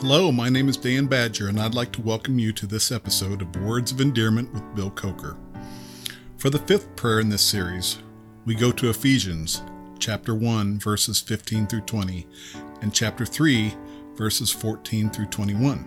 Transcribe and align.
Hello, 0.00 0.32
my 0.32 0.48
name 0.48 0.66
is 0.70 0.78
Dan 0.78 1.04
Badger, 1.04 1.48
and 1.48 1.60
I'd 1.60 1.74
like 1.74 1.92
to 1.92 2.00
welcome 2.00 2.38
you 2.38 2.54
to 2.54 2.66
this 2.66 2.90
episode 2.90 3.42
of 3.42 3.54
Words 3.56 3.92
of 3.92 4.00
Endearment 4.00 4.50
with 4.50 4.74
Bill 4.74 4.90
Coker. 4.90 5.36
For 6.38 6.48
the 6.48 6.58
fifth 6.58 6.96
prayer 6.96 7.20
in 7.20 7.28
this 7.28 7.42
series, 7.42 7.98
we 8.46 8.54
go 8.54 8.72
to 8.72 8.88
Ephesians 8.88 9.62
chapter 9.98 10.34
1, 10.34 10.78
verses 10.78 11.20
15 11.20 11.66
through 11.66 11.82
20, 11.82 12.26
and 12.80 12.94
chapter 12.94 13.26
3, 13.26 13.74
verses 14.14 14.50
14 14.50 15.10
through 15.10 15.26
21. 15.26 15.86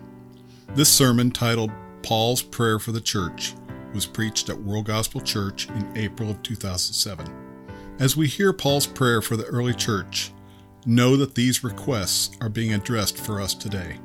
This 0.76 0.92
sermon, 0.92 1.32
titled 1.32 1.72
Paul's 2.04 2.40
Prayer 2.40 2.78
for 2.78 2.92
the 2.92 3.00
Church, 3.00 3.54
was 3.92 4.06
preached 4.06 4.48
at 4.48 4.62
World 4.62 4.84
Gospel 4.84 5.22
Church 5.22 5.68
in 5.70 5.90
April 5.96 6.30
of 6.30 6.40
2007. 6.44 7.26
As 7.98 8.16
we 8.16 8.28
hear 8.28 8.52
Paul's 8.52 8.86
prayer 8.86 9.20
for 9.20 9.36
the 9.36 9.46
early 9.46 9.74
church, 9.74 10.30
know 10.86 11.16
that 11.16 11.34
these 11.34 11.64
requests 11.64 12.36
are 12.40 12.48
being 12.48 12.74
addressed 12.74 13.18
for 13.18 13.40
us 13.40 13.54
today. 13.54 13.98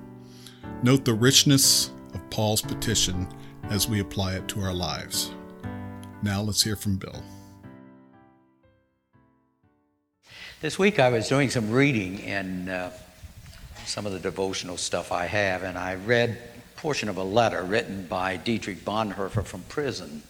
Note 0.84 1.06
the 1.06 1.14
richness 1.14 1.92
of 2.14 2.30
Paul's 2.30 2.62
petition 2.62 3.28
as 3.70 3.88
we 3.88 4.00
apply 4.00 4.36
it 4.36 4.48
to 4.50 4.62
our 4.62 4.74
lives. 4.74 5.32
Now 6.24 6.42
let's 6.42 6.64
hear 6.64 6.76
from 6.76 6.98
Bill. 6.98 7.24
This 10.62 10.78
week 10.78 11.00
I 11.00 11.10
was 11.10 11.28
doing 11.30 11.50
some 11.50 11.72
reading 11.72 12.20
in 12.20 12.70
uh, 12.70 12.92
some 13.86 14.06
of 14.06 14.12
the 14.12 14.20
devotional 14.20 14.78
stuff 14.78 15.12
I 15.12 15.26
have, 15.26 15.64
and 15.64 15.78
I 15.78 15.96
read 15.96 16.32
a 16.32 16.80
portion 16.80 17.10
of 17.10 17.18
a 17.18 17.24
letter 17.24 17.64
written 17.64 18.06
by 18.08 18.38
Dietrich 18.38 18.84
Bonhoeffer 18.84 19.44
from 19.44 19.62
prison. 19.70 20.22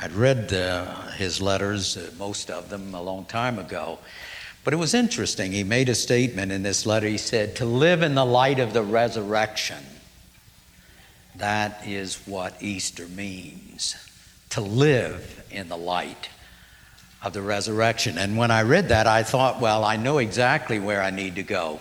I'd 0.00 0.12
read 0.12 0.52
uh, 0.52 1.10
his 1.12 1.40
letters, 1.40 1.96
uh, 1.96 2.10
most 2.18 2.50
of 2.50 2.68
them, 2.68 2.94
a 2.94 3.02
long 3.02 3.24
time 3.24 3.58
ago. 3.58 3.98
But 4.66 4.74
it 4.74 4.78
was 4.78 4.94
interesting. 4.94 5.52
He 5.52 5.62
made 5.62 5.88
a 5.88 5.94
statement 5.94 6.50
in 6.50 6.64
this 6.64 6.86
letter. 6.86 7.06
He 7.06 7.18
said, 7.18 7.54
To 7.54 7.64
live 7.64 8.02
in 8.02 8.16
the 8.16 8.24
light 8.24 8.58
of 8.58 8.72
the 8.72 8.82
resurrection. 8.82 9.78
That 11.36 11.86
is 11.86 12.16
what 12.26 12.60
Easter 12.60 13.06
means. 13.06 13.94
To 14.50 14.60
live 14.60 15.44
in 15.52 15.68
the 15.68 15.76
light 15.76 16.30
of 17.22 17.32
the 17.32 17.42
resurrection. 17.42 18.18
And 18.18 18.36
when 18.36 18.50
I 18.50 18.62
read 18.62 18.88
that, 18.88 19.06
I 19.06 19.22
thought, 19.22 19.60
well, 19.60 19.84
I 19.84 19.94
know 19.94 20.18
exactly 20.18 20.80
where 20.80 21.00
I 21.00 21.10
need 21.10 21.36
to 21.36 21.44
go. 21.44 21.78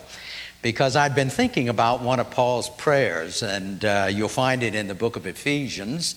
Because 0.62 0.96
I'd 0.96 1.16
been 1.16 1.32
thinking 1.32 1.70
about 1.70 2.04
one 2.04 2.20
of 2.20 2.30
Paul's 2.30 2.70
prayers, 2.70 3.42
and 3.42 3.84
uh, 3.84 4.10
you'll 4.12 4.30
find 4.30 4.62
it 4.62 4.76
in 4.76 4.88
the 4.88 4.94
book 4.94 5.16
of 5.16 5.26
Ephesians. 5.26 6.14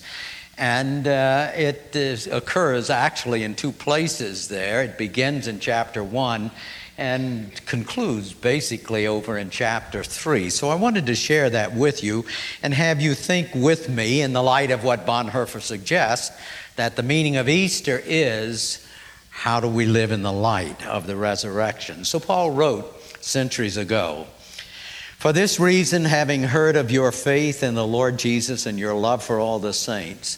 And 0.59 1.07
uh, 1.07 1.51
it 1.55 1.95
is, 1.95 2.27
occurs 2.27 2.89
actually 2.89 3.43
in 3.43 3.55
two 3.55 3.71
places 3.71 4.49
there. 4.49 4.83
It 4.83 4.97
begins 4.97 5.47
in 5.47 5.61
chapter 5.61 6.03
1 6.03 6.51
and 6.97 7.65
concludes 7.65 8.33
basically 8.33 9.07
over 9.07 9.37
in 9.37 9.49
chapter 9.49 10.03
3. 10.03 10.49
So 10.49 10.67
I 10.67 10.75
wanted 10.75 11.05
to 11.05 11.15
share 11.15 11.49
that 11.49 11.73
with 11.73 12.03
you 12.03 12.25
and 12.61 12.73
have 12.73 12.99
you 12.99 13.15
think 13.15 13.55
with 13.55 13.87
me 13.87 14.21
in 14.21 14.33
the 14.33 14.43
light 14.43 14.69
of 14.69 14.83
what 14.83 15.05
Bonhoeffer 15.05 15.61
suggests 15.61 16.37
that 16.75 16.97
the 16.97 17.03
meaning 17.03 17.37
of 17.37 17.47
Easter 17.47 18.01
is 18.05 18.85
how 19.29 19.61
do 19.61 19.69
we 19.69 19.85
live 19.85 20.11
in 20.11 20.23
the 20.23 20.33
light 20.33 20.85
of 20.85 21.07
the 21.07 21.15
resurrection? 21.15 22.03
So 22.03 22.19
Paul 22.19 22.51
wrote 22.51 23.01
centuries 23.23 23.77
ago. 23.77 24.27
For 25.19 25.31
this 25.31 25.57
reason, 25.57 26.03
having 26.03 26.43
heard 26.43 26.75
of 26.75 26.91
your 26.91 27.13
faith 27.13 27.63
in 27.63 27.75
the 27.75 27.87
Lord 27.87 28.19
Jesus 28.19 28.65
and 28.65 28.77
your 28.77 28.93
love 28.93 29.23
for 29.23 29.39
all 29.39 29.59
the 29.59 29.73
saints, 29.73 30.37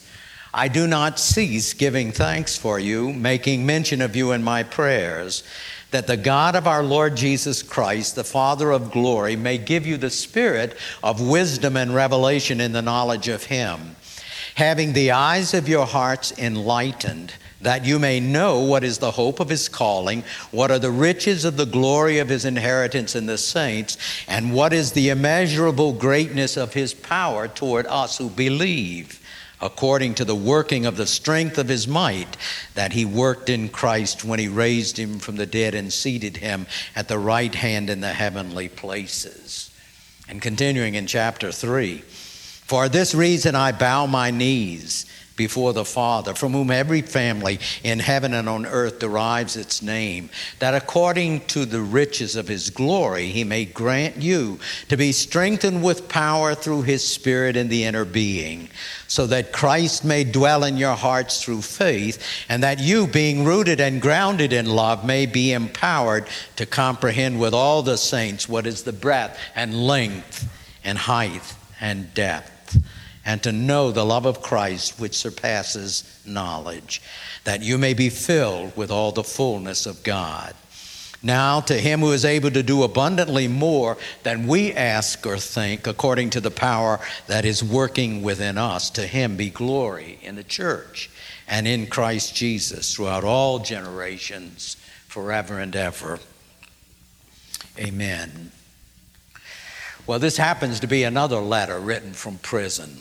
I 0.53 0.67
do 0.67 0.85
not 0.85 1.17
cease 1.17 1.73
giving 1.73 2.11
thanks 2.11 2.57
for 2.57 2.77
you, 2.77 3.13
making 3.13 3.66
mention 3.66 4.02
of 4.02 4.16
you 4.16 4.33
in 4.33 4.44
my 4.44 4.63
prayers, 4.63 5.43
that 5.91 6.08
the 6.08 6.17
God 6.17 6.55
of 6.55 6.67
our 6.67 6.83
Lord 6.83 7.16
Jesus 7.16 7.63
Christ, 7.63 8.16
the 8.16 8.23
Father 8.25 8.71
of 8.71 8.91
glory, 8.91 9.38
may 9.38 9.58
give 9.58 9.85
you 9.88 9.95
the 9.95 10.09
spirit 10.09 10.77
of 11.02 11.21
wisdom 11.21 11.77
and 11.77 11.95
revelation 11.95 12.59
in 12.59 12.73
the 12.73 12.81
knowledge 12.81 13.30
of 13.30 13.45
him, 13.45 13.95
having 14.55 14.92
the 14.92 15.11
eyes 15.11 15.53
of 15.53 15.70
your 15.70 15.86
hearts 15.86 16.37
enlightened 16.37 17.33
that 17.61 17.86
you 17.86 17.99
may 17.99 18.20
know 18.20 18.59
what 18.59 18.83
is 18.83 18.97
the 18.97 19.11
hope 19.11 19.39
of 19.39 19.49
his 19.49 19.70
calling, 19.70 20.23
what 20.49 20.71
are 20.71 20.80
the 20.80 20.92
riches 20.92 21.45
of 21.45 21.58
the 21.58 21.65
glory 21.65 22.17
of 22.20 22.27
his 22.27 22.43
inheritance 22.43 23.15
in 23.15 23.27
the 23.27 23.37
saints, 23.37 23.97
and 24.27 24.53
what 24.53 24.73
is 24.73 24.92
the 24.92 25.09
immeasurable 25.09 25.93
greatness 25.93 26.58
of 26.58 26.73
his 26.73 26.93
power 26.93 27.47
toward 27.47 27.86
us 27.87 28.17
who 28.17 28.30
believe 28.30 29.20
according 29.61 30.16
to 30.16 30.26
the 30.26 30.36
working 30.36 30.86
of 30.86 30.98
the 30.98 31.08
strength 31.08 31.58
of 31.58 31.67
his 31.67 31.88
might 31.88 32.38
that 32.73 32.94
he 32.94 33.05
worked 33.05 33.49
in 33.49 33.70
Christ 33.70 34.23
when 34.23 34.39
he 34.39 34.48
raised 34.48 34.98
him 34.98 35.20
from 35.20 35.36
the 35.36 35.45
dead 35.45 35.76
and 35.76 35.94
seated 35.94 36.38
him 36.38 36.66
at 36.95 37.08
the 37.08 37.20
right 37.20 37.54
hand 37.54 37.89
in 37.89 38.02
the 38.02 38.14
heavenly 38.14 38.70
places. 38.70 39.71
And 40.27 40.42
continuing 40.42 40.95
in 40.95 41.08
chapter 41.08 41.52
3 41.52 42.00
For 42.00 42.89
this 42.89 43.14
reason 43.14 43.55
I 43.55 43.71
bow 43.71 44.05
my 44.08 44.32
knees 44.32 45.05
before 45.41 45.73
the 45.73 45.83
Father, 45.83 46.35
from 46.35 46.52
whom 46.53 46.69
every 46.69 47.02
family 47.02 47.59
in 47.83 47.97
heaven 47.97 48.31
and 48.35 48.47
on 48.47 48.63
earth 48.63 48.99
derives 48.99 49.57
its 49.57 49.81
name, 49.81 50.29
that 50.59 50.75
according 50.75 51.39
to 51.47 51.65
the 51.65 51.81
riches 51.81 52.35
of 52.35 52.47
his 52.47 52.69
glory 52.69 53.25
he 53.25 53.43
may 53.43 53.65
grant 53.65 54.17
you 54.17 54.59
to 54.87 54.95
be 54.95 55.11
strengthened 55.11 55.83
with 55.83 56.07
power 56.07 56.53
through 56.53 56.83
his 56.83 57.03
Spirit 57.03 57.57
in 57.57 57.69
the 57.69 57.83
inner 57.85 58.05
being, 58.05 58.69
so 59.07 59.25
that 59.25 59.52
Christ 59.52 60.05
may 60.05 60.23
dwell 60.23 60.63
in 60.63 60.77
your 60.77 60.95
hearts 60.95 61.43
through 61.43 61.63
faith, 61.63 62.23
and 62.47 62.61
that 62.61 62.77
you, 62.77 63.08
being 63.08 63.43
rooted 63.43 63.81
and 63.81 63.99
grounded 63.99 64.53
in 64.53 64.67
love, 64.67 65.03
may 65.03 65.25
be 65.25 65.53
empowered 65.53 66.27
to 66.58 66.67
comprehend 66.67 67.39
with 67.39 67.55
all 67.55 67.81
the 67.81 67.97
saints 67.97 68.47
what 68.47 68.67
is 68.67 68.83
the 68.83 68.93
breadth 68.93 69.39
and 69.55 69.87
length 69.87 70.47
and 70.83 70.99
height 70.99 71.55
and 71.79 72.13
depth 72.13 72.51
and 73.26 73.42
to 73.43 73.52
know 73.52 73.92
the 73.92 74.05
love 74.05 74.26
of 74.26 74.42
Christ 74.42 74.99
which 74.99 75.17
surpasses 75.17 76.04
knowledge, 76.26 77.02
that 77.43 77.61
you 77.61 77.77
may 77.77 77.93
be 77.93 78.09
filled 78.09 78.76
with 78.76 78.92
all 78.92 79.11
the 79.11 79.23
fullness 79.23 79.86
of 79.86 80.04
God. 80.04 80.55
Now, 81.23 81.61
to 81.61 81.76
him 81.76 81.99
who 81.99 82.14
is 82.14 82.26
able 82.26 82.49
to 82.49 82.64
do 82.64 82.82
abundantly 82.82 83.48
more 83.48 83.98
than 84.23 84.48
we 84.48 84.73
ask 84.73 85.26
or 85.27 85.37
think, 85.37 85.86
according 85.86 86.32
to 86.32 86.42
the 86.42 86.49
power 86.49 86.99
that 87.27 87.45
is 87.45 87.64
working 87.64 88.23
within 88.23 88.58
us, 88.58 88.89
to 88.92 89.05
him 89.05 89.38
be 89.38 89.52
glory 89.52 90.17
in 90.23 90.36
the 90.36 90.43
church 90.43 91.11
and 91.48 91.67
in 91.67 91.86
Christ 91.86 92.36
Jesus 92.36 92.95
throughout 92.95 93.23
all 93.23 93.59
generations, 93.59 94.77
forever 95.08 95.59
and 95.59 95.76
ever. 95.76 96.20
Amen. 97.77 98.52
Well, 100.08 100.20
this 100.20 100.38
happens 100.38 100.80
to 100.80 100.88
be 100.88 101.04
another 101.04 101.39
letter 101.39 101.80
written 101.80 102.14
from 102.14 102.38
prison. 102.39 102.98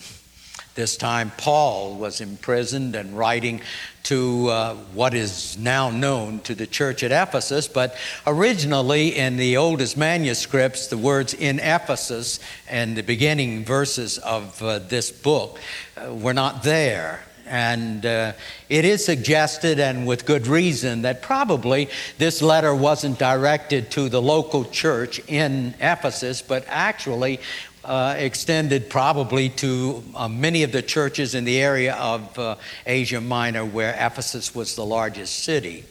This 0.75 0.97
time, 0.97 1.33
Paul 1.37 1.97
was 1.97 2.21
imprisoned 2.21 2.95
and 2.95 3.17
writing 3.17 3.61
to 4.05 4.49
uh, 4.49 4.75
what 4.95 5.15
is 5.15 5.59
now 5.59 5.91
known 5.91 6.41
to 6.41 6.55
the 6.55 6.67
church 6.67 7.03
at 7.03 7.11
Ephesus, 7.11 7.67
but 7.67 7.97
originally 8.27 9.17
in 9.17 9.37
the 9.37 9.57
oldest 9.57 9.97
manuscripts, 9.97 10.87
the 10.87 10.97
words 10.99 11.35
in 11.35 11.59
Ephesus 11.59 12.39
and 12.69 12.97
the 12.97 13.03
beginning 13.03 13.65
verses 13.65 14.19
of 14.19 14.63
uh, 14.63 14.79
this 14.79 15.11
book 15.11 15.59
uh, 15.97 16.15
were 16.15 16.35
not 16.35 16.63
there. 16.63 17.25
And 17.51 18.07
uh, 18.07 18.35
it 18.69 18.85
is 18.85 19.05
suggested, 19.05 19.81
and 19.81 20.07
with 20.07 20.25
good 20.25 20.47
reason, 20.47 21.03
that 21.03 21.21
probably 21.21 21.89
this 22.17 22.43
letter 22.43 22.73
wasn't 22.73 23.19
directed 23.19 23.91
to 23.91 24.09
the 24.09 24.23
local 24.23 24.65
church 24.65 25.21
in 25.27 25.75
Ephesus, 25.81 26.43
but 26.43 26.65
actually 26.69 27.41
uh, 27.85 28.15
extended 28.19 28.89
probably 28.89 29.49
to 29.49 30.05
uh, 30.15 30.29
many 30.29 30.63
of 30.63 30.71
the 30.71 30.83
churches 30.83 31.35
in 31.35 31.45
the 31.45 31.59
area 31.61 31.95
of 31.95 32.39
uh, 32.39 32.55
Asia 32.87 33.21
Minor 33.21 33.65
where 33.65 33.95
Ephesus 33.99 34.55
was 34.55 34.77
the 34.77 34.87
largest 34.87 35.41
city. 35.43 35.85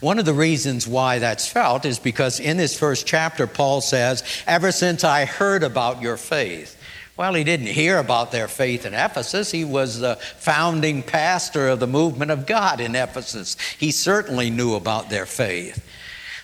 One 0.00 0.18
of 0.18 0.24
the 0.24 0.34
reasons 0.34 0.86
why 0.86 1.18
that's 1.18 1.48
felt 1.48 1.84
is 1.84 1.98
because 1.98 2.40
in 2.40 2.56
this 2.56 2.78
first 2.78 3.06
chapter, 3.06 3.46
Paul 3.46 3.80
says, 3.80 4.22
Ever 4.46 4.70
since 4.70 5.02
I 5.02 5.24
heard 5.24 5.62
about 5.62 6.00
your 6.00 6.16
faith, 6.16 6.77
well, 7.18 7.34
he 7.34 7.42
didn't 7.42 7.66
hear 7.66 7.98
about 7.98 8.30
their 8.30 8.46
faith 8.46 8.86
in 8.86 8.94
Ephesus. 8.94 9.50
He 9.50 9.64
was 9.64 9.98
the 9.98 10.14
founding 10.36 11.02
pastor 11.02 11.68
of 11.68 11.80
the 11.80 11.86
movement 11.88 12.30
of 12.30 12.46
God 12.46 12.80
in 12.80 12.94
Ephesus. 12.94 13.56
He 13.76 13.90
certainly 13.90 14.50
knew 14.50 14.76
about 14.76 15.10
their 15.10 15.26
faith. 15.26 15.84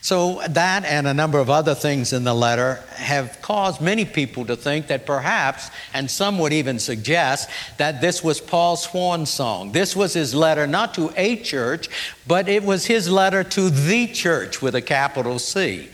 So, 0.00 0.43
that 0.50 0.85
and 0.85 1.06
a 1.06 1.15
number 1.15 1.38
of 1.38 1.49
other 1.49 1.75
things 1.75 2.12
in 2.12 2.25
the 2.25 2.35
letter 2.35 2.82
have 2.97 3.41
caused 3.41 3.81
many 3.81 4.05
people 4.05 4.44
to 4.47 4.56
think 4.56 4.88
that 4.88 5.06
perhaps, 5.06 5.71
and 5.94 6.11
some 6.11 6.38
would 6.41 6.53
even 6.53 6.79
suggest, 6.81 7.49
that 7.79 8.00
this 8.03 8.23
was 8.23 8.41
Paul's 8.41 8.82
swan 8.82 9.25
song. 9.26 9.73
This 9.73 9.94
was 9.94 10.12
his 10.12 10.35
letter 10.35 10.67
not 10.67 10.93
to 10.94 11.11
a 11.17 11.37
church, 11.37 11.88
but 12.26 12.49
it 12.49 12.65
was 12.65 12.85
his 12.85 13.09
letter 13.09 13.44
to 13.44 13.71
the 13.71 14.09
church 14.09 14.61
with 14.61 14.75
a 14.75 14.82
capital 14.82 15.38
C. 15.38 15.88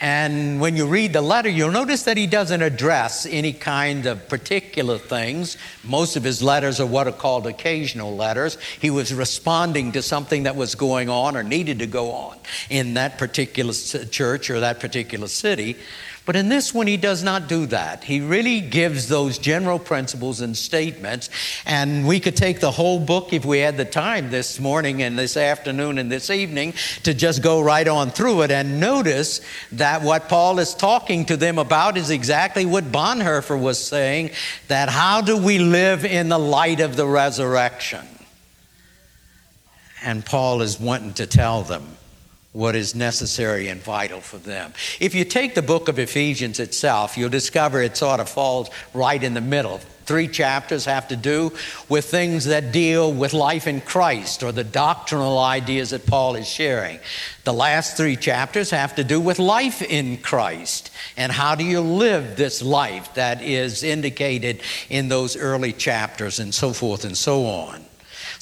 And 0.00 0.60
when 0.60 0.76
you 0.76 0.86
read 0.86 1.12
the 1.12 1.22
letter, 1.22 1.48
you'll 1.48 1.70
notice 1.70 2.02
that 2.04 2.16
he 2.16 2.26
doesn't 2.26 2.62
address 2.62 3.26
any 3.26 3.52
kind 3.52 4.06
of 4.06 4.28
particular 4.28 4.98
things. 4.98 5.56
Most 5.84 6.16
of 6.16 6.24
his 6.24 6.42
letters 6.42 6.80
are 6.80 6.86
what 6.86 7.06
are 7.06 7.12
called 7.12 7.46
occasional 7.46 8.16
letters. 8.16 8.58
He 8.80 8.90
was 8.90 9.14
responding 9.14 9.92
to 9.92 10.02
something 10.02 10.44
that 10.44 10.56
was 10.56 10.74
going 10.74 11.08
on 11.08 11.36
or 11.36 11.44
needed 11.44 11.78
to 11.78 11.86
go 11.86 12.10
on 12.10 12.38
in 12.70 12.94
that 12.94 13.18
particular 13.18 13.72
church 13.72 14.50
or 14.50 14.60
that 14.60 14.80
particular 14.80 15.28
city. 15.28 15.76
But 16.26 16.36
in 16.36 16.48
this 16.48 16.72
one, 16.72 16.86
he 16.86 16.96
does 16.96 17.22
not 17.22 17.48
do 17.48 17.66
that. 17.66 18.04
He 18.04 18.20
really 18.22 18.62
gives 18.62 19.08
those 19.08 19.36
general 19.36 19.78
principles 19.78 20.40
and 20.40 20.56
statements. 20.56 21.28
And 21.66 22.06
we 22.06 22.18
could 22.18 22.34
take 22.34 22.60
the 22.60 22.70
whole 22.70 22.98
book 22.98 23.34
if 23.34 23.44
we 23.44 23.58
had 23.58 23.76
the 23.76 23.84
time 23.84 24.30
this 24.30 24.58
morning 24.58 25.02
and 25.02 25.18
this 25.18 25.36
afternoon 25.36 25.98
and 25.98 26.10
this 26.10 26.30
evening 26.30 26.72
to 27.02 27.12
just 27.12 27.42
go 27.42 27.60
right 27.60 27.86
on 27.86 28.10
through 28.10 28.42
it 28.42 28.50
and 28.50 28.80
notice 28.80 29.42
that 29.72 30.00
what 30.00 30.30
Paul 30.30 30.58
is 30.60 30.72
talking 30.74 31.26
to 31.26 31.36
them 31.36 31.58
about 31.58 31.98
is 31.98 32.08
exactly 32.08 32.64
what 32.64 32.84
Bonhoeffer 32.84 33.60
was 33.60 33.78
saying 33.78 34.30
that 34.68 34.88
how 34.88 35.20
do 35.20 35.36
we 35.36 35.58
live 35.58 36.06
in 36.06 36.30
the 36.30 36.38
light 36.38 36.80
of 36.80 36.96
the 36.96 37.06
resurrection? 37.06 38.06
And 40.02 40.24
Paul 40.24 40.62
is 40.62 40.80
wanting 40.80 41.14
to 41.14 41.26
tell 41.26 41.62
them 41.62 41.84
what 42.54 42.76
is 42.76 42.94
necessary 42.94 43.66
and 43.66 43.82
vital 43.82 44.20
for 44.20 44.38
them. 44.38 44.72
If 45.00 45.12
you 45.12 45.24
take 45.24 45.56
the 45.56 45.60
book 45.60 45.88
of 45.88 45.98
Ephesians 45.98 46.60
itself, 46.60 47.18
you'll 47.18 47.28
discover 47.28 47.82
it 47.82 47.96
sort 47.96 48.20
of 48.20 48.28
falls 48.28 48.70
right 48.94 49.22
in 49.22 49.34
the 49.34 49.40
middle. 49.40 49.80
Three 50.06 50.28
chapters 50.28 50.84
have 50.84 51.08
to 51.08 51.16
do 51.16 51.52
with 51.88 52.04
things 52.04 52.44
that 52.44 52.70
deal 52.70 53.12
with 53.12 53.32
life 53.32 53.66
in 53.66 53.80
Christ 53.80 54.44
or 54.44 54.52
the 54.52 54.62
doctrinal 54.62 55.36
ideas 55.38 55.90
that 55.90 56.06
Paul 56.06 56.36
is 56.36 56.46
sharing. 56.46 57.00
The 57.42 57.52
last 57.52 57.96
three 57.96 58.14
chapters 58.14 58.70
have 58.70 58.94
to 58.96 59.04
do 59.04 59.20
with 59.20 59.40
life 59.40 59.82
in 59.82 60.18
Christ 60.18 60.92
and 61.16 61.32
how 61.32 61.56
do 61.56 61.64
you 61.64 61.80
live 61.80 62.36
this 62.36 62.62
life 62.62 63.14
that 63.14 63.42
is 63.42 63.82
indicated 63.82 64.60
in 64.90 65.08
those 65.08 65.36
early 65.36 65.72
chapters 65.72 66.38
and 66.38 66.54
so 66.54 66.72
forth 66.72 67.04
and 67.04 67.16
so 67.16 67.46
on. 67.46 67.84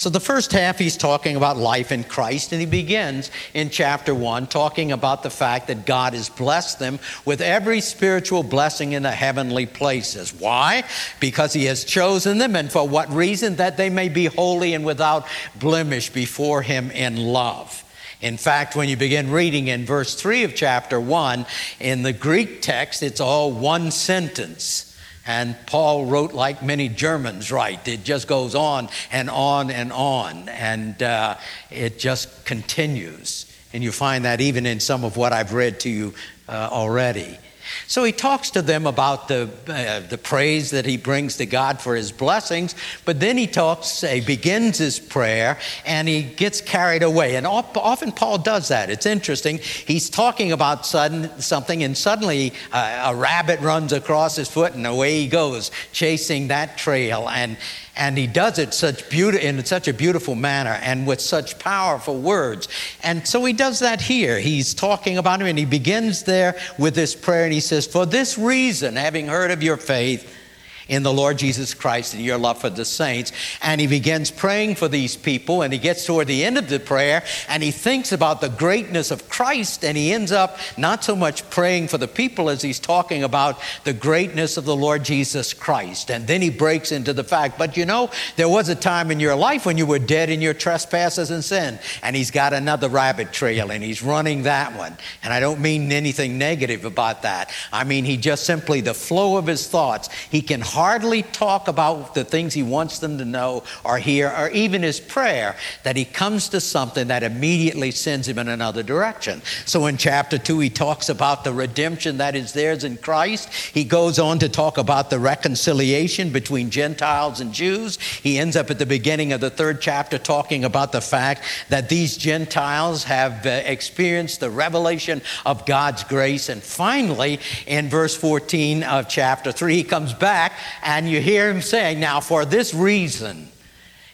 So, 0.02 0.10
the 0.10 0.18
first 0.18 0.50
half, 0.50 0.80
he's 0.80 0.96
talking 0.96 1.36
about 1.36 1.56
life 1.58 1.92
in 1.92 2.02
Christ, 2.02 2.50
and 2.50 2.60
he 2.60 2.66
begins 2.66 3.30
in 3.54 3.70
chapter 3.70 4.12
1 4.12 4.48
talking 4.48 4.90
about 4.90 5.22
the 5.22 5.30
fact 5.30 5.68
that 5.68 5.86
God 5.86 6.14
has 6.14 6.28
blessed 6.28 6.80
them 6.80 6.98
with 7.24 7.40
every 7.40 7.80
spiritual 7.80 8.42
blessing 8.42 8.94
in 8.94 9.04
the 9.04 9.12
heavenly 9.12 9.64
places. 9.64 10.34
Why? 10.34 10.82
Because 11.20 11.52
he 11.52 11.66
has 11.66 11.84
chosen 11.84 12.38
them, 12.38 12.56
and 12.56 12.72
for 12.72 12.88
what 12.88 13.12
reason? 13.12 13.54
That 13.54 13.76
they 13.76 13.90
may 13.90 14.08
be 14.08 14.24
holy 14.24 14.74
and 14.74 14.84
without 14.84 15.24
blemish 15.54 16.10
before 16.10 16.62
him 16.62 16.90
in 16.90 17.16
love. 17.16 17.84
In 18.20 18.38
fact, 18.38 18.74
when 18.74 18.88
you 18.88 18.96
begin 18.96 19.30
reading 19.30 19.68
in 19.68 19.86
verse 19.86 20.16
3 20.16 20.42
of 20.42 20.56
chapter 20.56 21.00
1, 21.00 21.46
in 21.78 22.02
the 22.02 22.12
Greek 22.12 22.60
text, 22.60 23.04
it's 23.04 23.20
all 23.20 23.52
one 23.52 23.92
sentence. 23.92 24.91
And 25.26 25.56
Paul 25.66 26.06
wrote 26.06 26.32
like 26.32 26.62
many 26.62 26.88
Germans 26.88 27.52
write. 27.52 27.86
It 27.86 28.02
just 28.04 28.26
goes 28.26 28.54
on 28.54 28.88
and 29.12 29.30
on 29.30 29.70
and 29.70 29.92
on, 29.92 30.48
and 30.48 31.00
uh, 31.02 31.36
it 31.70 31.98
just 31.98 32.44
continues. 32.44 33.46
And 33.72 33.84
you 33.84 33.92
find 33.92 34.24
that 34.24 34.40
even 34.40 34.66
in 34.66 34.80
some 34.80 35.04
of 35.04 35.16
what 35.16 35.32
I've 35.32 35.52
read 35.52 35.80
to 35.80 35.88
you 35.88 36.14
uh, 36.48 36.68
already. 36.70 37.38
So 37.86 38.04
he 38.04 38.12
talks 38.12 38.50
to 38.50 38.62
them 38.62 38.86
about 38.86 39.28
the, 39.28 39.50
uh, 39.68 40.00
the 40.08 40.18
praise 40.18 40.70
that 40.70 40.86
he 40.86 40.96
brings 40.96 41.36
to 41.36 41.46
God 41.46 41.80
for 41.80 41.94
his 41.94 42.12
blessings, 42.12 42.74
but 43.04 43.20
then 43.20 43.36
he 43.36 43.46
talks, 43.46 44.00
he 44.00 44.20
begins 44.20 44.78
his 44.78 44.98
prayer 44.98 45.58
and 45.84 46.08
he 46.08 46.22
gets 46.22 46.60
carried 46.60 47.02
away. 47.02 47.36
And 47.36 47.46
often 47.46 48.12
Paul 48.12 48.38
does 48.38 48.68
that. 48.68 48.90
It's 48.90 49.06
interesting. 49.06 49.58
He's 49.58 50.10
talking 50.10 50.52
about 50.52 50.86
sudden, 50.86 51.40
something, 51.40 51.82
and 51.82 51.96
suddenly 51.96 52.52
uh, 52.72 53.12
a 53.12 53.14
rabbit 53.14 53.60
runs 53.60 53.92
across 53.92 54.36
his 54.36 54.48
foot 54.48 54.74
and 54.74 54.86
away 54.86 55.20
he 55.20 55.28
goes, 55.28 55.70
chasing 55.92 56.48
that 56.48 56.78
trail. 56.78 57.28
And, 57.28 57.56
and 57.96 58.16
he 58.16 58.26
does 58.26 58.58
it 58.58 58.72
such 58.72 59.08
beauty, 59.10 59.40
in 59.42 59.64
such 59.64 59.88
a 59.88 59.92
beautiful 59.92 60.34
manner 60.34 60.78
and 60.82 61.06
with 61.06 61.20
such 61.20 61.58
powerful 61.58 62.18
words. 62.18 62.68
And 63.02 63.26
so 63.26 63.44
he 63.44 63.52
does 63.52 63.80
that 63.80 64.00
here. 64.00 64.38
He's 64.38 64.74
talking 64.74 65.18
about 65.18 65.40
him 65.40 65.46
and 65.46 65.58
he 65.58 65.64
begins 65.64 66.22
there 66.22 66.56
with 66.78 66.94
this 66.94 67.14
prayer 67.14 67.44
and 67.44 67.52
he 67.52 67.60
says, 67.60 67.86
For 67.86 68.06
this 68.06 68.38
reason, 68.38 68.96
having 68.96 69.26
heard 69.26 69.50
of 69.50 69.62
your 69.62 69.76
faith, 69.76 70.38
in 70.88 71.02
the 71.02 71.12
Lord 71.12 71.38
Jesus 71.38 71.74
Christ 71.74 72.14
and 72.14 72.22
your 72.22 72.38
love 72.38 72.60
for 72.60 72.70
the 72.70 72.84
saints. 72.84 73.32
And 73.62 73.80
he 73.80 73.86
begins 73.86 74.30
praying 74.30 74.76
for 74.76 74.88
these 74.88 75.16
people, 75.16 75.62
and 75.62 75.72
he 75.72 75.78
gets 75.78 76.04
toward 76.06 76.26
the 76.26 76.44
end 76.44 76.58
of 76.58 76.68
the 76.68 76.80
prayer, 76.80 77.22
and 77.48 77.62
he 77.62 77.70
thinks 77.70 78.12
about 78.12 78.40
the 78.40 78.48
greatness 78.48 79.10
of 79.10 79.28
Christ, 79.28 79.84
and 79.84 79.96
he 79.96 80.12
ends 80.12 80.32
up 80.32 80.58
not 80.76 81.04
so 81.04 81.14
much 81.14 81.48
praying 81.50 81.88
for 81.88 81.98
the 81.98 82.08
people 82.08 82.50
as 82.50 82.62
he's 82.62 82.78
talking 82.78 83.22
about 83.22 83.60
the 83.84 83.92
greatness 83.92 84.56
of 84.56 84.64
the 84.64 84.76
Lord 84.76 85.04
Jesus 85.04 85.54
Christ. 85.54 86.10
And 86.10 86.26
then 86.26 86.42
he 86.42 86.50
breaks 86.50 86.92
into 86.92 87.12
the 87.12 87.24
fact, 87.24 87.58
but 87.58 87.76
you 87.76 87.86
know, 87.86 88.10
there 88.36 88.48
was 88.48 88.68
a 88.68 88.74
time 88.74 89.10
in 89.10 89.20
your 89.20 89.34
life 89.34 89.66
when 89.66 89.78
you 89.78 89.86
were 89.86 89.98
dead 89.98 90.30
in 90.30 90.40
your 90.40 90.54
trespasses 90.54 91.30
and 91.30 91.44
sin, 91.44 91.78
and 92.02 92.16
he's 92.16 92.30
got 92.30 92.52
another 92.52 92.88
rabbit 92.88 93.32
trail, 93.32 93.70
and 93.70 93.82
he's 93.82 94.02
running 94.02 94.44
that 94.44 94.76
one. 94.76 94.96
And 95.22 95.32
I 95.32 95.40
don't 95.40 95.60
mean 95.60 95.92
anything 95.92 96.38
negative 96.38 96.84
about 96.84 97.22
that. 97.22 97.50
I 97.72 97.84
mean, 97.84 98.04
he 98.04 98.16
just 98.16 98.44
simply, 98.44 98.80
the 98.80 98.94
flow 98.94 99.36
of 99.36 99.46
his 99.46 99.66
thoughts, 99.66 100.08
he 100.30 100.42
can 100.42 100.60
hardly 100.72 101.22
talk 101.22 101.68
about 101.68 102.14
the 102.14 102.24
things 102.24 102.54
he 102.54 102.62
wants 102.62 102.98
them 102.98 103.18
to 103.18 103.24
know 103.24 103.62
or 103.84 103.98
hear, 103.98 104.28
or 104.30 104.48
even 104.50 104.82
his 104.82 104.98
prayer, 104.98 105.54
that 105.82 105.96
he 105.96 106.04
comes 106.04 106.48
to 106.48 106.60
something 106.60 107.08
that 107.08 107.22
immediately 107.22 107.90
sends 107.90 108.26
him 108.26 108.38
in 108.38 108.48
another 108.48 108.82
direction. 108.82 109.42
So 109.66 109.86
in 109.86 109.98
chapter 109.98 110.38
2, 110.38 110.60
he 110.60 110.70
talks 110.70 111.10
about 111.10 111.44
the 111.44 111.52
redemption 111.52 112.16
that 112.18 112.34
is 112.34 112.52
theirs 112.52 112.84
in 112.84 112.96
Christ. 112.96 113.52
He 113.52 113.84
goes 113.84 114.18
on 114.18 114.38
to 114.38 114.48
talk 114.48 114.78
about 114.78 115.10
the 115.10 115.18
reconciliation 115.18 116.30
between 116.30 116.70
Gentiles 116.70 117.40
and 117.40 117.52
Jews. 117.52 117.98
He 118.00 118.38
ends 118.38 118.56
up 118.56 118.70
at 118.70 118.78
the 118.78 118.86
beginning 118.86 119.32
of 119.32 119.40
the 119.40 119.50
third 119.50 119.82
chapter 119.82 120.16
talking 120.16 120.64
about 120.64 120.92
the 120.92 121.00
fact 121.02 121.42
that 121.68 121.90
these 121.90 122.16
Gentiles 122.16 123.04
have 123.04 123.44
uh, 123.44 123.62
experienced 123.64 124.40
the 124.40 124.50
revelation 124.50 125.20
of 125.44 125.66
God's 125.66 126.04
grace. 126.04 126.48
And 126.48 126.62
finally, 126.62 127.40
in 127.66 127.90
verse 127.90 128.16
14 128.16 128.82
of 128.84 129.08
chapter 129.08 129.52
3, 129.52 129.76
he 129.76 129.84
comes 129.84 130.14
back 130.14 130.52
and 130.82 131.08
you 131.08 131.20
hear 131.20 131.50
him 131.50 131.62
saying, 131.62 132.00
Now, 132.00 132.20
for 132.20 132.44
this 132.44 132.74
reason, 132.74 133.48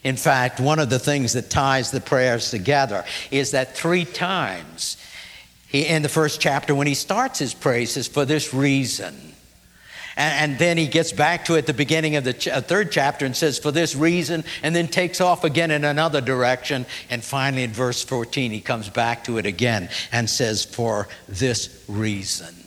in 0.04 0.16
fact, 0.16 0.60
one 0.60 0.78
of 0.78 0.90
the 0.90 0.98
things 0.98 1.32
that 1.32 1.50
ties 1.50 1.90
the 1.90 2.00
prayers 2.00 2.50
together 2.50 3.04
is 3.30 3.50
that 3.50 3.76
three 3.76 4.04
times 4.04 4.96
he, 5.68 5.86
in 5.86 6.02
the 6.02 6.08
first 6.08 6.40
chapter, 6.40 6.74
when 6.74 6.86
he 6.86 6.94
starts 6.94 7.38
his 7.38 7.54
says, 7.54 8.08
For 8.08 8.24
this 8.24 8.54
reason. 8.54 9.14
And, 10.16 10.52
and 10.52 10.58
then 10.58 10.78
he 10.78 10.86
gets 10.86 11.12
back 11.12 11.44
to 11.46 11.54
it 11.54 11.58
at 11.58 11.66
the 11.66 11.74
beginning 11.74 12.16
of 12.16 12.24
the 12.24 12.32
ch- 12.32 12.48
uh, 12.48 12.60
third 12.60 12.90
chapter 12.90 13.26
and 13.26 13.36
says, 13.36 13.58
For 13.58 13.70
this 13.70 13.94
reason, 13.94 14.44
and 14.62 14.74
then 14.74 14.88
takes 14.88 15.20
off 15.20 15.44
again 15.44 15.70
in 15.70 15.84
another 15.84 16.20
direction. 16.20 16.86
And 17.10 17.22
finally, 17.22 17.62
in 17.62 17.70
verse 17.70 18.02
14, 18.02 18.50
he 18.50 18.60
comes 18.60 18.88
back 18.88 19.24
to 19.24 19.38
it 19.38 19.46
again 19.46 19.90
and 20.10 20.28
says, 20.28 20.64
For 20.64 21.06
this 21.28 21.84
reason. 21.86 22.57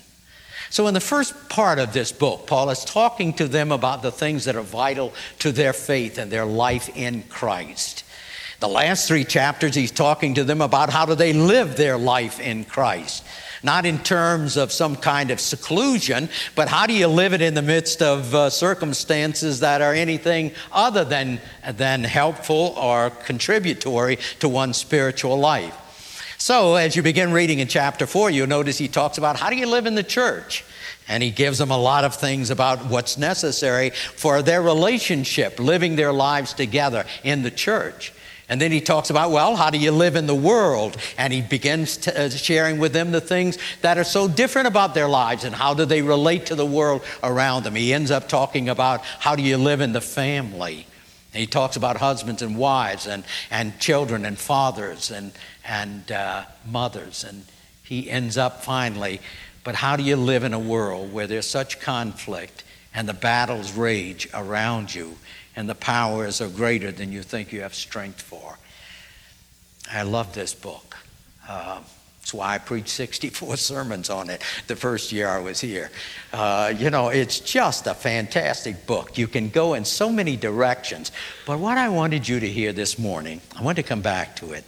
So, 0.71 0.87
in 0.87 0.93
the 0.93 1.01
first 1.01 1.49
part 1.49 1.79
of 1.79 1.91
this 1.91 2.13
book, 2.13 2.47
Paul 2.47 2.69
is 2.69 2.85
talking 2.85 3.33
to 3.33 3.47
them 3.49 3.73
about 3.73 4.01
the 4.01 4.11
things 4.11 4.45
that 4.45 4.55
are 4.55 4.61
vital 4.61 5.13
to 5.39 5.51
their 5.51 5.73
faith 5.73 6.17
and 6.17 6.31
their 6.31 6.45
life 6.45 6.89
in 6.95 7.23
Christ. 7.23 8.05
The 8.61 8.69
last 8.69 9.05
three 9.05 9.25
chapters, 9.25 9.75
he's 9.75 9.91
talking 9.91 10.35
to 10.35 10.45
them 10.45 10.61
about 10.61 10.89
how 10.89 11.05
do 11.05 11.13
they 11.13 11.33
live 11.33 11.75
their 11.75 11.97
life 11.97 12.39
in 12.39 12.63
Christ. 12.63 13.25
Not 13.63 13.85
in 13.85 13.99
terms 13.99 14.55
of 14.55 14.71
some 14.71 14.95
kind 14.95 15.29
of 15.29 15.41
seclusion, 15.41 16.29
but 16.55 16.69
how 16.69 16.85
do 16.85 16.93
you 16.93 17.07
live 17.07 17.33
it 17.33 17.41
in 17.41 17.53
the 17.53 17.61
midst 17.61 18.01
of 18.01 18.33
uh, 18.33 18.49
circumstances 18.49 19.59
that 19.59 19.81
are 19.81 19.93
anything 19.93 20.53
other 20.71 21.03
than, 21.03 21.41
than 21.69 22.05
helpful 22.05 22.75
or 22.77 23.09
contributory 23.09 24.19
to 24.39 24.47
one's 24.47 24.77
spiritual 24.77 25.37
life? 25.37 25.75
So, 26.41 26.73
as 26.73 26.95
you 26.95 27.03
begin 27.03 27.33
reading 27.33 27.59
in 27.59 27.67
chapter 27.67 28.07
4, 28.07 28.31
you'll 28.31 28.47
notice 28.47 28.79
he 28.79 28.87
talks 28.87 29.19
about 29.19 29.39
how 29.39 29.51
do 29.51 29.55
you 29.55 29.67
live 29.67 29.85
in 29.85 29.93
the 29.93 30.01
church? 30.01 30.65
And 31.07 31.21
he 31.21 31.29
gives 31.29 31.59
them 31.59 31.69
a 31.69 31.77
lot 31.77 32.03
of 32.03 32.15
things 32.15 32.49
about 32.49 32.87
what's 32.87 33.15
necessary 33.15 33.91
for 33.91 34.41
their 34.41 34.63
relationship, 34.63 35.59
living 35.59 35.97
their 35.97 36.11
lives 36.11 36.55
together 36.55 37.05
in 37.23 37.43
the 37.43 37.51
church. 37.51 38.11
And 38.49 38.59
then 38.59 38.71
he 38.71 38.81
talks 38.81 39.11
about, 39.11 39.29
well, 39.29 39.55
how 39.55 39.69
do 39.69 39.77
you 39.77 39.91
live 39.91 40.15
in 40.15 40.25
the 40.25 40.33
world? 40.33 40.97
And 41.15 41.31
he 41.31 41.43
begins 41.43 41.97
to, 41.97 42.23
uh, 42.25 42.29
sharing 42.29 42.79
with 42.79 42.91
them 42.91 43.11
the 43.11 43.21
things 43.21 43.59
that 43.81 43.99
are 43.99 44.03
so 44.03 44.27
different 44.27 44.67
about 44.67 44.95
their 44.95 45.07
lives 45.07 45.43
and 45.43 45.53
how 45.53 45.75
do 45.75 45.85
they 45.85 46.01
relate 46.01 46.47
to 46.47 46.55
the 46.55 46.65
world 46.65 47.03
around 47.21 47.65
them. 47.65 47.75
He 47.75 47.93
ends 47.93 48.09
up 48.09 48.27
talking 48.27 48.67
about 48.67 49.01
how 49.01 49.35
do 49.35 49.43
you 49.43 49.59
live 49.59 49.79
in 49.79 49.93
the 49.93 50.01
family. 50.01 50.87
And 51.33 51.39
he 51.39 51.45
talks 51.45 51.75
about 51.75 51.97
husbands 51.97 52.41
and 52.41 52.57
wives 52.57 53.05
and, 53.05 53.25
and 53.51 53.79
children 53.79 54.25
and 54.25 54.39
fathers 54.39 55.11
and, 55.11 55.33
and 55.65 56.11
uh, 56.11 56.43
mothers. 56.69 57.23
And 57.23 57.45
he 57.83 58.09
ends 58.09 58.37
up 58.37 58.63
finally, 58.63 59.21
but 59.63 59.75
how 59.75 59.95
do 59.95 60.03
you 60.03 60.15
live 60.15 60.43
in 60.43 60.53
a 60.53 60.59
world 60.59 61.13
where 61.13 61.27
there's 61.27 61.47
such 61.47 61.79
conflict 61.79 62.63
and 62.93 63.07
the 63.07 63.13
battles 63.13 63.73
rage 63.73 64.27
around 64.33 64.93
you 64.93 65.17
and 65.55 65.69
the 65.69 65.75
powers 65.75 66.41
are 66.41 66.49
greater 66.49 66.91
than 66.91 67.11
you 67.11 67.21
think 67.21 67.51
you 67.51 67.61
have 67.61 67.75
strength 67.75 68.21
for? 68.21 68.57
I 69.91 70.03
love 70.03 70.33
this 70.33 70.53
book. 70.53 70.97
Uh, 71.47 71.81
that's 72.19 72.33
why 72.33 72.55
I 72.55 72.57
preached 72.59 72.89
64 72.89 73.57
sermons 73.57 74.09
on 74.09 74.29
it 74.29 74.41
the 74.67 74.75
first 74.75 75.11
year 75.11 75.27
I 75.27 75.39
was 75.39 75.59
here. 75.59 75.91
Uh, 76.31 76.73
you 76.77 76.89
know, 76.89 77.09
it's 77.09 77.39
just 77.39 77.87
a 77.87 77.93
fantastic 77.93 78.85
book. 78.85 79.17
You 79.17 79.27
can 79.27 79.49
go 79.49 79.73
in 79.73 79.83
so 79.83 80.11
many 80.11 80.37
directions. 80.37 81.11
But 81.45 81.59
what 81.59 81.77
I 81.77 81.89
wanted 81.89 82.27
you 82.27 82.39
to 82.39 82.47
hear 82.47 82.71
this 82.73 82.97
morning, 82.97 83.41
I 83.57 83.63
want 83.63 83.75
to 83.77 83.83
come 83.83 84.01
back 84.01 84.35
to 84.37 84.53
it 84.53 84.63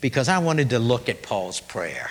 because 0.00 0.28
I 0.28 0.38
wanted 0.38 0.70
to 0.70 0.78
look 0.78 1.08
at 1.08 1.22
Paul's 1.22 1.60
prayer. 1.60 2.10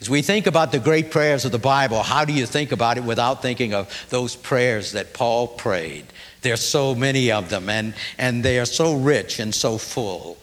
As 0.00 0.08
we 0.08 0.22
think 0.22 0.46
about 0.46 0.72
the 0.72 0.78
great 0.78 1.10
prayers 1.10 1.44
of 1.44 1.52
the 1.52 1.58
Bible, 1.58 2.02
how 2.02 2.24
do 2.24 2.32
you 2.32 2.46
think 2.46 2.72
about 2.72 2.96
it 2.96 3.04
without 3.04 3.42
thinking 3.42 3.74
of 3.74 4.06
those 4.08 4.34
prayers 4.34 4.92
that 4.92 5.12
Paul 5.12 5.46
prayed? 5.46 6.06
There's 6.40 6.62
so 6.62 6.94
many 6.94 7.30
of 7.30 7.50
them, 7.50 7.68
and, 7.68 7.94
and 8.16 8.42
they 8.42 8.58
are 8.58 8.64
so 8.64 8.96
rich 8.96 9.38
and 9.38 9.54
so 9.54 9.76
full. 9.76 10.38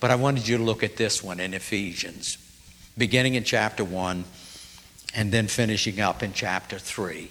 But 0.00 0.10
I 0.10 0.14
wanted 0.14 0.48
you 0.48 0.56
to 0.56 0.62
look 0.62 0.82
at 0.82 0.96
this 0.96 1.22
one 1.22 1.38
in 1.38 1.52
Ephesians, 1.52 2.38
beginning 2.96 3.34
in 3.34 3.44
chapter 3.44 3.84
1 3.84 4.24
and 5.14 5.30
then 5.30 5.48
finishing 5.48 6.00
up 6.00 6.22
in 6.22 6.32
chapter 6.32 6.78
3. 6.78 7.30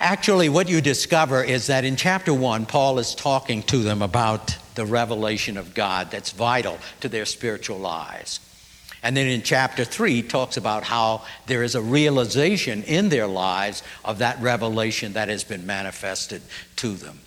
Actually, 0.00 0.48
what 0.48 0.68
you 0.68 0.80
discover 0.80 1.42
is 1.42 1.68
that 1.68 1.84
in 1.84 1.96
chapter 1.96 2.34
1, 2.34 2.66
Paul 2.66 2.98
is 2.98 3.14
talking 3.14 3.62
to 3.64 3.78
them 3.78 4.02
about 4.02 4.56
the 4.74 4.86
revelation 4.86 5.56
of 5.56 5.74
God 5.74 6.10
that's 6.10 6.30
vital 6.30 6.78
to 7.00 7.08
their 7.08 7.24
spiritual 7.24 7.78
lives. 7.78 8.40
And 9.02 9.14
then 9.14 9.26
in 9.26 9.42
chapter 9.42 9.84
3, 9.84 10.14
he 10.14 10.22
talks 10.22 10.56
about 10.56 10.82
how 10.82 11.24
there 11.46 11.62
is 11.62 11.74
a 11.74 11.82
realization 11.82 12.82
in 12.84 13.10
their 13.10 13.26
lives 13.26 13.82
of 14.02 14.18
that 14.18 14.40
revelation 14.40 15.12
that 15.12 15.28
has 15.28 15.44
been 15.44 15.66
manifested 15.66 16.40
to 16.76 16.94
them. 16.94 17.20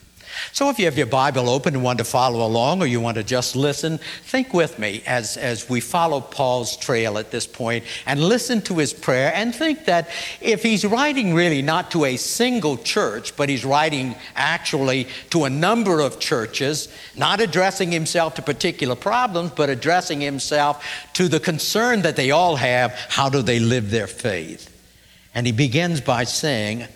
So 0.51 0.69
if 0.69 0.79
you 0.79 0.85
have 0.85 0.97
your 0.97 1.07
Bible 1.07 1.49
open 1.49 1.75
and 1.75 1.83
want 1.83 1.99
to 1.99 2.03
follow 2.05 2.45
along 2.45 2.81
or 2.81 2.85
you 2.85 2.99
want 2.99 3.15
to 3.17 3.23
just 3.23 3.55
listen, 3.55 3.99
think 4.23 4.53
with 4.53 4.79
me 4.79 5.03
as, 5.05 5.37
as 5.37 5.69
we 5.69 5.79
follow 5.79 6.21
Paul's 6.21 6.77
trail 6.77 7.17
at 7.17 7.31
this 7.31 7.47
point 7.47 7.83
and 8.05 8.19
listen 8.19 8.61
to 8.63 8.77
his 8.77 8.93
prayer 8.93 9.31
and 9.33 9.53
think 9.53 9.85
that 9.85 10.09
if 10.41 10.63
he's 10.63 10.85
writing 10.85 11.33
really 11.33 11.61
not 11.61 11.91
to 11.91 12.05
a 12.05 12.17
single 12.17 12.77
church, 12.77 13.35
but 13.35 13.49
he's 13.49 13.65
writing 13.65 14.15
actually 14.35 15.07
to 15.29 15.45
a 15.45 15.49
number 15.49 15.99
of 15.99 16.19
churches, 16.19 16.87
not 17.15 17.39
addressing 17.39 17.91
himself 17.91 18.35
to 18.35 18.41
particular 18.41 18.95
problems, 18.95 19.51
but 19.51 19.69
addressing 19.69 20.21
himself 20.21 20.85
to 21.13 21.27
the 21.27 21.39
concern 21.39 22.01
that 22.01 22.15
they 22.15 22.31
all 22.31 22.55
have 22.55 22.91
how 23.09 23.29
do 23.29 23.41
they 23.41 23.59
live 23.59 23.91
their 23.91 24.07
faith? 24.07 24.73
And 25.33 25.45
he 25.45 25.51
begins 25.51 26.01
by 26.01 26.23
saying, 26.23 26.87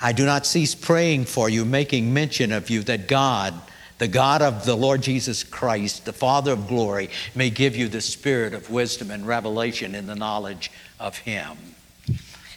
I 0.00 0.12
do 0.12 0.26
not 0.26 0.46
cease 0.46 0.74
praying 0.74 1.24
for 1.24 1.48
you, 1.48 1.64
making 1.64 2.12
mention 2.12 2.52
of 2.52 2.68
you, 2.68 2.82
that 2.82 3.08
God, 3.08 3.54
the 3.98 4.08
God 4.08 4.42
of 4.42 4.66
the 4.66 4.76
Lord 4.76 5.02
Jesus 5.02 5.42
Christ, 5.42 6.04
the 6.04 6.12
Father 6.12 6.52
of 6.52 6.68
glory, 6.68 7.08
may 7.34 7.48
give 7.48 7.76
you 7.76 7.88
the 7.88 8.02
spirit 8.02 8.52
of 8.52 8.70
wisdom 8.70 9.10
and 9.10 9.26
revelation 9.26 9.94
in 9.94 10.06
the 10.06 10.14
knowledge 10.14 10.70
of 11.00 11.18
Him. 11.18 11.56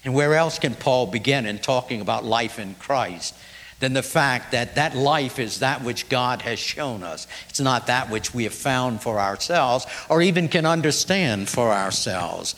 And 0.04 0.14
where 0.14 0.34
else 0.36 0.60
can 0.60 0.76
Paul 0.76 1.08
begin 1.08 1.46
in 1.46 1.60
talking 1.60 2.02
about 2.02 2.26
life 2.26 2.60
in 2.60 2.76
Christ 2.76 3.36
than 3.80 3.94
the 3.94 4.04
fact 4.04 4.52
that 4.52 4.76
that 4.76 4.96
life 4.96 5.40
is 5.40 5.60
that 5.60 5.84
which 5.84 6.10
God 6.10 6.42
has 6.42 6.60
shown 6.60 7.04
us? 7.04 7.28
It's 7.50 7.60
not 7.60 7.88
that 7.88 8.10
which 8.10 8.34
we 8.34 8.44
have 8.44 8.54
found 8.54 9.02
for 9.02 9.20
ourselves 9.20 9.86
or 10.10 10.22
even 10.22 10.48
can 10.48 10.66
understand 10.66 11.50
for 11.50 11.72
ourselves. 11.72 12.56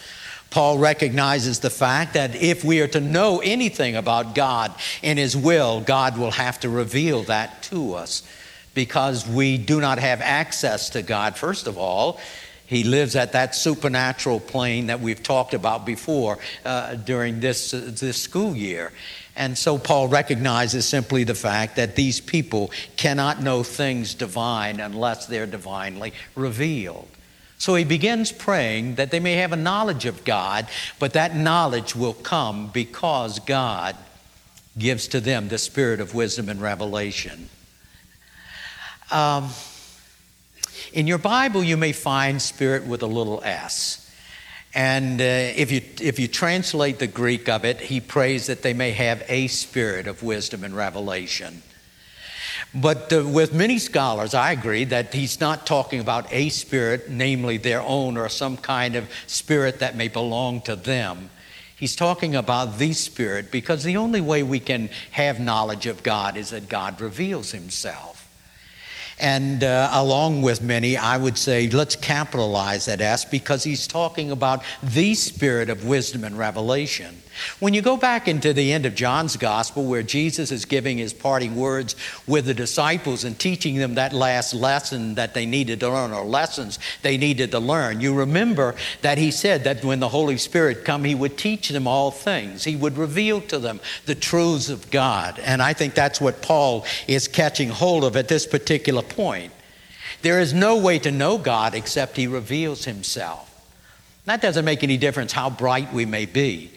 Paul 0.49 0.79
recognizes 0.79 1.59
the 1.59 1.69
fact 1.69 2.13
that 2.15 2.35
if 2.35 2.63
we 2.63 2.81
are 2.81 2.87
to 2.89 2.99
know 2.99 3.39
anything 3.41 3.95
about 3.95 4.35
God 4.35 4.73
and 5.01 5.17
His 5.17 5.35
will, 5.35 5.79
God 5.79 6.17
will 6.17 6.31
have 6.31 6.59
to 6.59 6.69
reveal 6.69 7.23
that 7.23 7.63
to 7.63 7.93
us 7.93 8.23
because 8.73 9.27
we 9.27 9.57
do 9.57 9.79
not 9.79 9.97
have 9.99 10.21
access 10.21 10.89
to 10.91 11.01
God, 11.01 11.37
first 11.37 11.67
of 11.67 11.77
all. 11.77 12.19
He 12.65 12.85
lives 12.85 13.17
at 13.17 13.33
that 13.33 13.53
supernatural 13.53 14.39
plane 14.39 14.87
that 14.87 15.01
we've 15.01 15.21
talked 15.21 15.53
about 15.53 15.85
before 15.85 16.37
uh, 16.63 16.95
during 16.95 17.41
this, 17.41 17.73
uh, 17.73 17.91
this 17.93 18.21
school 18.21 18.55
year. 18.55 18.93
And 19.41 19.57
so 19.57 19.79
Paul 19.79 20.07
recognizes 20.07 20.87
simply 20.87 21.23
the 21.23 21.33
fact 21.33 21.77
that 21.77 21.95
these 21.95 22.21
people 22.21 22.69
cannot 22.95 23.41
know 23.41 23.63
things 23.63 24.13
divine 24.13 24.79
unless 24.79 25.25
they're 25.25 25.47
divinely 25.47 26.13
revealed. 26.35 27.07
So 27.57 27.73
he 27.73 27.83
begins 27.83 28.31
praying 28.31 28.95
that 28.95 29.09
they 29.09 29.19
may 29.19 29.33
have 29.37 29.51
a 29.51 29.55
knowledge 29.55 30.05
of 30.05 30.23
God, 30.25 30.67
but 30.99 31.13
that 31.13 31.35
knowledge 31.35 31.95
will 31.95 32.13
come 32.13 32.67
because 32.67 33.39
God 33.39 33.95
gives 34.77 35.07
to 35.07 35.19
them 35.19 35.47
the 35.47 35.57
spirit 35.57 35.99
of 35.99 36.13
wisdom 36.13 36.47
and 36.47 36.61
revelation. 36.61 37.49
Um, 39.09 39.49
in 40.93 41.07
your 41.07 41.17
Bible, 41.17 41.63
you 41.63 41.77
may 41.77 41.93
find 41.93 42.39
spirit 42.39 42.85
with 42.85 43.01
a 43.01 43.07
little 43.07 43.41
s. 43.43 44.00
And 44.73 45.19
uh, 45.19 45.23
if, 45.23 45.71
you, 45.71 45.81
if 45.99 46.17
you 46.17 46.27
translate 46.27 46.99
the 46.99 47.07
Greek 47.07 47.49
of 47.49 47.65
it, 47.65 47.81
he 47.81 47.99
prays 47.99 48.47
that 48.47 48.61
they 48.61 48.73
may 48.73 48.91
have 48.91 49.23
a 49.27 49.47
spirit 49.47 50.07
of 50.07 50.23
wisdom 50.23 50.63
and 50.63 50.75
revelation. 50.75 51.61
But 52.73 53.11
uh, 53.11 53.27
with 53.27 53.53
many 53.53 53.79
scholars, 53.79 54.33
I 54.33 54.51
agree 54.53 54.85
that 54.85 55.13
he's 55.13 55.41
not 55.41 55.65
talking 55.65 55.99
about 55.99 56.31
a 56.31 56.49
spirit, 56.49 57.09
namely 57.09 57.57
their 57.57 57.81
own 57.81 58.15
or 58.17 58.29
some 58.29 58.55
kind 58.55 58.95
of 58.95 59.09
spirit 59.27 59.79
that 59.79 59.97
may 59.97 60.07
belong 60.07 60.61
to 60.61 60.75
them. 60.77 61.29
He's 61.81 61.95
talking 61.95 62.35
about 62.35 62.77
the 62.77 62.93
Spirit 62.93 63.49
because 63.49 63.83
the 63.83 63.97
only 63.97 64.21
way 64.21 64.43
we 64.43 64.59
can 64.59 64.91
have 65.09 65.39
knowledge 65.39 65.87
of 65.87 66.03
God 66.03 66.37
is 66.37 66.51
that 66.51 66.69
God 66.69 67.01
reveals 67.01 67.53
Himself. 67.53 68.20
And 69.21 69.63
uh, 69.63 69.89
along 69.93 70.41
with 70.41 70.63
many, 70.63 70.97
I 70.97 71.15
would 71.15 71.37
say 71.37 71.69
let's 71.69 71.95
capitalize 71.95 72.85
that 72.85 73.01
S 73.01 73.23
because 73.23 73.63
he's 73.63 73.85
talking 73.85 74.31
about 74.31 74.63
the 74.81 75.13
spirit 75.13 75.69
of 75.69 75.85
wisdom 75.85 76.23
and 76.23 76.37
revelation. 76.37 77.20
When 77.59 77.73
you 77.73 77.81
go 77.81 77.97
back 77.97 78.27
into 78.27 78.53
the 78.53 78.71
end 78.71 78.85
of 78.85 78.95
John's 78.95 79.37
gospel, 79.37 79.85
where 79.85 80.03
Jesus 80.03 80.51
is 80.51 80.65
giving 80.65 80.97
his 80.97 81.13
parting 81.13 81.55
words 81.55 81.95
with 82.27 82.45
the 82.45 82.53
disciples 82.53 83.23
and 83.23 83.37
teaching 83.37 83.75
them 83.75 83.95
that 83.95 84.13
last 84.13 84.53
lesson 84.53 85.15
that 85.15 85.33
they 85.33 85.45
needed 85.45 85.79
to 85.81 85.89
learn, 85.89 86.11
or 86.11 86.23
lessons 86.23 86.79
they 87.01 87.17
needed 87.17 87.51
to 87.51 87.59
learn, 87.59 88.01
you 88.01 88.13
remember 88.13 88.75
that 89.01 89.17
he 89.17 89.31
said 89.31 89.63
that 89.63 89.83
when 89.83 89.99
the 89.99 90.09
Holy 90.09 90.37
Spirit 90.37 90.85
come, 90.85 91.03
he 91.03 91.15
would 91.15 91.37
teach 91.37 91.69
them 91.69 91.87
all 91.87 92.11
things. 92.11 92.63
He 92.63 92.75
would 92.75 92.97
reveal 92.97 93.41
to 93.41 93.59
them 93.59 93.79
the 94.05 94.15
truths 94.15 94.69
of 94.69 94.89
God. 94.91 95.39
And 95.39 95.61
I 95.61 95.73
think 95.73 95.93
that's 95.93 96.21
what 96.21 96.41
Paul 96.41 96.85
is 97.07 97.27
catching 97.27 97.69
hold 97.69 98.03
of 98.03 98.15
at 98.15 98.27
this 98.27 98.45
particular 98.45 99.01
point. 99.01 99.53
There 100.21 100.39
is 100.39 100.53
no 100.53 100.77
way 100.77 100.99
to 100.99 101.11
know 101.11 101.37
God 101.37 101.73
except 101.73 102.17
he 102.17 102.27
reveals 102.27 102.85
himself. 102.85 103.47
That 104.25 104.41
doesn't 104.41 104.65
make 104.65 104.83
any 104.83 104.97
difference 104.97 105.31
how 105.31 105.49
bright 105.49 105.91
we 105.93 106.05
may 106.05 106.25
be 106.25 106.71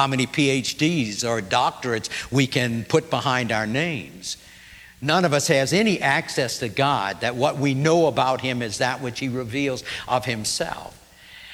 how 0.00 0.06
many 0.06 0.26
PhDs 0.26 1.28
or 1.28 1.42
doctorates 1.42 2.08
we 2.32 2.46
can 2.46 2.84
put 2.84 3.10
behind 3.10 3.52
our 3.52 3.66
names. 3.66 4.38
None 5.02 5.26
of 5.26 5.34
us 5.34 5.48
has 5.48 5.74
any 5.74 6.00
access 6.00 6.58
to 6.60 6.70
God, 6.70 7.20
that 7.20 7.36
what 7.36 7.58
we 7.58 7.74
know 7.74 8.06
about 8.06 8.40
Him 8.40 8.62
is 8.62 8.78
that 8.78 9.02
which 9.02 9.20
He 9.20 9.28
reveals 9.28 9.84
of 10.08 10.24
Himself. 10.24 10.96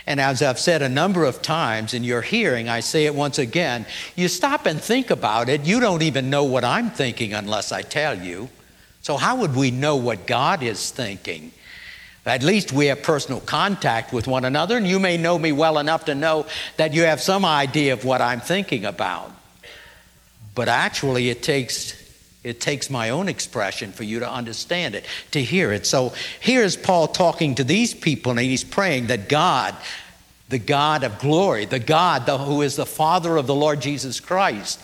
And 0.07 0.21
as 0.21 0.43
I've 0.43 0.61
said 0.61 0.81
a 0.81 0.89
number 0.89 1.25
of 1.25 1.43
times 1.43 1.93
in 1.93 2.05
your 2.05 2.23
hearing, 2.23 2.69
I 2.69 2.79
say 2.79 3.07
it 3.07 3.17
once 3.17 3.41
again 3.41 3.85
you 4.15 4.29
stop 4.29 4.65
and 4.65 4.81
think 4.81 5.11
about 5.11 5.49
it, 5.49 5.63
you 5.63 5.81
don't 5.81 6.03
even 6.03 6.31
know 6.31 6.45
what 6.45 6.63
I'm 6.63 6.91
thinking 6.91 7.35
unless 7.35 7.73
I 7.73 7.83
tell 7.83 8.17
you. 8.17 8.49
So, 9.03 9.17
how 9.17 9.35
would 9.39 9.57
we 9.57 9.73
know 9.73 9.97
what 9.97 10.29
God 10.29 10.63
is 10.63 10.93
thinking? 10.93 11.51
At 12.27 12.43
least 12.43 12.73
we 12.73 12.87
have 12.87 13.05
personal 13.05 13.41
contact 13.41 14.13
with 14.13 14.27
one 14.27 14.45
another, 14.45 14.77
and 14.77 14.87
you 14.87 14.99
may 14.99 15.17
know 15.17 15.39
me 15.39 15.53
well 15.53 15.79
enough 15.79 16.07
to 16.07 16.15
know 16.15 16.47
that 16.77 16.93
you 16.93 17.03
have 17.03 17.21
some 17.21 17.45
idea 17.45 17.93
of 17.93 18.05
what 18.05 18.21
I'm 18.21 18.41
thinking 18.41 18.85
about. 18.85 19.31
But 20.57 20.69
actually, 20.69 21.31
it 21.31 21.43
takes 21.43 22.03
it 22.43 22.61
takes 22.61 22.91
my 22.91 23.11
own 23.11 23.29
expression 23.29 23.91
for 23.91 24.05
you 24.05 24.21
to 24.21 24.31
understand 24.31 24.95
it, 24.95 25.05
to 25.33 25.43
hear 25.43 25.73
it. 25.73 25.85
So 25.85 26.13
here's 26.39 26.77
Paul 26.77 27.09
talking 27.09 27.57
to 27.57 27.65
these 27.65 27.93
people, 27.93 28.31
and 28.31 28.41
he's 28.41 28.63
praying 28.63 29.09
that 29.09 29.29
God, 29.29 29.75
the 30.49 30.61
God 30.61 31.03
of 31.03 31.19
glory, 31.19 31.65
the 31.65 31.81
God 31.81 32.23
who 32.23 32.63
is 32.63 32.77
the 32.77 32.87
Father 32.87 33.37
of 33.37 33.49
the 33.49 33.55
Lord 33.55 33.81
Jesus 33.81 34.21
Christ, 34.21 34.81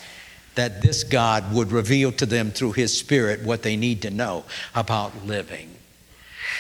that 0.56 0.82
this 0.82 1.04
God 1.04 1.54
would 1.54 1.70
reveal 1.70 2.11
to 2.12 2.26
them 2.26 2.50
through 2.50 2.72
his 2.72 2.99
Spirit 2.99 3.44
what 3.44 3.62
they 3.62 3.76
need 3.76 4.02
to 4.02 4.11
know 4.11 4.44
about 4.75 5.25
living. 5.25 5.72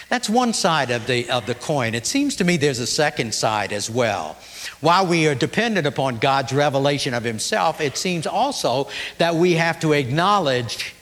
That's 0.08 0.28
one 0.28 0.52
side 0.52 0.90
of 0.90 1.06
the, 1.06 1.28
of 1.30 1.46
the 1.46 1.54
coin. 1.54 1.94
It 1.94 2.06
seems 2.06 2.36
to 2.36 2.44
me 2.44 2.56
there's 2.56 2.78
a 2.78 2.86
second 2.86 3.34
side 3.34 3.72
as 3.72 3.90
well. 3.90 4.36
While 4.80 5.06
we 5.06 5.26
are 5.28 5.34
dependent 5.34 5.86
upon 5.86 6.18
God's 6.18 6.52
revelation 6.52 7.14
of 7.14 7.24
Himself, 7.24 7.80
it 7.80 7.96
seems 7.96 8.26
also 8.26 8.88
that 9.18 9.34
we 9.34 9.54
have 9.54 9.80
to 9.80 9.92
acknowledge 9.92 10.94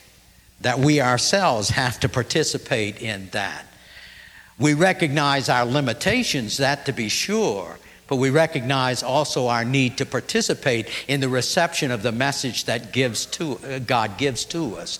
that 0.61 0.79
we 0.79 1.01
ourselves 1.01 1.69
have 1.69 1.99
to 2.01 2.09
participate 2.09 3.01
in 3.01 3.29
that. 3.31 3.65
We 4.59 4.75
recognize 4.75 5.49
our 5.49 5.65
limitations, 5.65 6.57
that 6.57 6.85
to 6.85 6.93
be 6.93 7.09
sure, 7.09 7.79
but 8.07 8.17
we 8.17 8.29
recognize 8.29 9.01
also 9.01 9.47
our 9.47 9.65
need 9.65 9.97
to 9.97 10.05
participate 10.05 10.87
in 11.07 11.19
the 11.19 11.29
reception 11.29 11.91
of 11.91 12.03
the 12.03 12.11
message 12.11 12.65
that 12.65 12.91
gives 12.91 13.25
to, 13.27 13.57
uh, 13.65 13.79
God 13.79 14.17
gives 14.17 14.45
to 14.45 14.75
us. 14.75 14.99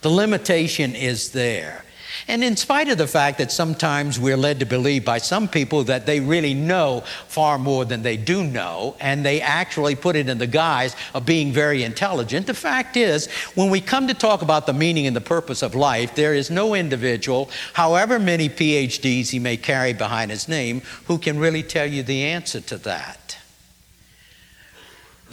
The 0.00 0.10
limitation 0.10 0.94
is 0.94 1.32
there. 1.32 1.84
And 2.28 2.44
in 2.44 2.56
spite 2.56 2.88
of 2.88 2.98
the 2.98 3.06
fact 3.06 3.38
that 3.38 3.50
sometimes 3.50 4.18
we're 4.18 4.36
led 4.36 4.60
to 4.60 4.66
believe 4.66 5.04
by 5.04 5.18
some 5.18 5.48
people 5.48 5.84
that 5.84 6.06
they 6.06 6.20
really 6.20 6.54
know 6.54 7.02
far 7.28 7.58
more 7.58 7.84
than 7.84 8.02
they 8.02 8.16
do 8.16 8.44
know, 8.44 8.96
and 9.00 9.24
they 9.24 9.40
actually 9.40 9.96
put 9.96 10.16
it 10.16 10.28
in 10.28 10.38
the 10.38 10.46
guise 10.46 10.94
of 11.14 11.26
being 11.26 11.52
very 11.52 11.82
intelligent, 11.82 12.46
the 12.46 12.54
fact 12.54 12.96
is, 12.96 13.26
when 13.54 13.70
we 13.70 13.80
come 13.80 14.06
to 14.06 14.14
talk 14.14 14.42
about 14.42 14.66
the 14.66 14.72
meaning 14.72 15.06
and 15.06 15.16
the 15.16 15.20
purpose 15.20 15.62
of 15.62 15.74
life, 15.74 16.14
there 16.14 16.34
is 16.34 16.50
no 16.50 16.74
individual, 16.74 17.50
however 17.72 18.18
many 18.18 18.48
PhDs 18.48 19.30
he 19.30 19.38
may 19.38 19.56
carry 19.56 19.92
behind 19.92 20.30
his 20.30 20.48
name, 20.48 20.82
who 21.06 21.18
can 21.18 21.38
really 21.38 21.62
tell 21.62 21.86
you 21.86 22.02
the 22.02 22.24
answer 22.24 22.60
to 22.60 22.76
that. 22.78 23.36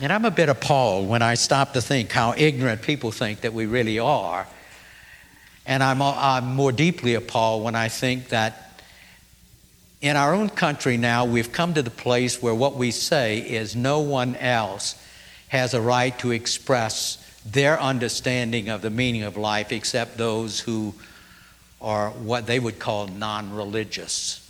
And 0.01 0.13
I'm 0.13 0.25
a 0.25 0.31
bit 0.31 0.47
appalled 0.47 1.09
when 1.09 1.21
I 1.21 1.35
stop 1.35 1.73
to 1.73 1.81
think 1.81 2.11
how 2.11 2.33
ignorant 2.37 2.81
people 2.81 3.11
think 3.11 3.41
that 3.41 3.53
we 3.53 3.65
really 3.65 3.99
are. 3.99 4.47
And 5.69 5.83
I'm, 5.83 6.01
I'm 6.01 6.55
more 6.55 6.71
deeply 6.71 7.13
appalled 7.13 7.63
when 7.63 7.75
I 7.75 7.89
think 7.89 8.29
that 8.29 8.81
in 10.01 10.15
our 10.15 10.33
own 10.33 10.49
country 10.49 10.97
now, 10.97 11.25
we've 11.25 11.51
come 11.51 11.75
to 11.75 11.83
the 11.83 11.91
place 11.91 12.41
where 12.41 12.55
what 12.55 12.75
we 12.75 12.89
say 12.89 13.37
is 13.37 13.75
no 13.75 13.99
one 13.99 14.35
else 14.37 14.95
has 15.49 15.75
a 15.75 15.79
right 15.79 16.17
to 16.19 16.31
express 16.31 17.23
their 17.45 17.79
understanding 17.79 18.67
of 18.69 18.81
the 18.81 18.89
meaning 18.89 19.21
of 19.21 19.37
life 19.37 19.71
except 19.71 20.17
those 20.17 20.59
who 20.59 20.95
are 21.79 22.09
what 22.09 22.47
they 22.47 22.59
would 22.59 22.79
call 22.79 23.05
non 23.05 23.53
religious. 23.53 24.43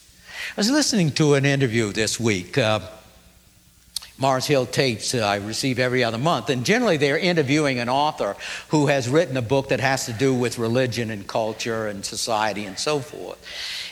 I 0.56 0.62
was 0.62 0.72
listening 0.72 1.12
to 1.12 1.34
an 1.34 1.46
interview 1.46 1.92
this 1.92 2.18
week. 2.18 2.58
Uh, 2.58 2.80
Mars 4.20 4.46
Hill 4.46 4.66
tapes 4.66 5.16
I 5.16 5.38
receive 5.38 5.80
every 5.80 6.04
other 6.04 6.18
month, 6.18 6.50
and 6.50 6.66
generally 6.66 6.98
they're 6.98 7.18
interviewing 7.18 7.80
an 7.80 7.88
author 7.88 8.36
who 8.68 8.88
has 8.88 9.08
written 9.08 9.38
a 9.38 9.42
book 9.42 9.70
that 9.70 9.80
has 9.80 10.06
to 10.08 10.14
do 10.14 10.34
with 10.34 10.58
religion 10.58 11.10
and 11.10 11.26
culture 11.26 11.88
and 11.88 12.04
society 12.04 12.66
and 12.66 12.78
so 12.78 13.00
forth. 13.00 13.40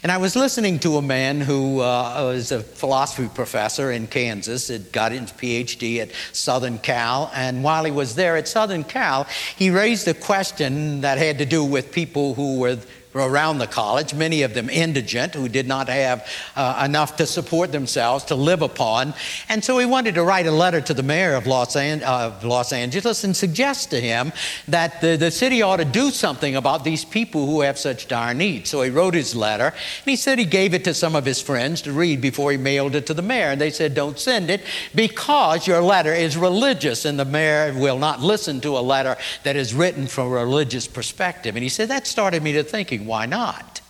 And 0.03 0.12
I 0.12 0.17
was 0.17 0.36
listening 0.36 0.79
to 0.79 0.98
a 0.98 1.01
man 1.01 1.41
who 1.41 1.79
uh, 1.79 2.19
was 2.24 2.51
a 2.51 2.60
philosophy 2.60 3.29
professor 3.34 3.91
in 3.91 4.07
Kansas, 4.07 4.67
had 4.67 4.91
got 4.91 5.12
his 5.13 5.31
PhD 5.31 6.00
at 6.00 6.12
Southern 6.34 6.77
Cal, 6.77 7.31
and 7.34 7.63
while 7.63 7.86
he 7.86 7.91
was 7.91 8.15
there 8.15 8.36
at 8.36 8.48
Southern 8.48 8.84
Cal, 8.84 9.25
he 9.55 9.69
raised 9.69 10.07
a 10.07 10.13
question 10.13 11.01
that 11.01 11.17
had 11.17 11.38
to 11.38 11.46
do 11.46 11.63
with 11.63 11.91
people 11.91 12.34
who 12.34 12.60
were 12.60 12.77
around 13.19 13.57
the 13.57 13.67
college, 13.67 14.13
many 14.13 14.43
of 14.43 14.53
them 14.53 14.69
indigent, 14.69 15.33
who 15.33 15.50
did 15.50 15.67
not 15.67 15.89
have 15.89 16.27
uh, 16.55 16.83
enough 16.86 17.17
to 17.17 17.25
support 17.25 17.71
themselves, 17.71 18.25
to 18.25 18.36
live 18.36 18.62
upon. 18.62 19.13
And 19.50 19.63
so 19.63 19.77
he 19.77 19.86
wanted 19.86 20.15
to 20.15 20.24
write 20.24 20.47
a 20.47 20.51
letter 20.51 20.81
to 20.81 20.93
the 20.93 21.03
mayor 21.03 21.36
of 21.36 21.47
Los, 21.47 21.75
An- 21.75 22.01
Los 22.43 22.74
Angeles 22.74 23.24
and 23.24 23.36
suggest 23.36 23.89
to 23.91 24.00
him 24.00 24.31
that 24.67 25.01
the, 25.01 25.15
the 25.15 25.31
city 25.31 25.62
ought 25.62 25.77
to 25.77 25.86
do 25.86 26.12
something 26.12 26.55
about 26.55 26.83
these 26.83 27.05
people 27.05 27.45
who 27.45 27.62
have 27.62 27.77
such 27.77 28.07
dire 28.07 28.33
needs. 28.33 28.69
So 28.69 28.81
he 28.81 28.89
wrote 28.89 29.13
his 29.13 29.36
letter, 29.36 29.67
and 29.67 30.05
he 30.05 30.15
said 30.15 30.39
he 30.39 30.45
gave 30.45 30.74
it 30.74 30.83
to 30.86 30.93
some 30.93 31.15
of 31.15 31.25
his 31.25 31.41
friends 31.41 31.81
to 31.83 31.91
read 31.91 32.21
before 32.21 32.51
he 32.51 32.57
mailed 32.57 32.95
it 32.95 33.05
to 33.07 33.13
the 33.13 33.21
mayor. 33.21 33.50
And 33.50 33.62
they 33.62 33.71
said, 33.71 33.93
Don't 33.93 34.19
send 34.19 34.50
it 34.50 34.62
because 34.93 35.67
your 35.67 35.81
letter 35.81 36.13
is 36.13 36.38
religious, 36.38 37.05
and 37.05 37.19
the 37.19 37.25
mayor 37.25 37.74
will 37.74 37.97
not 37.97 38.21
listen 38.21 38.62
to 38.62 38.77
a 38.77 38.79
letter 38.79 39.17
that 39.43 39.55
is 39.55 39.74
written 39.74 40.07
from 40.07 40.27
a 40.27 40.29
religious 40.29 40.88
perspective. 40.88 41.55
And 41.55 41.63
he 41.63 41.69
said, 41.69 41.89
That 41.89 42.07
started 42.07 42.43
me 42.43 42.53
to 42.53 42.63
thinking 42.63 43.05
why 43.07 43.25
not? 43.25 43.81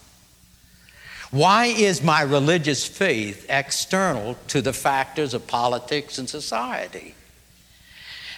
Why 1.32 1.66
is 1.66 2.02
my 2.02 2.22
religious 2.22 2.86
faith 2.86 3.46
external 3.50 4.38
to 4.48 4.62
the 4.62 4.72
factors 4.72 5.34
of 5.34 5.46
politics 5.46 6.18
and 6.18 6.30
society? 6.30 7.16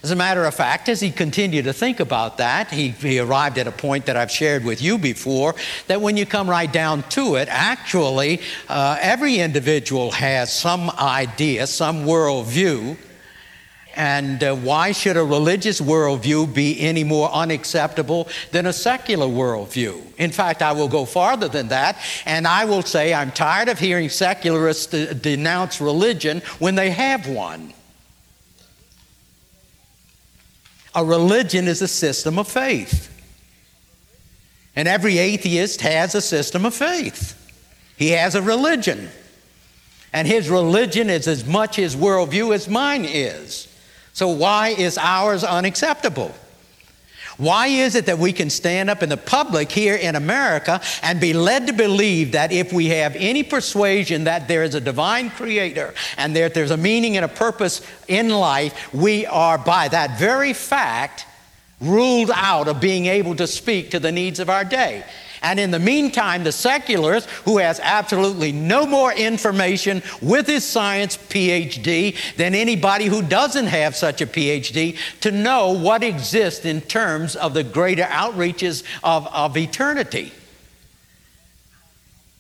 As 0.02 0.12
a 0.12 0.16
matter 0.16 0.46
of 0.46 0.56
fact, 0.56 0.88
as 0.88 1.02
he 1.02 1.12
continued 1.12 1.66
to 1.66 1.74
think 1.74 2.00
about 2.00 2.38
that, 2.38 2.72
he, 2.72 2.90
he, 2.90 3.20
arrived 3.20 3.58
at 3.58 3.68
a 3.68 3.72
point 3.72 4.06
that 4.06 4.16
I've 4.16 4.32
shared 4.32 4.64
with 4.64 4.82
you 4.82 4.98
before 4.98 5.56
that 5.88 6.00
when 6.00 6.16
you 6.16 6.26
come 6.26 6.50
right 6.50 6.72
down 6.72 7.04
to 7.10 7.36
it, 7.36 7.50
actually, 7.52 8.40
uh, 8.70 8.98
every 9.02 9.40
individual 9.40 10.12
has 10.12 10.54
some 10.54 10.90
idea, 10.92 11.68
some 11.68 12.06
worldview 12.06 12.96
and 14.00 14.42
uh, 14.42 14.56
why 14.56 14.94
should 14.94 15.18
a 15.18 15.24
religious 15.26 15.82
worldview 15.82 16.54
be 16.54 16.80
any 16.80 17.04
more 17.04 17.30
unacceptable 17.32 18.30
than 18.52 18.66
a 18.66 18.72
secular 18.72 19.26
worldview? 19.26 20.02
In 20.18 20.32
fact, 20.32 20.62
I 20.62 20.72
will 20.72 20.88
go 20.88 21.04
farther 21.04 21.50
than 21.50 21.68
that, 21.68 21.98
and 22.26 22.48
I 22.48 22.64
will 22.64 22.82
say 22.82 23.14
I'm 23.14 23.30
tired 23.30 23.68
of 23.68 23.78
hearing 23.78 24.08
secularists 24.08 24.86
de- 24.86 25.14
denounce 25.14 25.82
religion 25.82 26.42
when 26.60 26.76
they 26.76 26.92
have 26.92 27.28
one. 27.28 27.74
A 30.96 31.04
religion 31.04 31.68
is 31.68 31.82
a 31.82 31.88
system 31.88 32.40
of 32.40 32.48
faith. 32.48 33.14
And 34.78 34.88
every 34.88 35.18
atheist 35.18 35.82
has 35.82 36.16
a 36.16 36.22
system 36.22 36.64
of 36.64 36.74
faith. 36.74 37.36
He 37.98 38.12
has 38.12 38.36
a 38.36 38.42
religion. 38.42 39.10
And 40.14 40.26
his 40.26 40.50
religion 40.50 41.10
is 41.10 41.28
as 41.28 41.46
much 41.46 41.76
his 41.76 41.98
worldview 41.98 42.56
as 42.56 42.70
mine 42.70 43.04
is. 43.04 43.69
So, 44.20 44.28
why 44.28 44.76
is 44.78 44.98
ours 44.98 45.46
unacceptable? 45.46 46.36
Why 47.38 47.68
is 47.68 47.96
it 47.96 48.08
that 48.08 48.20
we 48.20 48.34
can 48.34 48.50
stand 48.50 48.90
up 48.90 49.02
in 49.02 49.08
the 49.08 49.16
public 49.16 49.72
here 49.72 49.96
in 49.96 50.18
America 50.18 50.82
and 51.02 51.22
be 51.22 51.32
led 51.32 51.68
to 51.68 51.72
believe 51.72 52.34
that 52.34 52.52
if 52.52 52.74
we 52.74 52.88
have 52.88 53.16
any 53.16 53.44
persuasion 53.44 54.26
that 54.26 54.50
there 54.50 54.64
is 54.64 54.76
a 54.76 54.82
divine 54.82 55.30
creator 55.30 55.94
and 56.18 56.36
that 56.36 56.54
there's 56.54 56.72
a 56.72 56.76
meaning 56.76 57.16
and 57.16 57.24
a 57.24 57.30
purpose 57.30 57.82
in 58.10 58.28
life, 58.28 58.94
we 58.94 59.26
are 59.26 59.58
by 59.58 59.88
that 59.88 60.20
very 60.20 60.52
fact 60.52 61.26
ruled 61.80 62.32
out 62.36 62.68
of 62.68 62.82
being 62.82 63.06
able 63.06 63.38
to 63.38 63.48
speak 63.48 63.92
to 63.92 64.02
the 64.02 64.12
needs 64.12 64.42
of 64.42 64.50
our 64.50 64.66
day? 64.66 65.06
And 65.42 65.60
in 65.60 65.72
the 65.72 65.80
meantime, 65.80 66.44
the 66.44 66.52
secularist, 66.52 67.30
who 67.46 67.58
has 67.60 67.80
absolutely 67.82 68.52
no 68.52 68.86
more 68.86 69.14
information 69.14 70.02
with 70.22 70.48
his 70.48 70.66
science 70.66 71.18
PhD 71.18 72.18
than 72.36 72.54
anybody 72.54 73.06
who 73.06 73.22
doesn't 73.22 73.68
have 73.68 73.96
such 73.96 74.22
a 74.22 74.28
PhD, 74.28 74.98
to 75.22 75.32
know 75.32 75.72
what 75.72 76.04
exists 76.04 76.66
in 76.66 76.82
terms 76.82 77.36
of 77.36 77.54
the 77.54 77.64
greater 77.64 78.04
outreaches 78.04 78.84
of, 79.04 79.28
of 79.28 79.56
eternity. 79.58 80.32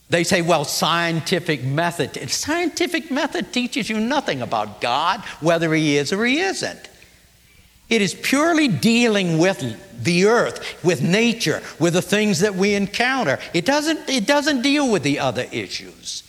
They 0.09 0.23
say, 0.23 0.41
well, 0.41 0.65
scientific 0.65 1.63
method. 1.63 2.29
Scientific 2.31 3.12
method 3.12 3.53
teaches 3.53 3.89
you 3.89 3.99
nothing 3.99 4.41
about 4.41 4.81
God, 4.81 5.21
whether 5.39 5.73
He 5.73 5.97
is 5.97 6.12
or 6.12 6.25
He 6.25 6.39
isn't. 6.39 6.89
It 7.89 8.02
is 8.02 8.13
purely 8.13 8.67
dealing 8.67 9.38
with 9.38 10.04
the 10.04 10.25
earth, 10.25 10.84
with 10.84 11.02
nature, 11.02 11.62
with 11.80 11.93
the 11.93 12.02
things 12.02 12.39
that 12.39 12.56
we 12.56 12.75
encounter. 12.75 13.39
It 13.54 13.65
doesn't, 13.65 14.10
it 14.10 14.25
doesn't 14.25 14.62
deal 14.62 14.91
with 14.91 15.04
the 15.04 15.19
other 15.19 15.45
issues. 15.52 16.23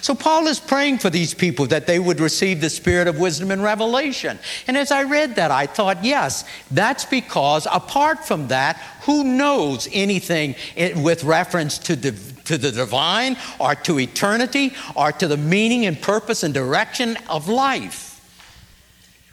So, 0.00 0.14
Paul 0.14 0.46
is 0.46 0.60
praying 0.60 0.98
for 0.98 1.10
these 1.10 1.34
people 1.34 1.66
that 1.68 1.86
they 1.86 1.98
would 1.98 2.20
receive 2.20 2.60
the 2.60 2.70
spirit 2.70 3.08
of 3.08 3.18
wisdom 3.18 3.50
and 3.50 3.62
revelation. 3.62 4.38
And 4.66 4.76
as 4.76 4.92
I 4.92 5.02
read 5.02 5.36
that, 5.36 5.50
I 5.50 5.66
thought, 5.66 6.04
yes, 6.04 6.44
that's 6.70 7.04
because 7.04 7.66
apart 7.72 8.24
from 8.24 8.48
that, 8.48 8.76
who 9.02 9.24
knows 9.24 9.88
anything 9.92 10.54
with 10.76 11.24
reference 11.24 11.78
to 11.78 11.96
the, 11.96 12.12
to 12.44 12.58
the 12.58 12.70
divine 12.70 13.36
or 13.58 13.74
to 13.76 13.98
eternity 13.98 14.74
or 14.94 15.10
to 15.12 15.26
the 15.26 15.36
meaning 15.36 15.86
and 15.86 16.00
purpose 16.00 16.42
and 16.42 16.54
direction 16.54 17.16
of 17.28 17.48
life? 17.48 18.07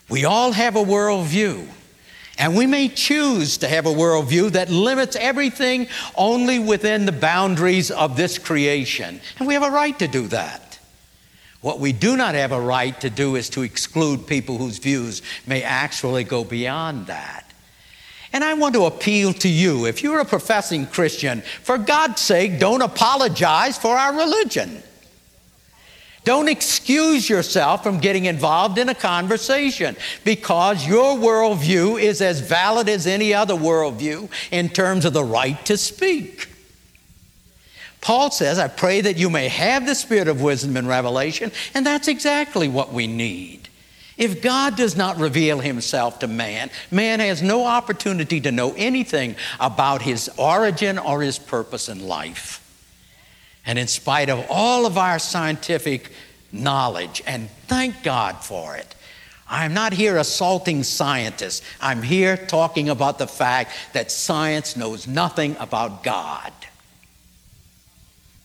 We 0.09 0.25
all 0.25 0.51
have 0.51 0.75
a 0.75 0.83
worldview. 0.83 1.67
And 2.37 2.55
we 2.55 2.67
may 2.67 2.89
choose 2.89 3.57
to 3.59 3.67
have 3.67 3.85
a 3.85 3.93
worldview 3.93 4.51
that 4.51 4.69
limits 4.69 5.15
everything 5.15 5.87
only 6.15 6.59
within 6.59 7.05
the 7.05 7.13
boundaries 7.13 7.91
of 7.91 8.17
this 8.17 8.37
creation. 8.37 9.21
And 9.39 9.47
we 9.47 9.53
have 9.53 9.63
a 9.63 9.71
right 9.71 9.97
to 9.99 10.07
do 10.07 10.27
that. 10.27 10.79
What 11.61 11.79
we 11.79 11.93
do 11.93 12.17
not 12.17 12.35
have 12.35 12.51
a 12.51 12.59
right 12.59 12.99
to 13.01 13.09
do 13.09 13.35
is 13.35 13.49
to 13.51 13.63
exclude 13.63 14.27
people 14.27 14.57
whose 14.57 14.77
views 14.77 15.21
may 15.47 15.63
actually 15.63 16.23
go 16.23 16.43
beyond 16.43 17.07
that. 17.07 17.51
And 18.33 18.43
I 18.43 18.53
want 18.53 18.75
to 18.75 18.85
appeal 18.85 19.31
to 19.33 19.47
you 19.47 19.85
if 19.85 20.03
you're 20.03 20.19
a 20.19 20.25
professing 20.25 20.87
Christian, 20.87 21.41
for 21.41 21.77
God's 21.77 22.21
sake, 22.21 22.59
don't 22.59 22.81
apologize 22.81 23.77
for 23.77 23.97
our 23.97 24.13
religion. 24.13 24.83
Don't 26.25 26.49
excuse 26.49 27.29
yourself 27.29 27.83
from 27.83 27.99
getting 27.99 28.25
involved 28.25 28.79
in 28.79 28.89
a 28.89 28.95
conversation 28.95 29.95
because 30.23 30.85
your 30.85 31.15
worldview 31.15 32.01
is 32.01 32.19
as 32.19 32.39
valid 32.39 32.89
as 32.89 33.05
any 33.05 33.31
other 33.31 33.53
worldview 33.53 34.27
in 34.49 34.69
terms 34.69 35.05
of 35.05 35.13
the 35.13 35.23
right 35.23 35.63
to 35.67 35.77
speak. 35.77 36.49
Paul 38.01 38.31
says, 38.31 38.57
I 38.57 38.67
pray 38.67 39.01
that 39.01 39.17
you 39.17 39.29
may 39.29 39.47
have 39.49 39.85
the 39.85 39.93
spirit 39.93 40.27
of 40.27 40.41
wisdom 40.41 40.77
and 40.77 40.87
revelation, 40.87 41.51
and 41.75 41.85
that's 41.85 42.07
exactly 42.07 42.67
what 42.67 42.91
we 42.91 43.05
need. 43.05 43.69
If 44.17 44.41
God 44.41 44.75
does 44.75 44.95
not 44.95 45.17
reveal 45.17 45.59
himself 45.59 46.19
to 46.19 46.27
man, 46.27 46.71
man 46.89 47.19
has 47.19 47.43
no 47.43 47.65
opportunity 47.65 48.41
to 48.41 48.51
know 48.51 48.73
anything 48.77 49.35
about 49.59 50.01
his 50.01 50.29
origin 50.37 50.97
or 50.97 51.21
his 51.21 51.37
purpose 51.37 51.87
in 51.87 52.07
life. 52.07 52.64
And 53.65 53.79
in 53.79 53.87
spite 53.87 54.29
of 54.29 54.45
all 54.49 54.85
of 54.85 54.97
our 54.97 55.19
scientific 55.19 56.11
knowledge, 56.51 57.23
and 57.25 57.49
thank 57.67 58.03
God 58.03 58.43
for 58.43 58.75
it, 58.75 58.95
I'm 59.47 59.73
not 59.73 59.93
here 59.93 60.17
assaulting 60.17 60.83
scientists. 60.83 61.61
I'm 61.79 62.01
here 62.01 62.35
talking 62.35 62.89
about 62.89 63.19
the 63.19 63.27
fact 63.27 63.71
that 63.93 64.11
science 64.11 64.75
knows 64.75 65.07
nothing 65.07 65.55
about 65.59 66.03
God. 66.03 66.51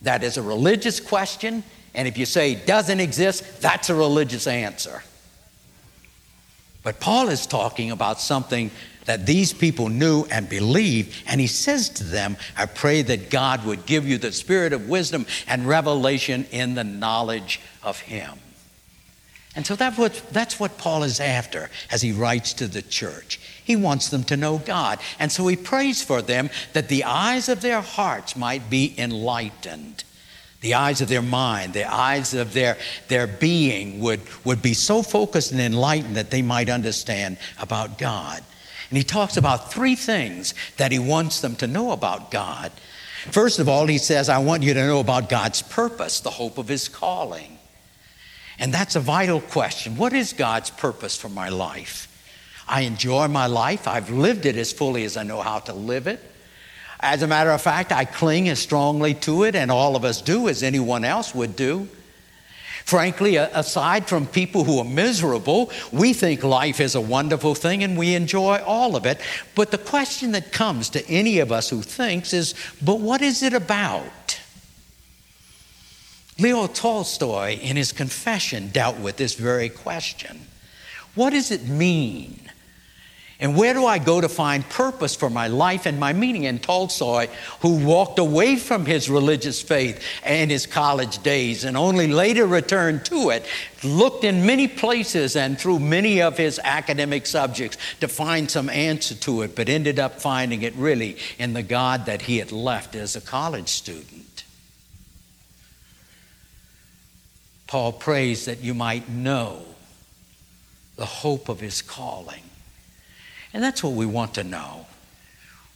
That 0.02 0.22
is 0.22 0.36
a 0.36 0.42
religious 0.42 1.00
question, 1.00 1.62
and 1.94 2.06
if 2.06 2.16
you 2.18 2.26
say 2.26 2.52
it 2.52 2.66
doesn't 2.66 3.00
exist, 3.00 3.60
that's 3.60 3.90
a 3.90 3.94
religious 3.94 4.46
answer. 4.46 5.02
But 6.82 7.00
Paul 7.00 7.28
is 7.28 7.46
talking 7.46 7.90
about 7.90 8.20
something 8.20 8.70
that 9.06 9.26
these 9.26 9.52
people 9.52 9.88
knew 9.88 10.24
and 10.30 10.48
believed. 10.48 11.16
And 11.26 11.40
he 11.40 11.46
says 11.46 11.88
to 11.90 12.04
them, 12.04 12.36
I 12.56 12.66
pray 12.66 13.02
that 13.02 13.30
God 13.30 13.64
would 13.64 13.86
give 13.86 14.06
you 14.06 14.18
the 14.18 14.32
spirit 14.32 14.72
of 14.72 14.88
wisdom 14.88 15.26
and 15.46 15.66
revelation 15.66 16.46
in 16.50 16.74
the 16.74 16.84
knowledge 16.84 17.60
of 17.82 18.00
him. 18.00 18.38
And 19.56 19.66
so 19.66 19.74
that's 19.74 19.98
what, 19.98 20.14
that's 20.30 20.60
what 20.60 20.78
Paul 20.78 21.02
is 21.02 21.18
after 21.18 21.70
as 21.90 22.02
he 22.02 22.12
writes 22.12 22.52
to 22.54 22.68
the 22.68 22.82
church. 22.82 23.40
He 23.64 23.74
wants 23.74 24.08
them 24.08 24.22
to 24.24 24.36
know 24.36 24.58
God. 24.58 25.00
And 25.18 25.32
so 25.32 25.46
he 25.48 25.56
prays 25.56 26.02
for 26.02 26.22
them 26.22 26.50
that 26.72 26.88
the 26.88 27.04
eyes 27.04 27.48
of 27.48 27.60
their 27.60 27.80
hearts 27.80 28.36
might 28.36 28.70
be 28.70 28.94
enlightened. 28.96 30.04
The 30.60 30.74
eyes 30.74 31.00
of 31.00 31.08
their 31.08 31.22
mind, 31.22 31.72
the 31.72 31.90
eyes 31.90 32.34
of 32.34 32.52
their, 32.52 32.76
their 33.08 33.26
being 33.26 34.00
would, 34.00 34.20
would 34.44 34.62
be 34.62 34.74
so 34.74 35.02
focused 35.02 35.52
and 35.52 35.60
enlightened 35.60 36.16
that 36.16 36.30
they 36.30 36.42
might 36.42 36.68
understand 36.68 37.38
about 37.58 37.98
God. 37.98 38.44
And 38.90 38.98
he 38.98 39.04
talks 39.04 39.36
about 39.36 39.72
three 39.72 39.94
things 39.94 40.52
that 40.76 40.92
he 40.92 40.98
wants 40.98 41.40
them 41.40 41.56
to 41.56 41.66
know 41.66 41.92
about 41.92 42.30
God. 42.30 42.72
First 43.30 43.60
of 43.60 43.68
all, 43.68 43.86
he 43.86 43.98
says, 43.98 44.28
I 44.28 44.38
want 44.38 44.62
you 44.62 44.74
to 44.74 44.86
know 44.86 44.98
about 45.00 45.28
God's 45.28 45.62
purpose, 45.62 46.20
the 46.20 46.30
hope 46.30 46.58
of 46.58 46.68
his 46.68 46.88
calling. 46.88 47.58
And 48.58 48.74
that's 48.74 48.96
a 48.96 49.00
vital 49.00 49.40
question. 49.40 49.96
What 49.96 50.12
is 50.12 50.32
God's 50.32 50.70
purpose 50.70 51.16
for 51.16 51.28
my 51.28 51.48
life? 51.48 52.08
I 52.68 52.82
enjoy 52.82 53.28
my 53.28 53.46
life. 53.46 53.86
I've 53.88 54.10
lived 54.10 54.44
it 54.44 54.56
as 54.56 54.72
fully 54.72 55.04
as 55.04 55.16
I 55.16 55.22
know 55.22 55.40
how 55.40 55.60
to 55.60 55.72
live 55.72 56.06
it. 56.06 56.20
As 56.98 57.22
a 57.22 57.26
matter 57.26 57.50
of 57.50 57.62
fact, 57.62 57.92
I 57.92 58.04
cling 58.04 58.48
as 58.48 58.58
strongly 58.58 59.14
to 59.14 59.44
it, 59.44 59.54
and 59.54 59.70
all 59.70 59.96
of 59.96 60.04
us 60.04 60.20
do, 60.20 60.48
as 60.48 60.62
anyone 60.62 61.04
else 61.04 61.34
would 61.34 61.56
do. 61.56 61.88
Frankly, 62.90 63.36
aside 63.36 64.08
from 64.08 64.26
people 64.26 64.64
who 64.64 64.80
are 64.80 64.84
miserable, 64.84 65.70
we 65.92 66.12
think 66.12 66.42
life 66.42 66.80
is 66.80 66.96
a 66.96 67.00
wonderful 67.00 67.54
thing 67.54 67.84
and 67.84 67.96
we 67.96 68.16
enjoy 68.16 68.60
all 68.66 68.96
of 68.96 69.06
it. 69.06 69.20
But 69.54 69.70
the 69.70 69.78
question 69.78 70.32
that 70.32 70.50
comes 70.50 70.90
to 70.90 71.08
any 71.08 71.38
of 71.38 71.52
us 71.52 71.70
who 71.70 71.82
thinks 71.82 72.32
is, 72.32 72.52
but 72.82 72.98
what 72.98 73.22
is 73.22 73.44
it 73.44 73.52
about? 73.52 74.40
Leo 76.40 76.66
Tolstoy, 76.66 77.60
in 77.60 77.76
his 77.76 77.92
confession, 77.92 78.70
dealt 78.70 78.98
with 78.98 79.18
this 79.18 79.34
very 79.34 79.68
question 79.68 80.48
What 81.14 81.30
does 81.30 81.52
it 81.52 81.68
mean? 81.68 82.39
And 83.40 83.56
where 83.56 83.72
do 83.72 83.86
I 83.86 83.98
go 83.98 84.20
to 84.20 84.28
find 84.28 84.68
purpose 84.68 85.16
for 85.16 85.30
my 85.30 85.48
life 85.48 85.86
and 85.86 85.98
my 85.98 86.12
meaning? 86.12 86.46
And 86.46 86.62
Tolstoy, 86.62 87.28
who 87.60 87.82
walked 87.86 88.18
away 88.18 88.56
from 88.56 88.84
his 88.84 89.08
religious 89.08 89.62
faith 89.62 90.04
in 90.26 90.50
his 90.50 90.66
college 90.66 91.22
days 91.22 91.64
and 91.64 91.74
only 91.74 92.06
later 92.06 92.46
returned 92.46 93.06
to 93.06 93.30
it, 93.30 93.46
looked 93.82 94.24
in 94.24 94.44
many 94.44 94.68
places 94.68 95.36
and 95.36 95.58
through 95.58 95.78
many 95.78 96.20
of 96.20 96.36
his 96.36 96.60
academic 96.62 97.24
subjects 97.24 97.78
to 98.00 98.08
find 98.08 98.50
some 98.50 98.68
answer 98.68 99.14
to 99.14 99.40
it, 99.40 99.56
but 99.56 99.70
ended 99.70 99.98
up 99.98 100.20
finding 100.20 100.60
it 100.60 100.74
really 100.74 101.16
in 101.38 101.54
the 101.54 101.62
God 101.62 102.04
that 102.04 102.22
he 102.22 102.36
had 102.36 102.52
left 102.52 102.94
as 102.94 103.16
a 103.16 103.22
college 103.22 103.70
student. 103.70 104.44
Paul 107.66 107.92
prays 107.92 108.44
that 108.44 108.60
you 108.60 108.74
might 108.74 109.08
know 109.08 109.62
the 110.96 111.06
hope 111.06 111.48
of 111.48 111.60
his 111.60 111.80
calling. 111.80 112.42
And 113.52 113.62
that's 113.62 113.82
what 113.82 113.94
we 113.94 114.06
want 114.06 114.34
to 114.34 114.44
know. 114.44 114.86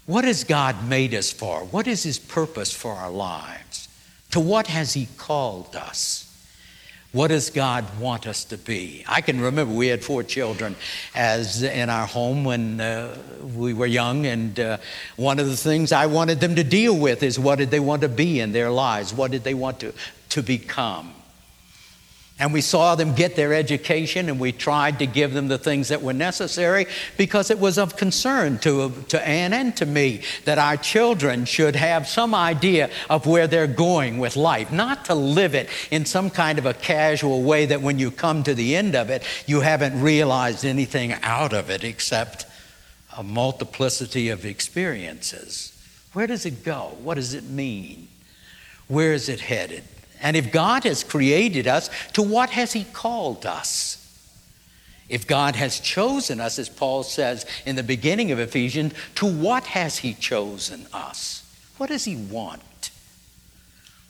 What 0.07 0.25
has 0.25 0.45
God 0.45 0.87
made 0.87 1.15
us 1.15 1.33
for? 1.33 1.65
What 1.65 1.87
is 1.87 2.03
his 2.03 2.19
purpose 2.19 2.73
for 2.73 2.93
our 2.93 3.11
lives? 3.11 3.89
To 4.33 4.41
what 4.41 4.67
has 4.67 4.93
he 4.93 5.09
called 5.17 5.75
us? 5.75 6.31
What 7.13 7.29
does 7.29 7.49
God 7.51 7.85
want 8.01 8.27
us 8.27 8.45
to 8.47 8.59
be? 8.59 9.05
I 9.07 9.21
can 9.21 9.41
remember 9.41 9.73
we 9.73 9.87
had 9.87 10.05
four 10.05 10.25
children 10.25 10.75
as 11.15 11.63
in 11.63 11.89
our 11.89 12.09
home 12.09 12.43
when 12.43 12.81
uh, 12.81 13.17
we 13.57 13.73
were 13.73 13.87
young, 13.87 14.27
and 14.27 14.59
uh, 14.59 14.79
one 15.15 15.39
of 15.39 15.47
the 15.47 15.57
things 15.57 15.93
I 15.93 16.07
wanted 16.07 16.41
them 16.41 16.57
to 16.57 16.65
deal 16.65 16.99
with 16.99 17.23
is 17.23 17.39
what 17.39 17.59
did 17.59 17.71
they 17.71 17.79
want 17.79 18.03
to 18.03 18.09
be 18.09 18.41
in 18.41 18.51
their 18.51 18.69
lives? 18.69 19.15
What 19.15 19.31
did 19.31 19.45
they 19.45 19.55
want 19.55 19.79
to, 19.81 19.95
to 20.31 20.43
become? 20.43 21.15
And 22.37 22.53
we 22.53 22.63
saw 22.63 22.97
them 22.97 23.15
get 23.15 23.37
their 23.37 23.55
education, 23.55 24.29
and 24.29 24.41
we 24.41 24.51
tried 24.51 24.99
to 24.99 25.07
give 25.07 25.33
them 25.33 25.47
the 25.47 25.59
things 25.59 25.89
that 25.89 26.03
were 26.03 26.13
necessary 26.13 26.87
because 27.17 27.49
it 27.49 27.61
was 27.61 27.79
of 27.79 27.97
concern 27.97 28.59
to, 28.59 28.91
to 29.09 29.27
Ann 29.27 29.53
and 29.53 29.77
to 29.77 29.87
me 29.87 30.23
that 30.45 30.59
our 30.59 30.77
children 30.77 31.45
should 31.45 31.77
have 31.77 32.09
some 32.09 32.35
idea 32.35 32.91
of 33.09 33.27
where 33.27 33.47
they're 33.47 33.69
going 33.69 34.19
with 34.19 34.35
life, 34.35 34.73
not 34.73 35.05
to 35.05 35.15
live 35.15 35.55
it 35.55 35.69
in 35.93 36.05
some 36.07 36.29
kind 36.29 36.59
of 36.59 36.67
a 36.67 36.75
casual 36.75 37.43
way 37.45 37.67
that 37.67 37.83
when 37.83 38.01
you 38.01 38.11
come 38.11 38.43
to 38.43 38.55
the 38.55 38.75
end 38.75 38.97
of 38.97 39.11
it, 39.11 39.23
you 39.47 39.61
haven't 39.61 40.01
realized 40.01 40.65
anything 40.65 41.13
out 41.23 41.53
of 41.53 41.71
it 41.71 41.85
except 41.85 42.47
a 43.17 43.23
multiplicity 43.23 44.31
of 44.31 44.45
experiences. 44.45 45.71
Where 46.15 46.27
does 46.27 46.47
it 46.47 46.65
go? 46.65 46.97
What 47.01 47.15
does 47.15 47.33
it 47.33 47.45
mean? 47.45 48.09
Where 48.89 49.13
is 49.13 49.29
it 49.29 49.41
headed? 49.41 49.85
And 50.25 50.39
if 50.39 50.51
God 50.51 50.85
has 50.85 51.05
created 51.05 51.69
us, 51.69 51.91
to 52.15 52.23
what 52.23 52.49
has 52.51 52.73
He 52.73 52.85
called 52.85 53.45
us? 53.45 54.01
If 55.11 55.27
God 55.27 55.55
has 55.55 55.79
chosen 55.79 56.41
us, 56.41 56.59
as 56.59 56.71
Paul 56.71 57.03
says 57.03 57.45
in 57.67 57.77
the 57.77 57.83
beginning 57.83 58.33
of 58.33 58.39
Ephesians, 58.39 58.95
to 59.17 59.27
what 59.27 59.65
has 59.65 59.99
He 59.99 60.15
chosen 60.15 60.87
us? 60.95 61.45
What 61.77 61.91
does 61.91 62.05
He 62.05 62.17
want? 62.17 62.91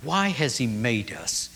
Why 0.04 0.28
has 0.28 0.56
He 0.56 0.68
made 0.68 1.12
us? 1.12 1.50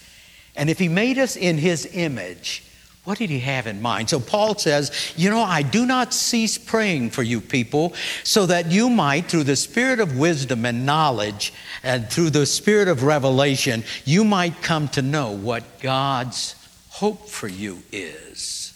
And 0.57 0.69
if 0.69 0.81
He 0.81 0.89
made 0.89 1.19
us 1.19 1.37
in 1.37 1.59
His 1.59 1.89
image, 1.93 2.65
what 3.09 3.17
did 3.17 3.31
he 3.31 3.39
have 3.39 3.67
in 3.67 3.81
mind? 3.81 4.11
So 4.11 4.21
Paul 4.21 4.55
says, 4.59 5.15
You 5.17 5.31
know, 5.31 5.41
I 5.41 5.63
do 5.63 5.87
not 5.87 6.13
cease 6.13 6.59
praying 6.59 7.09
for 7.09 7.23
you 7.23 7.41
people, 7.41 7.95
so 8.23 8.45
that 8.45 8.71
you 8.71 8.91
might, 8.91 9.31
through 9.31 9.45
the 9.45 9.57
spirit 9.57 9.99
of 9.99 10.19
wisdom 10.19 10.67
and 10.67 10.85
knowledge, 10.85 11.55
and 11.83 12.07
through 12.11 12.29
the 12.29 12.45
spirit 12.45 12.87
of 12.87 13.05
revelation, 13.05 13.83
you 14.05 14.25
might 14.25 14.61
come 14.61 14.89
to 14.89 15.01
know 15.01 15.31
what 15.31 15.81
God's 15.81 16.55
hope 16.91 17.31
for 17.31 17.49
you 17.49 17.83
is, 17.93 18.75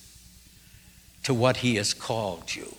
to 1.25 1.35
what 1.35 1.59
he 1.59 1.75
has 1.75 1.93
called 1.93 2.55
you. 2.55 2.75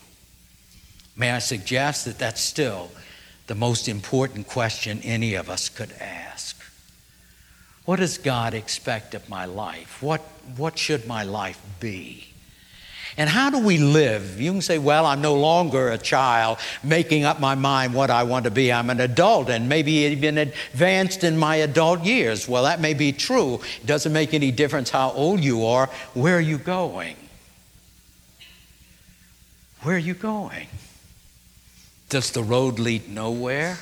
May 1.15 1.29
I 1.29 1.37
suggest 1.37 2.05
that 2.05 2.17
that's 2.17 2.41
still 2.41 2.89
the 3.45 3.53
most 3.53 3.87
important 3.87 4.47
question 4.47 5.01
any 5.03 5.35
of 5.35 5.51
us 5.51 5.69
could 5.69 5.91
ask? 5.99 6.62
What 7.85 7.99
does 7.99 8.17
God 8.17 8.53
expect 8.53 9.13
of 9.13 9.27
my 9.29 9.45
life? 9.45 10.01
What, 10.01 10.21
what 10.55 10.77
should 10.77 11.05
my 11.05 11.23
life 11.23 11.61
be? 11.79 12.27
And 13.17 13.29
how 13.29 13.49
do 13.51 13.59
we 13.59 13.77
live? 13.77 14.41
You 14.41 14.51
can 14.51 14.61
say, 14.61 14.79
well, 14.79 15.05
I'm 15.05 15.21
no 15.21 15.35
longer 15.35 15.91
a 15.91 15.97
child 15.97 16.57
making 16.83 17.25
up 17.25 17.39
my 17.39 17.53
mind 17.53 17.93
what 17.93 18.09
I 18.09 18.23
want 18.23 18.45
to 18.45 18.51
be. 18.51 18.71
I'm 18.71 18.89
an 18.89 18.99
adult 18.99 19.49
and 19.49 19.69
maybe 19.69 19.91
even 19.91 20.37
advanced 20.37 21.23
in 21.23 21.37
my 21.37 21.57
adult 21.57 22.03
years. 22.03 22.47
Well, 22.47 22.63
that 22.63 22.79
may 22.81 22.95
be 22.95 23.11
true. 23.11 23.59
It 23.81 23.85
doesn't 23.85 24.13
make 24.13 24.33
any 24.33 24.51
difference 24.51 24.89
how 24.89 25.11
old 25.11 25.41
you 25.41 25.65
are. 25.65 25.87
Where 26.15 26.37
are 26.37 26.41
you 26.41 26.57
going? 26.57 27.15
Where 29.81 29.95
are 29.95 29.99
you 29.99 30.15
going? 30.15 30.67
Does 32.09 32.31
the 32.31 32.41
road 32.41 32.79
lead 32.79 33.09
nowhere? 33.09 33.77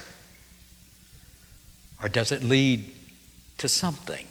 Or 2.04 2.10
does 2.10 2.32
it 2.32 2.44
lead 2.44 2.92
to 3.62 3.69
something 3.69 4.28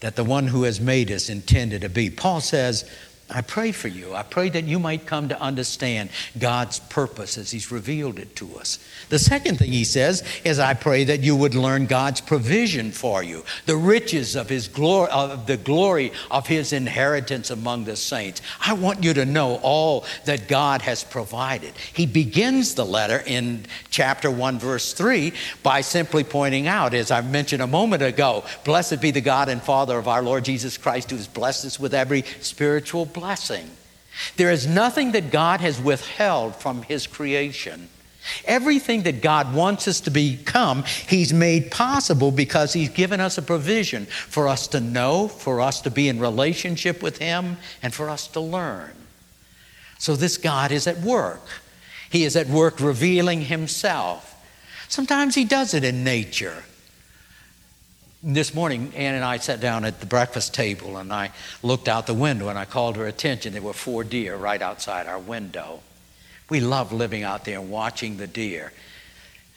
that 0.00 0.16
the 0.16 0.24
one 0.24 0.46
who 0.46 0.62
has 0.62 0.80
made 0.80 1.10
us 1.10 1.28
intended 1.28 1.82
to 1.82 1.88
be. 1.88 2.10
Paul 2.10 2.40
says, 2.40 2.88
I 3.34 3.40
pray 3.42 3.72
for 3.72 3.88
you. 3.88 4.14
I 4.14 4.22
pray 4.22 4.48
that 4.50 4.62
you 4.62 4.78
might 4.78 5.06
come 5.06 5.28
to 5.28 5.40
understand 5.40 6.10
God's 6.38 6.78
purpose 6.78 7.36
as 7.36 7.50
He's 7.50 7.72
revealed 7.72 8.20
it 8.20 8.36
to 8.36 8.56
us. 8.56 8.78
The 9.08 9.18
second 9.18 9.58
thing 9.58 9.72
he 9.72 9.82
says 9.82 10.22
is, 10.44 10.60
I 10.60 10.74
pray 10.74 11.02
that 11.02 11.20
you 11.20 11.34
would 11.34 11.56
learn 11.56 11.86
God's 11.86 12.20
provision 12.20 12.92
for 12.92 13.24
you, 13.24 13.44
the 13.66 13.76
riches 13.76 14.36
of 14.36 14.48
His 14.48 14.68
glory, 14.68 15.10
of 15.10 15.48
the 15.48 15.56
glory 15.56 16.12
of 16.30 16.46
His 16.46 16.72
inheritance 16.72 17.50
among 17.50 17.84
the 17.84 17.96
saints. 17.96 18.40
I 18.64 18.74
want 18.74 19.02
you 19.02 19.12
to 19.14 19.24
know 19.24 19.56
all 19.62 20.04
that 20.26 20.46
God 20.46 20.82
has 20.82 21.02
provided. 21.02 21.74
He 21.92 22.06
begins 22.06 22.76
the 22.76 22.86
letter 22.86 23.20
in 23.26 23.66
chapter 23.90 24.30
1, 24.30 24.60
verse 24.60 24.92
3, 24.92 25.32
by 25.64 25.80
simply 25.80 26.22
pointing 26.22 26.68
out, 26.68 26.94
as 26.94 27.10
I 27.10 27.20
mentioned 27.20 27.62
a 27.62 27.66
moment 27.66 28.04
ago, 28.04 28.44
blessed 28.64 29.00
be 29.00 29.10
the 29.10 29.20
God 29.20 29.48
and 29.48 29.60
Father 29.60 29.98
of 29.98 30.06
our 30.06 30.22
Lord 30.22 30.44
Jesus 30.44 30.78
Christ, 30.78 31.10
who 31.10 31.16
has 31.16 31.26
blessed 31.26 31.64
us 31.64 31.80
with 31.80 31.94
every 31.94 32.22
spiritual 32.40 33.06
blessing. 33.06 33.23
There 34.36 34.50
is 34.50 34.66
nothing 34.66 35.12
that 35.12 35.30
God 35.30 35.60
has 35.60 35.80
withheld 35.80 36.56
from 36.56 36.82
His 36.82 37.06
creation. 37.06 37.88
Everything 38.46 39.02
that 39.02 39.20
God 39.20 39.54
wants 39.54 39.86
us 39.86 40.00
to 40.02 40.10
become, 40.10 40.84
He's 40.84 41.32
made 41.32 41.70
possible 41.70 42.30
because 42.30 42.72
He's 42.72 42.88
given 42.88 43.20
us 43.20 43.36
a 43.36 43.42
provision 43.42 44.06
for 44.06 44.48
us 44.48 44.66
to 44.68 44.80
know, 44.80 45.28
for 45.28 45.60
us 45.60 45.82
to 45.82 45.90
be 45.90 46.08
in 46.08 46.20
relationship 46.20 47.02
with 47.02 47.18
Him, 47.18 47.58
and 47.82 47.92
for 47.92 48.08
us 48.08 48.26
to 48.28 48.40
learn. 48.40 48.92
So 49.98 50.16
this 50.16 50.36
God 50.36 50.72
is 50.72 50.86
at 50.86 51.00
work. 51.00 51.46
He 52.10 52.24
is 52.24 52.36
at 52.36 52.48
work 52.48 52.80
revealing 52.80 53.42
Himself. 53.42 54.30
Sometimes 54.88 55.34
He 55.34 55.44
does 55.44 55.74
it 55.74 55.84
in 55.84 56.04
nature. 56.04 56.64
This 58.26 58.54
morning, 58.54 58.90
Ann 58.96 59.16
and 59.16 59.22
I 59.22 59.36
sat 59.36 59.60
down 59.60 59.84
at 59.84 60.00
the 60.00 60.06
breakfast 60.06 60.54
table 60.54 60.96
and 60.96 61.12
I 61.12 61.30
looked 61.62 61.88
out 61.88 62.06
the 62.06 62.14
window 62.14 62.48
and 62.48 62.58
I 62.58 62.64
called 62.64 62.96
her 62.96 63.06
attention. 63.06 63.52
There 63.52 63.60
were 63.60 63.74
four 63.74 64.02
deer 64.02 64.34
right 64.34 64.62
outside 64.62 65.06
our 65.06 65.18
window. 65.18 65.80
We 66.48 66.60
love 66.60 66.90
living 66.90 67.22
out 67.22 67.44
there 67.44 67.58
and 67.58 67.70
watching 67.70 68.16
the 68.16 68.26
deer. 68.26 68.72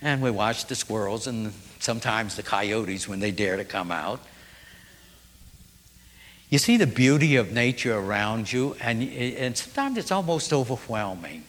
And 0.01 0.21
we 0.21 0.31
watch 0.31 0.65
the 0.65 0.75
squirrels 0.75 1.27
and 1.27 1.53
sometimes 1.79 2.35
the 2.35 2.43
coyotes 2.43 3.07
when 3.07 3.21
they 3.21 3.31
dare 3.31 3.55
to 3.55 3.63
come 3.63 3.89
out. 3.89 4.19
You 6.49 6.57
see 6.57 6.75
the 6.75 6.87
beauty 6.87 7.37
of 7.37 7.53
nature 7.53 7.97
around 7.97 8.51
you, 8.51 8.75
and, 8.81 9.01
and 9.01 9.57
sometimes 9.57 9.97
it's 9.97 10.11
almost 10.11 10.51
overwhelming. 10.51 11.45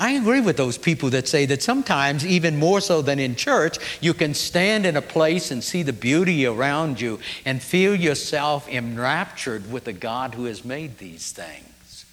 I 0.00 0.12
agree 0.12 0.40
with 0.40 0.56
those 0.56 0.78
people 0.78 1.10
that 1.10 1.28
say 1.28 1.44
that 1.44 1.62
sometimes, 1.62 2.24
even 2.24 2.56
more 2.56 2.80
so 2.80 3.02
than 3.02 3.18
in 3.18 3.36
church, 3.36 3.76
you 4.00 4.14
can 4.14 4.32
stand 4.32 4.86
in 4.86 4.96
a 4.96 5.02
place 5.02 5.50
and 5.50 5.62
see 5.62 5.82
the 5.82 5.92
beauty 5.92 6.46
around 6.46 6.98
you 7.02 7.20
and 7.44 7.62
feel 7.62 7.94
yourself 7.94 8.66
enraptured 8.66 9.70
with 9.70 9.84
the 9.84 9.92
God 9.92 10.34
who 10.34 10.46
has 10.46 10.64
made 10.64 10.96
these 10.96 11.32
things. 11.32 12.06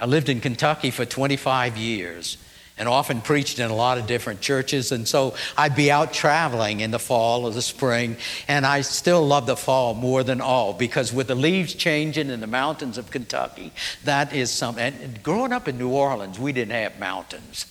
I 0.00 0.06
lived 0.06 0.28
in 0.28 0.40
Kentucky 0.40 0.90
for 0.90 1.04
25 1.04 1.76
years 1.76 2.38
and 2.76 2.88
often 2.88 3.20
preached 3.20 3.58
in 3.58 3.70
a 3.70 3.74
lot 3.74 3.98
of 3.98 4.06
different 4.06 4.40
churches. 4.40 4.90
And 4.90 5.06
so 5.06 5.34
I'd 5.56 5.76
be 5.76 5.90
out 5.90 6.12
traveling 6.12 6.80
in 6.80 6.90
the 6.90 6.98
fall 6.98 7.44
or 7.44 7.52
the 7.52 7.62
spring, 7.62 8.16
and 8.48 8.66
I 8.66 8.80
still 8.80 9.24
love 9.24 9.46
the 9.46 9.56
fall 9.56 9.94
more 9.94 10.24
than 10.24 10.40
all 10.40 10.72
because 10.72 11.12
with 11.12 11.28
the 11.28 11.34
leaves 11.34 11.74
changing 11.74 12.30
in 12.30 12.40
the 12.40 12.46
mountains 12.46 12.98
of 12.98 13.10
Kentucky, 13.10 13.72
that 14.04 14.32
is 14.32 14.50
something. 14.50 14.94
And 15.00 15.22
growing 15.22 15.52
up 15.52 15.68
in 15.68 15.78
New 15.78 15.90
Orleans, 15.90 16.38
we 16.38 16.52
didn't 16.52 16.72
have 16.72 16.98
mountains. 16.98 17.66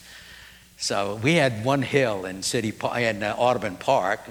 So 0.77 1.19
we 1.21 1.35
had 1.35 1.63
one 1.63 1.81
hill 1.81 2.25
in 2.25 2.43
City 2.43 2.73
in 2.97 3.23
uh, 3.23 3.35
Audubon 3.37 3.75
Park, 3.75 4.21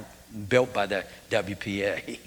built 0.48 0.72
by 0.72 0.86
the 0.86 1.04
WPA. 1.30 2.18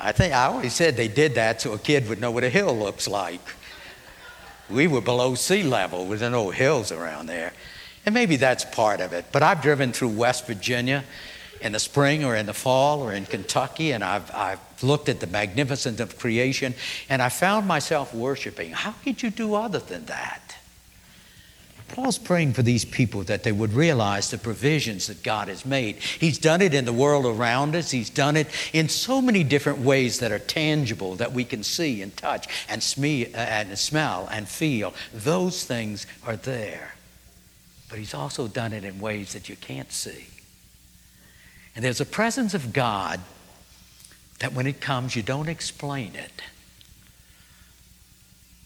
I 0.00 0.12
think 0.12 0.34
I 0.34 0.46
always 0.46 0.74
said 0.74 0.96
they 0.96 1.08
did 1.08 1.34
that 1.36 1.60
so 1.60 1.72
a 1.72 1.78
kid 1.78 2.08
would 2.08 2.20
know 2.20 2.30
what 2.30 2.44
a 2.44 2.50
hill 2.50 2.76
looks 2.76 3.06
like. 3.06 3.40
We 4.68 4.86
were 4.86 5.00
below 5.00 5.34
sea 5.34 5.62
level, 5.62 6.06
with 6.06 6.22
no 6.22 6.50
hills 6.50 6.90
around 6.90 7.26
there. 7.26 7.52
And 8.06 8.14
maybe 8.14 8.36
that's 8.36 8.64
part 8.64 9.00
of 9.00 9.12
it. 9.12 9.26
But 9.32 9.42
I've 9.42 9.62
driven 9.62 9.92
through 9.92 10.10
West 10.10 10.46
Virginia 10.46 11.04
in 11.60 11.72
the 11.72 11.78
spring 11.78 12.24
or 12.24 12.36
in 12.36 12.46
the 12.46 12.52
fall 12.52 13.00
or 13.00 13.12
in 13.12 13.24
Kentucky, 13.24 13.92
and 13.92 14.04
I've, 14.04 14.30
I've 14.34 14.60
looked 14.82 15.08
at 15.08 15.20
the 15.20 15.26
magnificence 15.26 15.98
of 15.98 16.18
creation, 16.18 16.74
and 17.08 17.22
I 17.22 17.30
found 17.30 17.66
myself 17.66 18.14
worshiping. 18.14 18.72
How 18.72 18.92
could 19.02 19.22
you 19.22 19.30
do 19.30 19.54
other 19.54 19.78
than 19.78 20.04
that? 20.06 20.58
Paul's 21.88 22.18
praying 22.18 22.54
for 22.54 22.62
these 22.62 22.84
people 22.84 23.22
that 23.24 23.44
they 23.44 23.52
would 23.52 23.72
realize 23.72 24.30
the 24.30 24.38
provisions 24.38 25.06
that 25.06 25.22
God 25.22 25.48
has 25.48 25.64
made. 25.64 25.96
He's 25.96 26.38
done 26.38 26.60
it 26.60 26.74
in 26.74 26.86
the 26.86 26.92
world 26.92 27.24
around 27.24 27.76
us, 27.76 27.90
He's 27.90 28.10
done 28.10 28.36
it 28.36 28.48
in 28.72 28.88
so 28.88 29.22
many 29.22 29.44
different 29.44 29.78
ways 29.78 30.18
that 30.18 30.32
are 30.32 30.38
tangible, 30.38 31.14
that 31.16 31.32
we 31.32 31.44
can 31.44 31.62
see 31.62 32.02
and 32.02 32.14
touch 32.16 32.48
and, 32.68 32.82
uh, 32.98 33.38
and 33.38 33.78
smell 33.78 34.28
and 34.30 34.48
feel. 34.48 34.92
Those 35.14 35.64
things 35.64 36.06
are 36.26 36.36
there 36.36 36.93
but 37.94 38.00
He's 38.00 38.12
also 38.12 38.48
done 38.48 38.72
it 38.72 38.82
in 38.82 38.98
ways 38.98 39.34
that 39.34 39.48
you 39.48 39.54
can't 39.54 39.92
see. 39.92 40.26
And 41.76 41.84
there's 41.84 42.00
a 42.00 42.04
presence 42.04 42.52
of 42.52 42.72
God 42.72 43.20
that 44.40 44.52
when 44.52 44.66
it 44.66 44.80
comes, 44.80 45.14
you 45.14 45.22
don't 45.22 45.48
explain 45.48 46.16
it. 46.16 46.42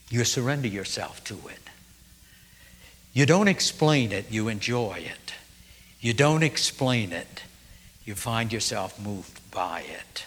You 0.09 0.25
surrender 0.25 0.67
yourself 0.67 1.23
to 1.25 1.35
it. 1.35 1.61
You 3.13 3.27
don't 3.27 3.49
explain 3.49 4.13
it, 4.13 4.31
you 4.31 4.49
enjoy 4.49 4.95
it. 5.05 5.35
You 6.01 6.15
don't 6.15 6.43
explain 6.43 7.13
it, 7.13 7.43
you 8.07 8.15
find 8.15 8.51
yourself 8.51 8.99
moved 8.99 9.39
by 9.51 9.81
it. 9.81 10.25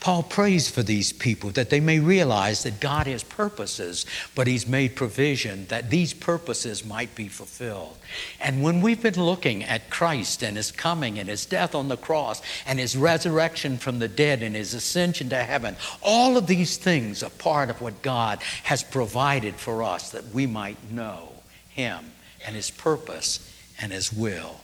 Paul 0.00 0.22
prays 0.22 0.70
for 0.70 0.82
these 0.82 1.12
people 1.12 1.50
that 1.50 1.68
they 1.68 1.78
may 1.78 2.00
realize 2.00 2.62
that 2.62 2.80
God 2.80 3.06
has 3.06 3.22
purposes, 3.22 4.06
but 4.34 4.46
He's 4.46 4.66
made 4.66 4.96
provision 4.96 5.66
that 5.66 5.90
these 5.90 6.14
purposes 6.14 6.86
might 6.86 7.14
be 7.14 7.28
fulfilled. 7.28 7.98
And 8.40 8.62
when 8.62 8.80
we've 8.80 9.02
been 9.02 9.22
looking 9.22 9.62
at 9.62 9.90
Christ 9.90 10.42
and 10.42 10.56
His 10.56 10.72
coming 10.72 11.18
and 11.18 11.28
His 11.28 11.44
death 11.44 11.74
on 11.74 11.88
the 11.88 11.98
cross 11.98 12.40
and 12.66 12.78
His 12.78 12.96
resurrection 12.96 13.76
from 13.76 13.98
the 13.98 14.08
dead 14.08 14.42
and 14.42 14.56
His 14.56 14.72
ascension 14.72 15.28
to 15.28 15.42
heaven, 15.42 15.76
all 16.02 16.38
of 16.38 16.46
these 16.46 16.78
things 16.78 17.22
are 17.22 17.30
part 17.30 17.68
of 17.68 17.82
what 17.82 18.00
God 18.00 18.42
has 18.62 18.82
provided 18.82 19.56
for 19.56 19.82
us 19.82 20.10
that 20.12 20.28
we 20.28 20.46
might 20.46 20.90
know 20.90 21.28
Him 21.68 22.12
and 22.46 22.56
His 22.56 22.70
purpose 22.70 23.46
and 23.78 23.92
His 23.92 24.10
will. 24.10 24.60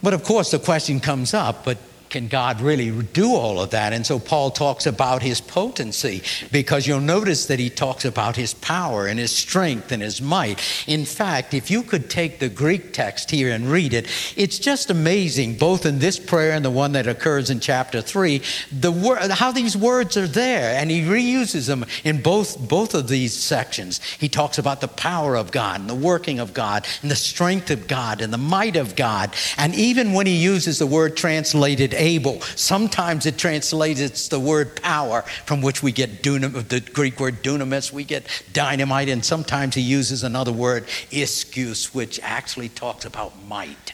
But 0.00 0.14
of 0.14 0.22
course, 0.22 0.52
the 0.52 0.60
question 0.60 1.00
comes 1.00 1.34
up 1.34 1.64
but 1.64 1.76
can 2.10 2.26
God 2.26 2.60
really 2.60 2.90
do 2.90 3.34
all 3.34 3.60
of 3.60 3.70
that? 3.70 3.92
And 3.92 4.04
so 4.04 4.18
Paul 4.18 4.50
talks 4.50 4.84
about 4.86 5.22
his 5.22 5.40
potency 5.40 6.22
because 6.50 6.86
you'll 6.86 7.00
notice 7.00 7.46
that 7.46 7.60
he 7.60 7.70
talks 7.70 8.04
about 8.04 8.34
his 8.34 8.52
power 8.54 9.06
and 9.06 9.18
his 9.18 9.30
strength 9.30 9.92
and 9.92 10.02
his 10.02 10.20
might. 10.20 10.60
In 10.88 11.04
fact, 11.04 11.54
if 11.54 11.70
you 11.70 11.82
could 11.82 12.10
take 12.10 12.40
the 12.40 12.48
Greek 12.48 12.92
text 12.92 13.30
here 13.30 13.52
and 13.52 13.70
read 13.70 13.94
it, 13.94 14.08
it's 14.36 14.58
just 14.58 14.90
amazing, 14.90 15.56
both 15.56 15.86
in 15.86 16.00
this 16.00 16.18
prayer 16.18 16.52
and 16.52 16.64
the 16.64 16.70
one 16.70 16.92
that 16.92 17.06
occurs 17.06 17.48
in 17.48 17.60
chapter 17.60 18.02
3, 18.02 18.42
the 18.72 18.90
word, 18.90 19.30
how 19.30 19.52
these 19.52 19.76
words 19.76 20.16
are 20.16 20.26
there. 20.26 20.76
And 20.80 20.90
he 20.90 21.02
reuses 21.02 21.68
them 21.68 21.86
in 22.02 22.20
both, 22.20 22.58
both 22.68 22.94
of 22.94 23.06
these 23.06 23.34
sections. 23.34 24.00
He 24.18 24.28
talks 24.28 24.58
about 24.58 24.80
the 24.80 24.88
power 24.88 25.36
of 25.36 25.52
God 25.52 25.80
and 25.80 25.88
the 25.88 25.94
working 25.94 26.40
of 26.40 26.52
God 26.54 26.86
and 27.02 27.10
the 27.10 27.16
strength 27.16 27.70
of 27.70 27.86
God 27.86 28.20
and 28.20 28.32
the 28.32 28.38
might 28.38 28.74
of 28.74 28.96
God. 28.96 29.32
And 29.56 29.76
even 29.76 30.12
when 30.12 30.26
he 30.26 30.36
uses 30.36 30.80
the 30.80 30.86
word 30.86 31.16
translated 31.16 31.94
able. 32.00 32.40
Sometimes 32.56 33.26
it 33.26 33.38
translates 33.38 34.00
it's 34.00 34.28
the 34.28 34.40
word 34.40 34.82
power, 34.82 35.22
from 35.44 35.60
which 35.62 35.82
we 35.82 35.92
get 35.92 36.22
dunam, 36.22 36.66
the 36.68 36.80
Greek 36.80 37.20
word 37.20 37.42
dunamis, 37.42 37.92
we 37.92 38.02
get 38.02 38.26
dynamite, 38.52 39.08
and 39.08 39.24
sometimes 39.24 39.76
he 39.76 39.82
uses 39.82 40.24
another 40.24 40.52
word, 40.52 40.86
ischus, 41.12 41.94
which 41.94 42.18
actually 42.22 42.70
talks 42.70 43.04
about 43.04 43.32
might. 43.46 43.92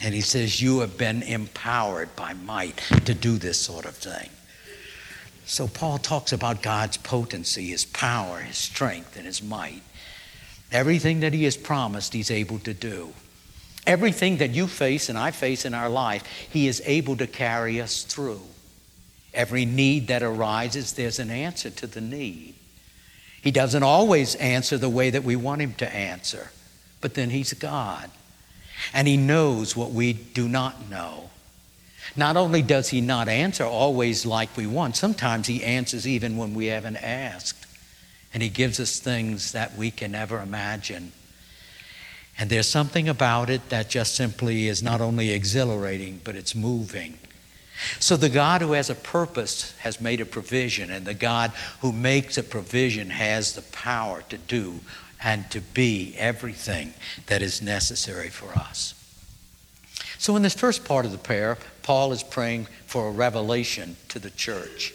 And 0.00 0.14
he 0.14 0.20
says, 0.20 0.60
You 0.60 0.80
have 0.80 0.98
been 0.98 1.22
empowered 1.22 2.14
by 2.14 2.34
might 2.34 2.76
to 3.04 3.14
do 3.14 3.38
this 3.38 3.58
sort 3.58 3.86
of 3.86 3.96
thing. 3.96 4.30
So 5.44 5.66
Paul 5.66 5.98
talks 5.98 6.32
about 6.32 6.62
God's 6.62 6.96
potency, 6.96 7.68
his 7.68 7.84
power, 7.84 8.38
his 8.38 8.56
strength, 8.56 9.16
and 9.16 9.26
his 9.26 9.42
might. 9.42 9.82
Everything 10.70 11.20
that 11.20 11.32
he 11.32 11.44
has 11.44 11.56
promised, 11.56 12.12
he's 12.12 12.30
able 12.30 12.58
to 12.60 12.72
do. 12.72 13.12
Everything 13.86 14.36
that 14.36 14.50
you 14.50 14.66
face 14.66 15.08
and 15.08 15.18
I 15.18 15.32
face 15.32 15.64
in 15.64 15.74
our 15.74 15.88
life, 15.88 16.24
He 16.50 16.68
is 16.68 16.82
able 16.84 17.16
to 17.16 17.26
carry 17.26 17.80
us 17.80 18.04
through. 18.04 18.42
Every 19.34 19.64
need 19.64 20.08
that 20.08 20.22
arises, 20.22 20.92
there's 20.92 21.18
an 21.18 21.30
answer 21.30 21.70
to 21.70 21.86
the 21.86 22.00
need. 22.00 22.54
He 23.42 23.50
doesn't 23.50 23.82
always 23.82 24.36
answer 24.36 24.78
the 24.78 24.88
way 24.88 25.10
that 25.10 25.24
we 25.24 25.34
want 25.34 25.62
Him 25.62 25.74
to 25.74 25.94
answer, 25.94 26.52
but 27.00 27.14
then 27.14 27.30
He's 27.30 27.52
God. 27.54 28.08
And 28.94 29.08
He 29.08 29.16
knows 29.16 29.76
what 29.76 29.90
we 29.90 30.12
do 30.12 30.48
not 30.48 30.88
know. 30.88 31.30
Not 32.14 32.36
only 32.36 32.62
does 32.62 32.90
He 32.90 33.00
not 33.00 33.28
answer 33.28 33.64
always 33.64 34.24
like 34.24 34.56
we 34.56 34.66
want, 34.66 34.96
sometimes 34.96 35.48
He 35.48 35.64
answers 35.64 36.06
even 36.06 36.36
when 36.36 36.54
we 36.54 36.66
haven't 36.66 36.96
asked. 36.96 37.66
And 38.32 38.42
He 38.42 38.48
gives 38.48 38.78
us 38.78 39.00
things 39.00 39.52
that 39.52 39.76
we 39.76 39.90
can 39.90 40.12
never 40.12 40.40
imagine. 40.40 41.12
And 42.42 42.50
there's 42.50 42.66
something 42.66 43.08
about 43.08 43.50
it 43.50 43.68
that 43.68 43.88
just 43.88 44.16
simply 44.16 44.66
is 44.66 44.82
not 44.82 45.00
only 45.00 45.30
exhilarating, 45.30 46.20
but 46.24 46.34
it's 46.34 46.56
moving. 46.56 47.20
So 48.00 48.16
the 48.16 48.28
God 48.28 48.62
who 48.62 48.72
has 48.72 48.90
a 48.90 48.96
purpose 48.96 49.78
has 49.78 50.00
made 50.00 50.20
a 50.20 50.26
provision, 50.26 50.90
and 50.90 51.06
the 51.06 51.14
God 51.14 51.52
who 51.82 51.92
makes 51.92 52.36
a 52.36 52.42
provision 52.42 53.10
has 53.10 53.52
the 53.52 53.62
power 53.62 54.24
to 54.28 54.38
do 54.38 54.80
and 55.22 55.48
to 55.52 55.60
be 55.60 56.16
everything 56.18 56.94
that 57.26 57.42
is 57.42 57.62
necessary 57.62 58.28
for 58.28 58.50
us. 58.58 58.94
So, 60.18 60.34
in 60.34 60.42
this 60.42 60.54
first 60.54 60.84
part 60.84 61.06
of 61.06 61.12
the 61.12 61.18
prayer, 61.18 61.58
Paul 61.84 62.10
is 62.10 62.24
praying 62.24 62.66
for 62.86 63.06
a 63.06 63.12
revelation 63.12 63.94
to 64.08 64.18
the 64.18 64.30
church. 64.30 64.92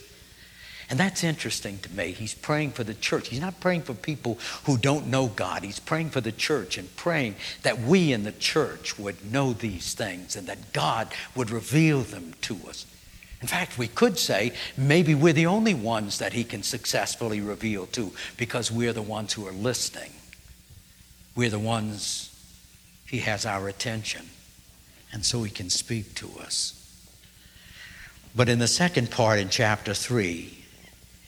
And 0.89 0.97
that's 0.97 1.23
interesting 1.23 1.79
to 1.79 1.91
me. 1.91 2.13
He's 2.13 2.33
praying 2.33 2.71
for 2.71 2.85
the 2.85 2.93
church. 2.93 3.27
He's 3.27 3.41
not 3.41 3.59
praying 3.59 3.81
for 3.81 3.93
people 3.93 4.37
who 4.63 4.77
don't 4.77 5.07
know 5.07 5.27
God. 5.27 5.63
He's 5.63 5.79
praying 5.79 6.11
for 6.11 6.21
the 6.21 6.31
church 6.31 6.77
and 6.77 6.95
praying 6.95 7.35
that 7.63 7.79
we 7.79 8.13
in 8.13 8.23
the 8.23 8.31
church 8.31 8.97
would 8.97 9.29
know 9.29 9.51
these 9.51 9.93
things 9.93 10.37
and 10.37 10.47
that 10.47 10.71
God 10.71 11.09
would 11.35 11.51
reveal 11.51 12.01
them 12.01 12.33
to 12.43 12.55
us. 12.69 12.85
In 13.41 13.47
fact, 13.47 13.77
we 13.77 13.87
could 13.87 14.17
say 14.17 14.53
maybe 14.77 15.13
we're 15.13 15.33
the 15.33 15.45
only 15.45 15.73
ones 15.73 16.19
that 16.19 16.33
He 16.33 16.43
can 16.43 16.63
successfully 16.63 17.41
reveal 17.41 17.85
to 17.87 18.13
because 18.37 18.71
we're 18.71 18.93
the 18.93 19.01
ones 19.01 19.33
who 19.33 19.45
are 19.45 19.51
listening. 19.51 20.11
We're 21.35 21.49
the 21.49 21.59
ones 21.59 22.33
He 23.05 23.19
has 23.19 23.45
our 23.45 23.67
attention, 23.67 24.25
and 25.13 25.23
so 25.23 25.43
He 25.43 25.51
can 25.51 25.69
speak 25.69 26.15
to 26.15 26.31
us. 26.39 26.73
But 28.35 28.49
in 28.49 28.57
the 28.57 28.67
second 28.67 29.11
part 29.11 29.37
in 29.37 29.49
chapter 29.49 29.93
3, 29.93 30.56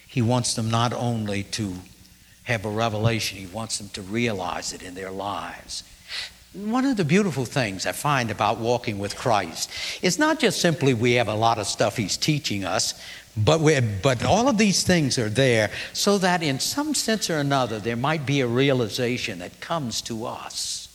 he 0.10 0.24
wants 0.24 0.56
them 0.56 0.72
not 0.72 0.92
only 0.92 1.44
to 1.44 1.76
have 2.46 2.66
a 2.66 2.70
revelation, 2.70 3.38
He 3.38 3.46
wants 3.46 3.78
them 3.78 3.90
to 3.90 4.02
realize 4.02 4.74
it 4.74 4.82
in 4.82 4.96
their 4.96 5.12
lives. 5.12 5.84
One 6.54 6.84
of 6.84 6.98
the 6.98 7.06
beautiful 7.06 7.46
things 7.46 7.86
I 7.86 7.92
find 7.92 8.32
about 8.32 8.58
walking 8.58 8.98
with 8.98 9.16
Christ 9.16 9.70
is 10.02 10.18
not 10.18 10.40
just 10.40 10.60
simply 10.60 10.96
we 10.96 11.14
have 11.14 11.28
a 11.28 11.36
lot 11.36 11.60
of 11.60 11.68
stuff 11.68 11.96
He's 11.96 12.18
teaching 12.18 12.66
us, 12.66 13.00
but, 13.38 13.60
but 14.02 14.26
all 14.26 14.50
of 14.50 14.58
these 14.58 14.82
things 14.82 15.20
are 15.20 15.30
there 15.30 15.70
so 15.94 16.18
that 16.18 16.42
in 16.42 16.60
some 16.60 16.96
sense 16.96 17.30
or 17.30 17.38
another 17.38 17.78
there 17.78 17.96
might 17.96 18.26
be 18.26 18.42
a 18.42 18.48
realization 18.48 19.38
that 19.40 19.62
comes 19.62 20.02
to 20.02 20.26
us, 20.26 20.88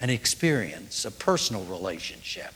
an 0.00 0.08
experience, 0.08 1.04
a 1.04 1.10
personal 1.10 1.64
relationship. 1.64 2.54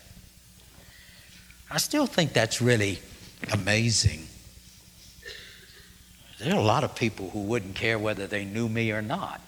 I 1.71 1.77
still 1.77 2.07
think 2.07 2.33
that's 2.33 2.63
really 2.63 3.01
amazing. 3.53 4.27
There 6.43 6.55
are 6.55 6.59
a 6.59 6.65
lot 6.65 6.83
of 6.83 6.97
people 6.97 7.31
who 7.31 7.43
wouldn't 7.43 7.77
care 7.77 8.01
whether 8.01 8.27
they 8.27 8.45
knew 8.45 8.69
me 8.69 8.91
or 8.91 9.01
not. 9.01 9.41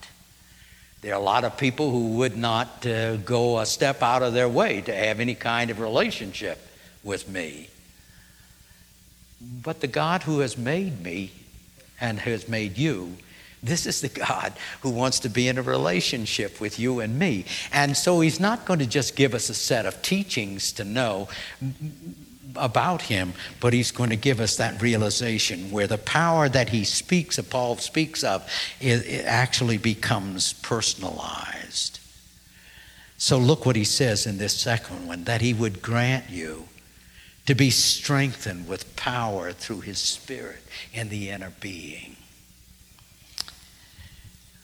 There 1.01 1.13
are 1.13 1.21
a 1.21 1.25
lot 1.25 1.43
of 1.43 1.57
people 1.57 1.91
who 1.91 2.11
would 2.19 2.37
not 2.37 2.87
uh, 2.87 3.17
go 3.17 3.59
a 3.59 3.67
step 3.67 4.01
out 4.01 4.23
of 4.23 4.33
their 4.33 4.49
way 4.49 4.81
to 4.83 4.95
have 4.95 5.19
any 5.19 5.35
kind 5.35 5.73
of 5.73 5.81
relationship 5.81 6.65
with 7.03 7.29
me. 7.29 7.69
But 9.41 9.81
the 9.81 9.89
God 9.89 10.23
who 10.23 10.39
has 10.39 10.57
made 10.57 11.03
me 11.03 11.33
and 12.01 12.21
has 12.21 12.49
made 12.49 12.79
you, 12.79 13.17
this 13.61 13.87
is 13.87 14.01
the 14.01 14.09
God 14.09 14.53
who 14.83 14.91
wants 14.91 15.19
to 15.21 15.29
be 15.29 15.49
in 15.49 15.59
a 15.59 15.63
relationship 15.63 16.61
with 16.61 16.79
you 16.79 17.01
and 17.01 17.19
me. 17.19 17.45
And 17.73 17.97
so 17.97 18.21
he's 18.21 18.39
not 18.39 18.67
going 18.67 18.79
to 18.79 18.87
just 18.87 19.17
give 19.17 19.35
us 19.35 19.49
a 19.49 19.55
set 19.55 19.85
of 19.85 20.01
teachings 20.01 20.71
to 20.75 20.85
know 20.85 21.29
about 22.57 23.03
him, 23.03 23.33
but 23.61 23.73
he's 23.73 23.91
going 23.91 24.11
to 24.11 24.17
give 24.17 24.41
us 24.41 24.57
that 24.57 24.81
realization 24.81 25.71
where 25.71 25.87
the 25.87 25.99
power 25.99 26.49
that 26.49 26.71
he 26.71 26.85
speaks 26.85 27.39
of, 27.39 27.51
Paul 27.51 27.77
speaks 27.77 28.23
of, 28.25 28.49
it, 28.81 29.07
it 29.07 29.25
actually 29.27 29.79
becomes 29.79 30.53
personalized. 30.55 32.01
So 33.17 33.39
look 33.39 33.65
what 33.65 33.77
he 33.77 33.85
says 33.85 34.27
in 34.27 34.39
this 34.39 34.59
second 34.59 35.07
one 35.07 35.25
that 35.25 35.41
he 35.41 35.55
would 35.55 35.81
grant 35.81 36.31
you 36.31 36.69
to 37.47 37.55
be 37.55 37.71
strengthened 37.71 38.69
with 38.69 38.97
power 38.97 39.53
through 39.53 39.81
his 39.81 39.99
spirit 39.99 40.63
in 40.93 41.09
the 41.09 41.31
inner 41.31 41.53
being. 41.61 42.17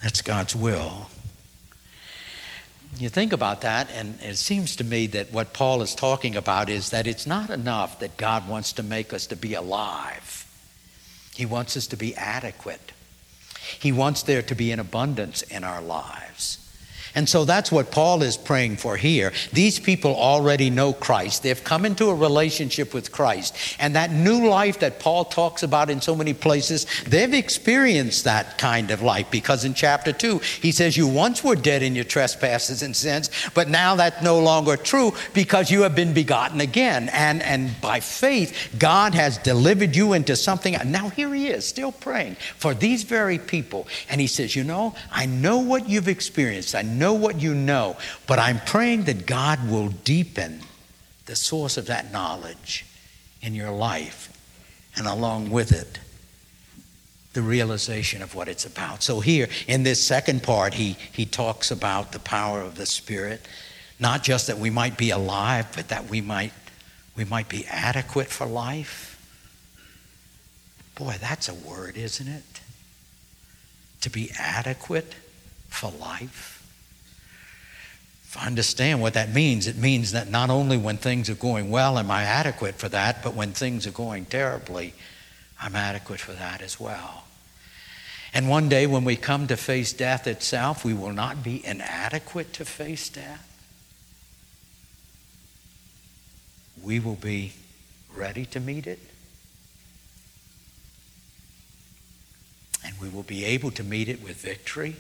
That's 0.03 0.22
God's 0.22 0.57
will. 0.57 1.09
You 2.98 3.09
think 3.09 3.33
about 3.33 3.61
that, 3.61 3.88
and 3.92 4.20
it 4.20 4.37
seems 4.37 4.76
to 4.76 4.85
me 4.85 5.07
that 5.09 5.33
what 5.33 5.53
Paul 5.53 5.81
is 5.83 5.94
talking 5.94 6.37
about 6.37 6.68
is 6.68 6.90
that 6.90 7.07
it's 7.07 7.26
not 7.26 7.48
enough 7.48 8.00
that 8.00 8.16
God 8.16 8.48
wants 8.48 8.72
to 8.74 8.83
make 8.83 9.12
us 9.12 9.26
to 9.29 9.37
be 9.37 9.55
alive. 9.55 10.46
He 11.35 11.46
wants 11.46 11.76
us 11.76 11.87
to 11.88 11.96
be 11.96 12.14
adequate. 12.16 12.92
He 13.79 13.92
wants 13.92 14.22
there 14.24 14.42
to 14.42 14.55
be 14.55 14.72
an 14.72 14.81
abundance 14.81 15.42
in 15.42 15.64
our 15.64 15.81
lives. 15.81 16.60
And 17.14 17.29
so 17.29 17.44
that's 17.44 17.73
what 17.73 17.90
Paul 17.90 18.23
is 18.23 18.37
praying 18.37 18.77
for 18.77 18.96
here. 18.96 19.33
These 19.53 19.81
people 19.81 20.14
already 20.14 20.70
know 20.70 20.92
Christ. 20.92 21.42
They've 21.42 21.62
come 21.62 21.85
into 21.85 22.09
a 22.09 22.14
relationship 22.14 22.94
with 22.94 23.11
Christ. 23.12 23.57
And 23.79 23.96
that 23.96 24.12
new 24.12 24.49
life 24.49 24.81
that 24.81 25.01
Paul 25.01 25.25
talks 25.25 25.62
about 25.62 25.90
in 25.90 26.01
so 26.01 26.14
many 26.14 26.35
places, 26.35 26.87
they've 27.07 27.35
experienced 27.35 28.25
that 28.25 28.59
kind 28.59 28.90
of 28.90 29.03
life 29.03 29.31
because 29.31 29.64
in 29.64 29.75
chapter 29.75 30.12
2, 30.12 30.38
he 30.38 30.73
says, 30.73 30.96
You 30.96 31.07
once 31.07 31.42
were 31.42 31.57
dead 31.57 31.83
in 31.83 31.94
your 31.94 32.05
trespasses 32.05 32.83
and 32.83 32.94
sins, 32.94 33.31
but 33.55 33.68
now 33.68 33.96
that's 33.96 34.23
no 34.23 34.38
longer 34.38 34.77
true 34.77 35.12
because 35.35 35.70
you 35.70 35.83
have 35.83 35.94
been 35.94 36.12
begotten 36.12 36.61
again. 36.61 37.09
And, 37.12 37.42
and 37.42 37.81
by 37.81 38.01
faith, 38.01 38.75
God 38.79 39.14
has 39.14 39.38
delivered 39.38 39.96
you 39.96 40.12
into 40.12 40.37
something. 40.37 40.77
Now 40.87 41.09
here 41.09 41.33
he 41.35 41.49
is, 41.49 41.66
still 41.66 41.92
praying 41.92 42.37
for 42.57 42.75
these 42.75 43.03
very 43.03 43.38
people. 43.38 43.87
And 44.09 44.20
he 44.20 44.27
says, 44.27 44.55
You 44.55 44.64
know, 44.64 44.94
I 45.11 45.27
know 45.27 45.59
what 45.59 45.88
you've 45.88 46.09
experienced. 46.09 46.75
I 46.75 46.83
know 47.01 47.15
what 47.15 47.41
you 47.41 47.55
know, 47.55 47.97
but 48.29 48.39
I'm 48.39 48.61
praying 48.61 49.05
that 49.05 49.27
God 49.27 49.69
will 49.69 49.89
deepen 49.89 50.61
the 51.27 51.35
source 51.35 51.77
of 51.77 51.87
that 51.87 52.13
knowledge 52.13 52.87
in 53.43 53.55
your 53.55 53.71
life, 53.73 54.33
and 54.97 55.07
along 55.07 55.51
with 55.51 55.73
it, 55.73 55.99
the 57.33 57.43
realization 57.43 58.23
of 58.23 58.35
what 58.35 58.49
it's 58.49 58.67
about. 58.67 59.03
So, 59.03 59.21
here 59.21 59.49
in 59.67 59.83
this 59.83 60.05
second 60.05 60.43
part, 60.43 60.75
he, 60.75 60.97
he 61.13 61.25
talks 61.25 61.71
about 61.71 62.13
the 62.13 62.19
power 62.19 62.61
of 62.61 62.75
the 62.75 62.87
Spirit, 62.87 63.47
not 63.99 64.23
just 64.23 64.49
that 64.49 64.59
we 64.59 64.69
might 64.69 64.99
be 64.99 65.11
alive, 65.11 65.69
but 65.75 65.89
that 65.89 66.09
we 66.11 66.21
might, 66.21 66.53
we 67.17 67.25
might 67.25 67.49
be 67.49 67.65
adequate 67.67 68.29
for 68.29 68.47
life. 68.47 69.17
Boy, 70.97 71.17
that's 71.21 71.49
a 71.49 71.55
word, 71.55 71.97
isn't 71.97 72.29
it? 72.29 72.61
To 74.03 74.11
be 74.11 74.31
adequate 74.39 75.15
for 75.69 75.91
life. 75.93 76.60
If 78.31 78.37
I 78.38 78.47
understand 78.47 79.03
what 79.03 79.14
that 79.14 79.35
means, 79.35 79.66
it 79.66 79.77
means 79.77 80.12
that 80.12 80.31
not 80.31 80.51
only 80.51 80.77
when 80.77 80.99
things 80.99 81.29
are 81.29 81.35
going 81.35 81.69
well 81.69 81.99
am 81.99 82.12
I 82.12 82.23
adequate 82.23 82.77
for 82.77 82.88
that, 82.88 83.25
but 83.25 83.35
when 83.35 83.51
things 83.51 83.88
are 83.88 83.90
going 83.90 84.25
terribly, 84.25 84.95
I'm 85.61 85.75
adequate 85.75 86.21
for 86.21 86.31
that 86.35 86.62
as 86.62 86.79
well. 86.79 87.25
And 88.33 88.49
one 88.49 88.69
day 88.69 88.87
when 88.87 89.03
we 89.03 89.16
come 89.16 89.49
to 89.49 89.57
face 89.57 89.93
death 89.93 90.29
itself, 90.29 90.85
we 90.85 90.95
will 90.95 91.12
not 91.12 91.43
be 91.43 91.66
inadequate 91.66 92.53
to 92.53 92.64
face 92.64 93.09
death. 93.09 93.45
We 96.85 97.01
will 97.01 97.16
be 97.16 97.55
ready 98.14 98.47
to 98.47 98.61
meet 98.61 98.87
it. 98.87 99.01
And 102.87 102.95
we 103.01 103.09
will 103.09 103.25
be 103.25 103.45
able 103.45 103.73
to 103.73 103.83
meet 103.83 104.09
it 104.09 104.23
with 104.23 104.37
victory. 104.37 104.95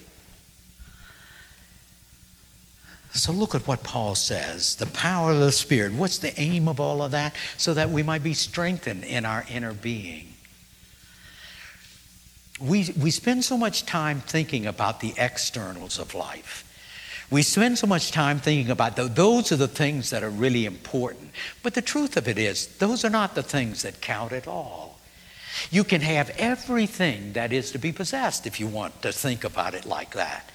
So 3.12 3.32
look 3.32 3.54
at 3.54 3.66
what 3.66 3.82
Paul 3.82 4.14
says 4.14 4.76
the 4.76 4.86
power 4.86 5.32
of 5.32 5.40
the 5.40 5.52
Spirit. 5.52 5.92
What's 5.92 6.18
the 6.18 6.38
aim 6.40 6.68
of 6.68 6.78
all 6.78 7.02
of 7.02 7.10
that? 7.10 7.34
So 7.56 7.74
that 7.74 7.90
we 7.90 8.02
might 8.02 8.22
be 8.22 8.34
strengthened 8.34 9.04
in 9.04 9.24
our 9.24 9.44
inner 9.50 9.72
being. 9.72 10.28
We, 12.60 12.92
we 13.00 13.10
spend 13.10 13.44
so 13.44 13.56
much 13.56 13.86
time 13.86 14.20
thinking 14.20 14.66
about 14.66 15.00
the 15.00 15.14
externals 15.16 15.98
of 15.98 16.14
life. 16.14 16.66
We 17.30 17.42
spend 17.42 17.78
so 17.78 17.86
much 17.86 18.10
time 18.10 18.38
thinking 18.38 18.70
about 18.70 18.96
those. 18.96 19.14
those 19.14 19.52
are 19.52 19.56
the 19.56 19.68
things 19.68 20.10
that 20.10 20.22
are 20.22 20.30
really 20.30 20.66
important. 20.66 21.30
But 21.62 21.74
the 21.74 21.82
truth 21.82 22.16
of 22.16 22.28
it 22.28 22.38
is, 22.38 22.66
those 22.78 23.04
are 23.04 23.10
not 23.10 23.34
the 23.34 23.42
things 23.42 23.82
that 23.82 24.00
count 24.00 24.32
at 24.32 24.48
all. 24.48 24.98
You 25.70 25.84
can 25.84 26.00
have 26.00 26.30
everything 26.30 27.32
that 27.34 27.52
is 27.52 27.72
to 27.72 27.78
be 27.78 27.92
possessed 27.92 28.46
if 28.46 28.60
you 28.60 28.66
want 28.66 29.02
to 29.02 29.12
think 29.12 29.44
about 29.44 29.74
it 29.74 29.84
like 29.84 30.12
that. 30.14 30.50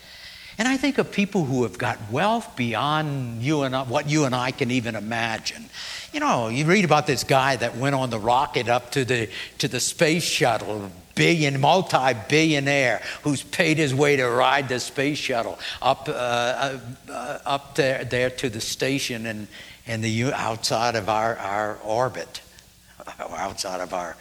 And 0.57 0.67
I 0.67 0.77
think 0.77 0.97
of 0.97 1.11
people 1.11 1.43
who 1.43 1.63
have 1.63 1.77
got 1.77 1.97
wealth 2.09 2.55
beyond 2.55 3.41
you 3.41 3.63
and 3.63 3.75
I, 3.75 3.83
what 3.83 4.09
you 4.09 4.23
and 4.23 4.33
I 4.33 4.51
can 4.51 4.71
even 4.71 4.95
imagine. 4.95 5.65
You 6.13 6.21
know, 6.21 6.47
you 6.47 6.65
read 6.65 6.85
about 6.85 7.07
this 7.07 7.25
guy 7.25 7.57
that 7.57 7.75
went 7.75 7.93
on 7.93 8.09
the 8.09 8.19
rocket 8.19 8.69
up 8.69 8.91
to 8.91 9.03
the 9.03 9.29
to 9.57 9.67
the 9.67 9.81
space 9.81 10.23
shuttle, 10.23 10.89
billion, 11.13 11.59
multi-billionaire, 11.59 13.01
who's 13.23 13.43
paid 13.43 13.77
his 13.77 13.93
way 13.93 14.15
to 14.15 14.29
ride 14.29 14.69
the 14.69 14.79
space 14.79 15.17
shuttle 15.17 15.59
up 15.81 16.07
uh, 16.07 16.77
uh, 17.09 17.39
up 17.45 17.75
there 17.75 18.05
there 18.05 18.29
to 18.29 18.49
the 18.49 18.61
station 18.61 19.25
and 19.25 19.49
and 19.85 20.01
the 20.01 20.31
outside 20.31 20.95
of 20.95 21.09
our 21.09 21.37
our 21.37 21.75
orbit, 21.83 22.39
outside 23.19 23.81
of 23.81 23.93
our, 23.93 24.15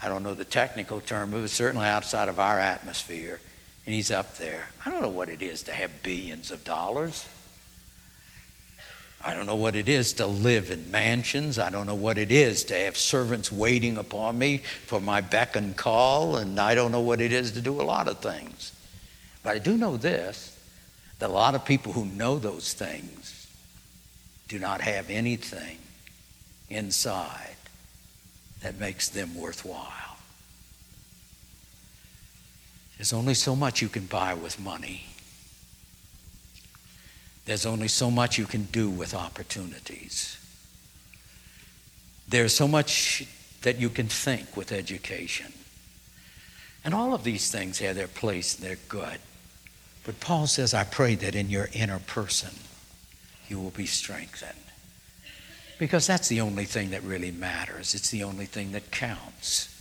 I 0.00 0.08
don't 0.08 0.22
know 0.22 0.34
the 0.34 0.44
technical 0.44 1.00
term, 1.00 1.32
but 1.32 1.50
certainly 1.50 1.86
outside 1.88 2.28
of 2.28 2.38
our 2.38 2.60
atmosphere 2.60 3.40
and 3.84 3.94
he's 3.94 4.10
up 4.10 4.36
there. 4.36 4.68
I 4.84 4.90
don't 4.90 5.02
know 5.02 5.08
what 5.08 5.28
it 5.28 5.42
is 5.42 5.62
to 5.64 5.72
have 5.72 6.02
billions 6.02 6.50
of 6.50 6.64
dollars. 6.64 7.26
I 9.24 9.34
don't 9.34 9.46
know 9.46 9.56
what 9.56 9.76
it 9.76 9.88
is 9.88 10.14
to 10.14 10.26
live 10.26 10.70
in 10.70 10.90
mansions. 10.90 11.58
I 11.58 11.70
don't 11.70 11.86
know 11.86 11.94
what 11.94 12.18
it 12.18 12.32
is 12.32 12.64
to 12.64 12.74
have 12.74 12.96
servants 12.96 13.52
waiting 13.52 13.96
upon 13.96 14.36
me 14.36 14.58
for 14.86 15.00
my 15.00 15.20
beck 15.20 15.54
and 15.54 15.76
call. 15.76 16.36
And 16.36 16.58
I 16.58 16.74
don't 16.74 16.90
know 16.90 17.00
what 17.00 17.20
it 17.20 17.32
is 17.32 17.52
to 17.52 17.60
do 17.60 17.80
a 17.80 17.82
lot 17.82 18.08
of 18.08 18.18
things. 18.18 18.72
But 19.44 19.56
I 19.56 19.58
do 19.58 19.76
know 19.76 19.96
this 19.96 20.48
that 21.18 21.30
a 21.30 21.32
lot 21.32 21.54
of 21.54 21.64
people 21.64 21.92
who 21.92 22.04
know 22.04 22.36
those 22.36 22.72
things 22.72 23.46
do 24.48 24.58
not 24.58 24.80
have 24.80 25.08
anything 25.08 25.78
inside 26.68 27.54
that 28.62 28.80
makes 28.80 29.08
them 29.08 29.36
worthwhile. 29.36 30.01
There's 33.02 33.12
only 33.12 33.34
so 33.34 33.56
much 33.56 33.82
you 33.82 33.88
can 33.88 34.06
buy 34.06 34.32
with 34.32 34.60
money. 34.60 35.06
There's 37.46 37.66
only 37.66 37.88
so 37.88 38.12
much 38.12 38.38
you 38.38 38.46
can 38.46 38.62
do 38.66 38.88
with 38.88 39.12
opportunities. 39.12 40.38
There's 42.28 42.54
so 42.54 42.68
much 42.68 43.26
that 43.62 43.80
you 43.80 43.88
can 43.88 44.06
think 44.06 44.56
with 44.56 44.70
education. 44.70 45.52
And 46.84 46.94
all 46.94 47.12
of 47.12 47.24
these 47.24 47.50
things 47.50 47.80
have 47.80 47.96
their 47.96 48.06
place 48.06 48.54
and 48.54 48.64
they're 48.64 48.78
good. 48.88 49.18
But 50.04 50.20
Paul 50.20 50.46
says, 50.46 50.72
I 50.72 50.84
pray 50.84 51.16
that 51.16 51.34
in 51.34 51.50
your 51.50 51.70
inner 51.72 51.98
person 51.98 52.54
you 53.48 53.58
will 53.58 53.70
be 53.70 53.86
strengthened. 53.86 54.52
Because 55.76 56.06
that's 56.06 56.28
the 56.28 56.40
only 56.40 56.66
thing 56.66 56.90
that 56.90 57.02
really 57.02 57.32
matters. 57.32 57.96
It's 57.96 58.10
the 58.10 58.22
only 58.22 58.46
thing 58.46 58.70
that 58.70 58.92
counts. 58.92 59.71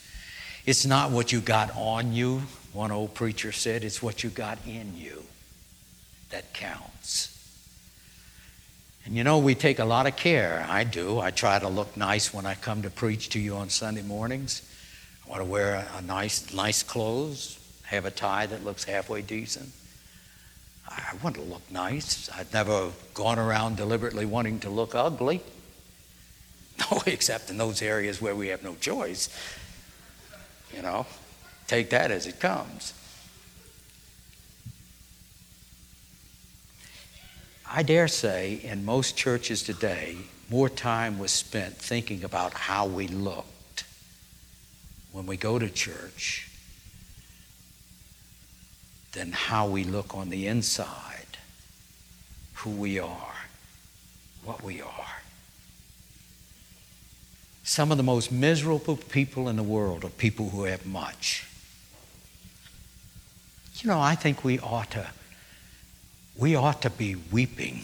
It's 0.65 0.85
not 0.85 1.11
what 1.11 1.31
you 1.31 1.41
got 1.41 1.75
on 1.75 2.13
you, 2.13 2.43
one 2.73 2.91
old 2.91 3.13
preacher 3.13 3.51
said, 3.51 3.83
It's 3.83 4.01
what 4.01 4.23
you 4.23 4.29
got 4.29 4.59
in 4.65 4.95
you 4.95 5.23
that 6.29 6.53
counts. 6.53 7.37
And 9.05 9.15
you 9.15 9.23
know, 9.23 9.39
we 9.39 9.55
take 9.55 9.79
a 9.79 9.85
lot 9.85 10.07
of 10.07 10.15
care. 10.15 10.65
I 10.69 10.83
do. 10.83 11.19
I 11.19 11.31
try 11.31 11.57
to 11.57 11.67
look 11.67 11.97
nice 11.97 12.33
when 12.33 12.45
I 12.45 12.55
come 12.55 12.83
to 12.83 12.89
preach 12.89 13.29
to 13.29 13.39
you 13.39 13.55
on 13.55 13.69
Sunday 13.69 14.03
mornings. 14.03 14.61
I 15.25 15.29
want 15.29 15.41
to 15.41 15.45
wear 15.45 15.87
a 15.97 16.01
nice, 16.01 16.53
nice 16.53 16.83
clothes, 16.83 17.57
have 17.83 18.05
a 18.05 18.11
tie 18.11 18.45
that 18.45 18.63
looks 18.63 18.83
halfway 18.83 19.21
decent. 19.21 19.69
I 20.87 21.13
want 21.23 21.35
to 21.35 21.41
look 21.41 21.69
nice. 21.71 22.29
I've 22.29 22.53
never 22.53 22.91
gone 23.13 23.39
around 23.39 23.77
deliberately 23.77 24.25
wanting 24.25 24.59
to 24.61 24.69
look 24.69 24.95
ugly. 24.95 25.41
No, 26.89 27.03
except 27.05 27.51
in 27.51 27.57
those 27.57 27.83
areas 27.83 28.21
where 28.21 28.35
we 28.35 28.47
have 28.47 28.63
no 28.63 28.73
choice. 28.75 29.29
You 30.75 30.81
know, 30.81 31.05
take 31.67 31.89
that 31.91 32.11
as 32.11 32.27
it 32.27 32.39
comes. 32.39 32.93
I 37.69 37.83
dare 37.83 38.09
say 38.09 38.59
in 38.63 38.83
most 38.83 39.15
churches 39.15 39.63
today, 39.63 40.17
more 40.49 40.67
time 40.67 41.17
was 41.17 41.31
spent 41.31 41.77
thinking 41.77 42.23
about 42.23 42.53
how 42.53 42.85
we 42.85 43.07
looked 43.07 43.85
when 45.13 45.25
we 45.25 45.37
go 45.37 45.57
to 45.57 45.69
church 45.69 46.49
than 49.13 49.31
how 49.31 49.67
we 49.67 49.83
look 49.83 50.15
on 50.15 50.29
the 50.29 50.47
inside, 50.47 51.37
who 52.55 52.71
we 52.71 52.99
are, 52.99 53.35
what 54.43 54.61
we 54.63 54.81
are. 54.81 55.20
Some 57.63 57.91
of 57.91 57.97
the 57.97 58.03
most 58.03 58.31
miserable 58.31 58.97
people 58.97 59.47
in 59.47 59.55
the 59.55 59.63
world 59.63 60.03
are 60.03 60.09
people 60.09 60.49
who 60.49 60.63
have 60.63 60.85
much. 60.85 61.47
You 63.75 63.89
know, 63.89 63.99
I 63.99 64.15
think 64.15 64.43
we 64.43 64.59
ought 64.59 64.91
to 64.91 65.07
we 66.37 66.55
ought 66.55 66.81
to 66.83 66.89
be 66.89 67.15
weeping 67.15 67.81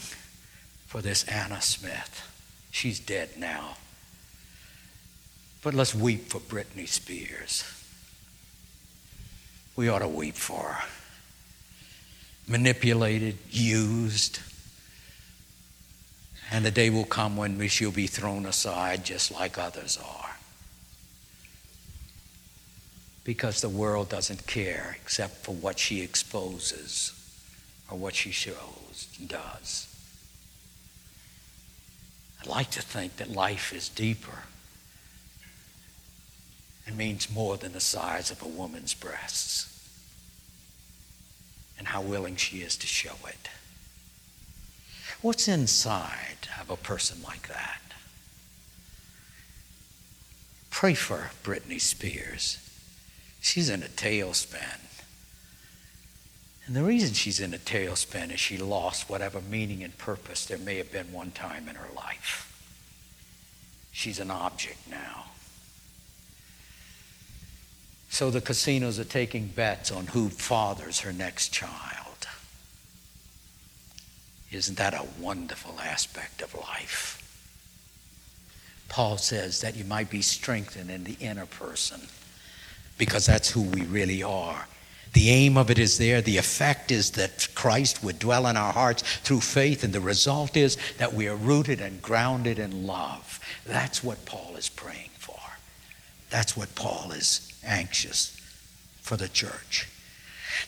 for 0.88 1.01
this 1.01 1.23
Anna 1.25 1.61
Smith. 1.61 2.23
She's 2.71 2.99
dead 2.99 3.30
now. 3.38 3.78
But 5.63 5.73
let's 5.73 5.93
weep 5.93 6.30
for 6.30 6.39
Britney 6.39 6.88
Spears. 6.88 7.63
We 9.75 9.89
ought 9.89 9.99
to 9.99 10.07
weep 10.07 10.36
for 10.36 10.63
her. 10.63 10.88
Manipulated, 12.47 13.38
used. 13.49 14.39
And 16.51 16.65
the 16.65 16.71
day 16.71 16.89
will 16.89 17.05
come 17.05 17.35
when 17.35 17.67
she'll 17.67 17.91
be 17.91 18.07
thrown 18.07 18.45
aside 18.45 19.03
just 19.03 19.31
like 19.31 19.57
others 19.57 19.97
are. 19.97 20.37
Because 23.23 23.59
the 23.59 23.69
world 23.69 24.07
doesn't 24.07 24.47
care 24.47 24.97
except 25.03 25.43
for 25.43 25.53
what 25.53 25.77
she 25.77 26.01
exposes 26.01 27.11
or 27.91 27.97
what 27.97 28.15
she 28.15 28.31
shows 28.31 29.07
and 29.19 29.27
does. 29.27 29.87
I'd 32.41 32.47
like 32.47 32.71
to 32.71 32.81
think 32.81 33.17
that 33.17 33.29
life 33.29 33.73
is 33.73 33.89
deeper 33.89 34.43
and 36.85 36.97
means 36.97 37.29
more 37.29 37.57
than 37.57 37.73
the 37.73 37.81
size 37.81 38.31
of 38.31 38.41
a 38.41 38.47
woman's 38.47 38.93
breasts 38.93 39.73
and 41.77 41.87
how 41.87 42.01
willing 42.01 42.37
she 42.37 42.59
is 42.59 42.77
to 42.77 42.87
show 42.87 43.15
it. 43.27 43.49
What's 45.22 45.47
inside 45.47 46.47
of 46.61 46.70
a 46.70 46.78
person 46.78 47.24
like 47.24 47.47
that? 47.47 47.82
Pray 50.70 50.93
for 50.93 51.32
Britney 51.43 51.82
Spears. 51.82 52.59
She's 53.41 53.70
in 53.70 53.82
a 53.82 53.88
tailspin. 53.88 54.80
And 56.68 56.76
the 56.76 56.84
reason 56.84 57.13
she's 57.13 57.39
in 57.39 57.53
a 57.53 57.57
tailspin 57.57 58.32
is 58.32 58.39
she 58.39 58.57
lost 58.57 59.09
whatever 59.09 59.41
meaning 59.41 59.84
and 59.84 59.97
purpose 59.97 60.45
there 60.45 60.57
may 60.57 60.76
have 60.76 60.91
been 60.91 61.11
one 61.11 61.32
time 61.32 61.68
in 61.68 61.76
her 61.76 61.89
life. 61.95 62.43
She's 63.91 64.20
an 64.20 64.30
object 64.30 64.88
now. 64.88 65.26
So 68.09 68.30
the 68.30 68.41
casinos 68.41 68.99
are 68.99 69.03
taking 69.03 69.47
bets 69.47 69.91
on 69.91 70.07
who 70.07 70.30
fathers 70.30 70.99
her 70.99 71.11
next 71.11 71.51
child. 71.51 71.96
Isn't 74.51 74.77
that 74.77 74.93
a 74.93 75.05
wonderful 75.19 75.79
aspect 75.79 76.41
of 76.41 76.53
life? 76.55 77.21
Paul 78.89 79.17
says 79.17 79.61
that 79.61 79.75
you 79.75 79.83
might 79.83 80.09
be 80.09 80.21
strengthened 80.21 80.89
in 80.89 81.03
the 81.03 81.17
inner 81.19 81.45
person 81.45 82.01
because 82.97 83.25
that's 83.25 83.49
who 83.49 83.61
we 83.61 83.81
really 83.81 84.23
are. 84.23 84.67
The 85.13 85.29
aim 85.29 85.57
of 85.57 85.69
it 85.69 85.79
is 85.79 85.97
there. 85.97 86.21
The 86.21 86.37
effect 86.37 86.91
is 86.91 87.11
that 87.11 87.47
Christ 87.55 88.03
would 88.03 88.19
dwell 88.19 88.47
in 88.47 88.57
our 88.57 88.73
hearts 88.73 89.03
through 89.23 89.41
faith, 89.41 89.83
and 89.83 89.93
the 89.93 89.99
result 89.99 90.55
is 90.55 90.77
that 90.97 91.13
we 91.13 91.27
are 91.27 91.35
rooted 91.35 91.81
and 91.81 92.01
grounded 92.01 92.59
in 92.59 92.85
love. 92.85 93.39
That's 93.65 94.03
what 94.03 94.25
Paul 94.25 94.55
is 94.57 94.69
praying 94.69 95.09
for. 95.17 95.39
That's 96.29 96.55
what 96.55 96.75
Paul 96.75 97.11
is 97.11 97.51
anxious 97.65 98.37
for 99.01 99.17
the 99.17 99.29
church. 99.29 99.87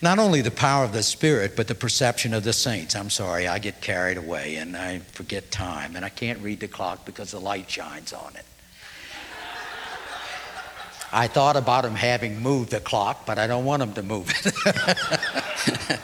Not 0.02 0.20
only 0.20 0.42
the 0.42 0.52
power 0.52 0.86
of 0.86 0.94
the 0.94 1.04
Spirit, 1.04 1.56
but 1.56 1.68
the 1.68 1.76
perception 1.76 2.34
of 2.34 2.44
the 2.44 2.54
saints. 2.54 2.96
I'm 2.96 3.10
sorry, 3.10 3.48
I 3.48 3.60
get 3.60 3.82
carried 3.82 4.18
away 4.18 4.56
and 4.56 4.76
I 4.78 5.00
forget 5.00 5.52
time, 5.52 5.96
and 5.96 6.06
I 6.06 6.10
can't 6.10 6.40
read 6.40 6.60
the 6.60 6.68
clock 6.68 7.06
because 7.06 7.32
the 7.32 7.40
light 7.40 7.70
shines 7.70 8.14
on 8.14 8.36
it. 8.36 8.46
I 11.12 11.28
thought 11.28 11.56
about 11.56 11.86
him 11.86 11.96
having 11.96 12.40
moved 12.40 12.70
the 12.70 12.80
clock, 12.80 13.26
but 13.26 13.40
I 13.40 13.48
don't 13.48 13.66
want 13.66 13.82
him 13.82 13.94
to 13.94 14.04
move 14.04 14.30
it. 14.30 14.54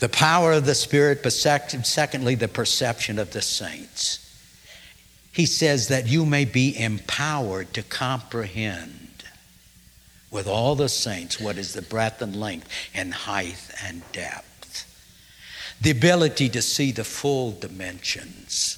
the 0.00 0.08
power 0.08 0.52
of 0.52 0.66
the 0.66 0.74
Spirit, 0.74 1.22
but 1.22 1.32
secondly, 1.32 2.34
the 2.34 2.48
perception 2.48 3.18
of 3.18 3.32
the 3.32 3.42
saints. 3.42 4.26
He 5.32 5.46
says 5.46 5.88
that 5.88 6.08
you 6.08 6.26
may 6.26 6.44
be 6.44 6.76
empowered 6.76 7.72
to 7.74 7.82
comprehend 7.84 9.09
with 10.30 10.46
all 10.46 10.74
the 10.74 10.88
saints 10.88 11.40
what 11.40 11.58
is 11.58 11.72
the 11.72 11.82
breadth 11.82 12.22
and 12.22 12.36
length 12.36 12.68
and 12.94 13.12
height 13.12 13.70
and 13.84 14.02
depth. 14.12 14.86
The 15.80 15.90
ability 15.90 16.48
to 16.50 16.62
see 16.62 16.92
the 16.92 17.04
full 17.04 17.52
dimensions 17.52 18.76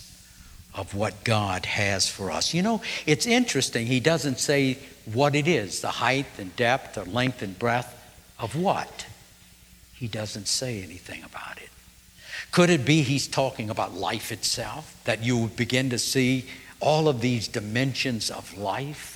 of 0.75 0.95
what 0.95 1.25
God 1.25 1.67
has 1.67 2.09
for 2.09 2.31
us. 2.31 2.55
You 2.55 2.63
know, 2.63 2.81
it's 3.07 3.27
interesting. 3.27 3.87
He 3.87 4.01
doesn't 4.01 4.39
say 4.39 4.79
what 5.13 5.35
it 5.35 5.49
is 5.49 5.81
the 5.81 5.89
height 5.89 6.27
and 6.39 6.55
depth 6.57 6.97
or 6.97 7.05
length 7.05 7.43
and 7.43 7.59
breadth 7.59 7.95
of 8.39 8.57
what. 8.57 9.07
He 9.93 10.09
doesn't 10.09 10.49
say 10.49 10.83
anything 10.83 11.23
about 11.23 11.59
it. 11.59 11.69
Could 12.51 12.71
it 12.71 12.85
be 12.85 13.03
he's 13.03 13.27
talking 13.27 13.71
about 13.71 13.95
life 13.95 14.31
itself, 14.31 15.01
that 15.05 15.23
you 15.23 15.39
would 15.39 15.57
begin 15.57 15.91
to 15.91 15.99
see 15.99 16.47
all 16.81 17.09
of 17.09 17.21
these 17.21 17.49
dimensions 17.49 18.31
of 18.31 18.57
life? 18.57 19.12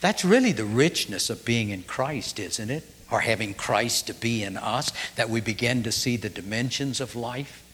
That's 0.00 0.24
really 0.24 0.52
the 0.52 0.64
richness 0.64 1.30
of 1.30 1.44
being 1.44 1.70
in 1.70 1.82
Christ, 1.82 2.38
isn't 2.38 2.70
it? 2.70 2.84
Or 3.10 3.20
having 3.20 3.54
Christ 3.54 4.06
to 4.08 4.14
be 4.14 4.42
in 4.42 4.56
us, 4.56 4.92
that 5.16 5.30
we 5.30 5.40
begin 5.40 5.82
to 5.84 5.92
see 5.92 6.16
the 6.16 6.28
dimensions 6.28 7.00
of 7.00 7.16
life. 7.16 7.64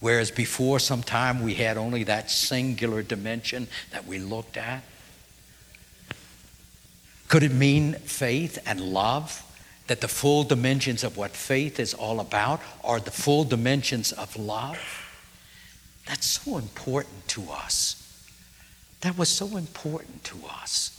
Whereas 0.00 0.30
before, 0.30 0.80
sometime 0.80 1.42
we 1.42 1.54
had 1.54 1.76
only 1.76 2.04
that 2.04 2.30
singular 2.30 3.02
dimension 3.02 3.68
that 3.90 4.06
we 4.06 4.18
looked 4.18 4.56
at. 4.56 4.82
Could 7.28 7.42
it 7.42 7.52
mean 7.52 7.94
faith 7.94 8.58
and 8.66 8.80
love? 8.80 9.42
That 9.86 10.00
the 10.00 10.08
full 10.08 10.44
dimensions 10.44 11.04
of 11.04 11.16
what 11.18 11.32
faith 11.32 11.78
is 11.78 11.92
all 11.92 12.20
about 12.20 12.60
are 12.82 13.00
the 13.00 13.10
full 13.10 13.44
dimensions 13.44 14.12
of 14.12 14.34
love? 14.36 14.78
That's 16.06 16.26
so 16.26 16.58
important 16.58 17.28
to 17.28 17.50
us. 17.50 18.00
That 19.02 19.18
was 19.18 19.28
so 19.28 19.56
important 19.56 20.24
to 20.24 20.36
us. 20.62 20.93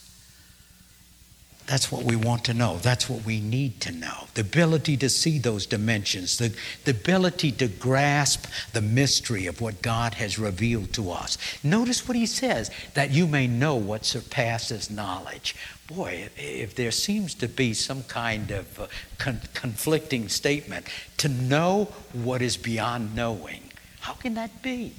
That's 1.75 1.91
what 1.91 2.03
we 2.05 2.15
want 2.15 2.45
to 2.45 2.53
know. 2.53 2.77
That's 2.77 3.09
what 3.09 3.25
we 3.25 3.41
need 3.41 3.81
to 3.81 3.91
know. 3.91 4.27
The 4.33 4.39
ability 4.39 4.95
to 4.95 5.09
see 5.09 5.39
those 5.39 5.65
dimensions, 5.65 6.37
the, 6.37 6.55
the 6.85 6.91
ability 6.91 7.51
to 7.51 7.67
grasp 7.67 8.45
the 8.71 8.81
mystery 8.81 9.45
of 9.45 9.59
what 9.59 9.81
God 9.81 10.13
has 10.13 10.39
revealed 10.39 10.93
to 10.93 11.11
us. 11.11 11.37
Notice 11.65 12.07
what 12.07 12.15
he 12.15 12.27
says 12.27 12.71
that 12.93 13.11
you 13.11 13.27
may 13.27 13.45
know 13.47 13.75
what 13.75 14.05
surpasses 14.05 14.89
knowledge. 14.89 15.53
Boy, 15.87 16.29
if 16.37 16.75
there 16.75 16.91
seems 16.91 17.33
to 17.33 17.49
be 17.49 17.73
some 17.73 18.03
kind 18.03 18.51
of 18.51 18.79
uh, 18.79 18.87
con- 19.17 19.41
conflicting 19.53 20.29
statement, 20.29 20.85
to 21.17 21.27
know 21.27 21.89
what 22.13 22.41
is 22.41 22.55
beyond 22.55 23.13
knowing, 23.13 23.63
how 23.99 24.13
can 24.13 24.35
that 24.35 24.61
be? 24.61 24.93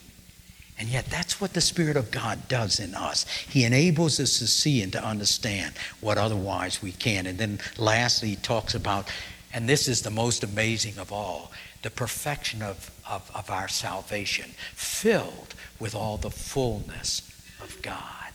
And 0.78 0.88
yet, 0.88 1.06
that's 1.06 1.40
what 1.40 1.54
the 1.54 1.60
Spirit 1.62 1.96
of 1.96 2.10
God 2.10 2.48
does 2.48 2.80
in 2.80 2.94
us. 2.94 3.24
He 3.48 3.64
enables 3.64 4.20
us 4.20 4.38
to 4.40 4.46
see 4.46 4.82
and 4.82 4.92
to 4.92 5.02
understand 5.02 5.74
what 6.00 6.18
otherwise 6.18 6.82
we 6.82 6.92
can. 6.92 7.26
And 7.26 7.38
then, 7.38 7.60
lastly, 7.78 8.30
he 8.30 8.36
talks 8.36 8.74
about, 8.74 9.10
and 9.54 9.66
this 9.66 9.88
is 9.88 10.02
the 10.02 10.10
most 10.10 10.44
amazing 10.44 10.98
of 10.98 11.10
all, 11.12 11.50
the 11.82 11.90
perfection 11.90 12.60
of, 12.60 12.90
of, 13.08 13.30
of 13.34 13.48
our 13.50 13.68
salvation, 13.68 14.50
filled 14.74 15.54
with 15.78 15.94
all 15.94 16.18
the 16.18 16.30
fullness 16.30 17.22
of 17.62 17.80
God. 17.80 18.32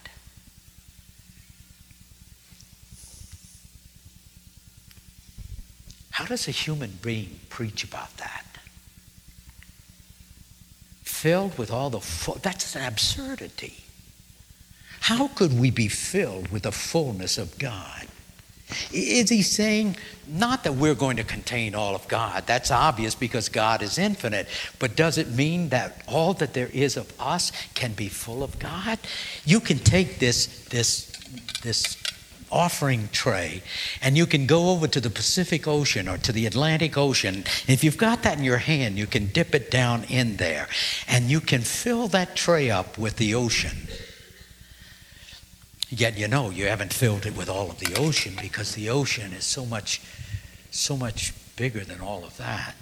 How 6.11 6.25
does 6.25 6.47
a 6.47 6.51
human 6.51 6.97
being 7.01 7.39
preach 7.49 7.83
about 7.83 8.17
that? 8.17 8.45
Filled 11.22 11.55
with 11.55 11.69
all 11.69 11.91
the 11.91 11.99
full, 11.99 12.39
that's 12.41 12.76
an 12.76 12.84
absurdity. 12.84 13.76
How 15.01 15.28
could 15.28 15.59
we 15.59 15.69
be 15.69 15.88
filled 15.88 16.47
with 16.47 16.63
the 16.63 16.72
fullness 16.72 17.38
of 17.38 17.59
God? 17.59 18.07
Is 18.91 19.30
he 19.30 19.43
saying 19.43 19.97
not 20.28 20.63
that 20.63 20.74
we're 20.74 20.95
going 20.95 21.17
to 21.17 21.24
contain 21.24 21.76
all 21.76 21.93
of 21.93 22.07
God? 22.07 22.47
That's 22.47 22.72
obvious 22.72 23.13
because 23.13 23.49
God 23.49 23.84
is 23.84 23.99
infinite. 23.99 24.47
But 24.80 24.95
does 24.95 25.19
it 25.19 25.30
mean 25.30 25.69
that 25.69 26.03
all 26.07 26.34
that 26.36 26.55
there 26.55 26.69
is 26.74 26.97
of 26.97 27.13
us 27.19 27.51
can 27.76 27.93
be 27.93 28.07
full 28.07 28.41
of 28.41 28.57
God? 28.57 28.97
You 29.45 29.59
can 29.59 29.78
take 29.78 30.17
this, 30.17 30.65
this, 30.69 31.11
this 31.61 32.00
offering 32.51 33.09
tray 33.11 33.61
and 34.01 34.17
you 34.17 34.25
can 34.25 34.45
go 34.45 34.69
over 34.69 34.87
to 34.87 34.99
the 34.99 35.09
Pacific 35.09 35.67
Ocean 35.67 36.07
or 36.07 36.17
to 36.17 36.31
the 36.31 36.45
Atlantic 36.45 36.97
Ocean. 36.97 37.43
If 37.67 37.83
you've 37.83 37.97
got 37.97 38.23
that 38.23 38.37
in 38.37 38.43
your 38.43 38.57
hand, 38.57 38.97
you 38.97 39.07
can 39.07 39.27
dip 39.27 39.55
it 39.55 39.71
down 39.71 40.03
in 40.05 40.37
there 40.37 40.67
and 41.07 41.29
you 41.29 41.39
can 41.39 41.61
fill 41.61 42.07
that 42.09 42.35
tray 42.35 42.69
up 42.69 42.97
with 42.97 43.17
the 43.17 43.33
ocean. 43.35 43.87
Yet 45.89 46.17
you 46.17 46.27
know 46.27 46.49
you 46.49 46.67
haven't 46.67 46.93
filled 46.93 47.25
it 47.25 47.35
with 47.35 47.49
all 47.49 47.69
of 47.69 47.79
the 47.79 47.95
ocean 47.95 48.35
because 48.41 48.75
the 48.75 48.89
ocean 48.89 49.33
is 49.33 49.43
so 49.43 49.65
much 49.65 50.01
so 50.71 50.95
much 50.95 51.33
bigger 51.57 51.81
than 51.81 51.99
all 51.99 52.23
of 52.23 52.37
that. 52.37 52.75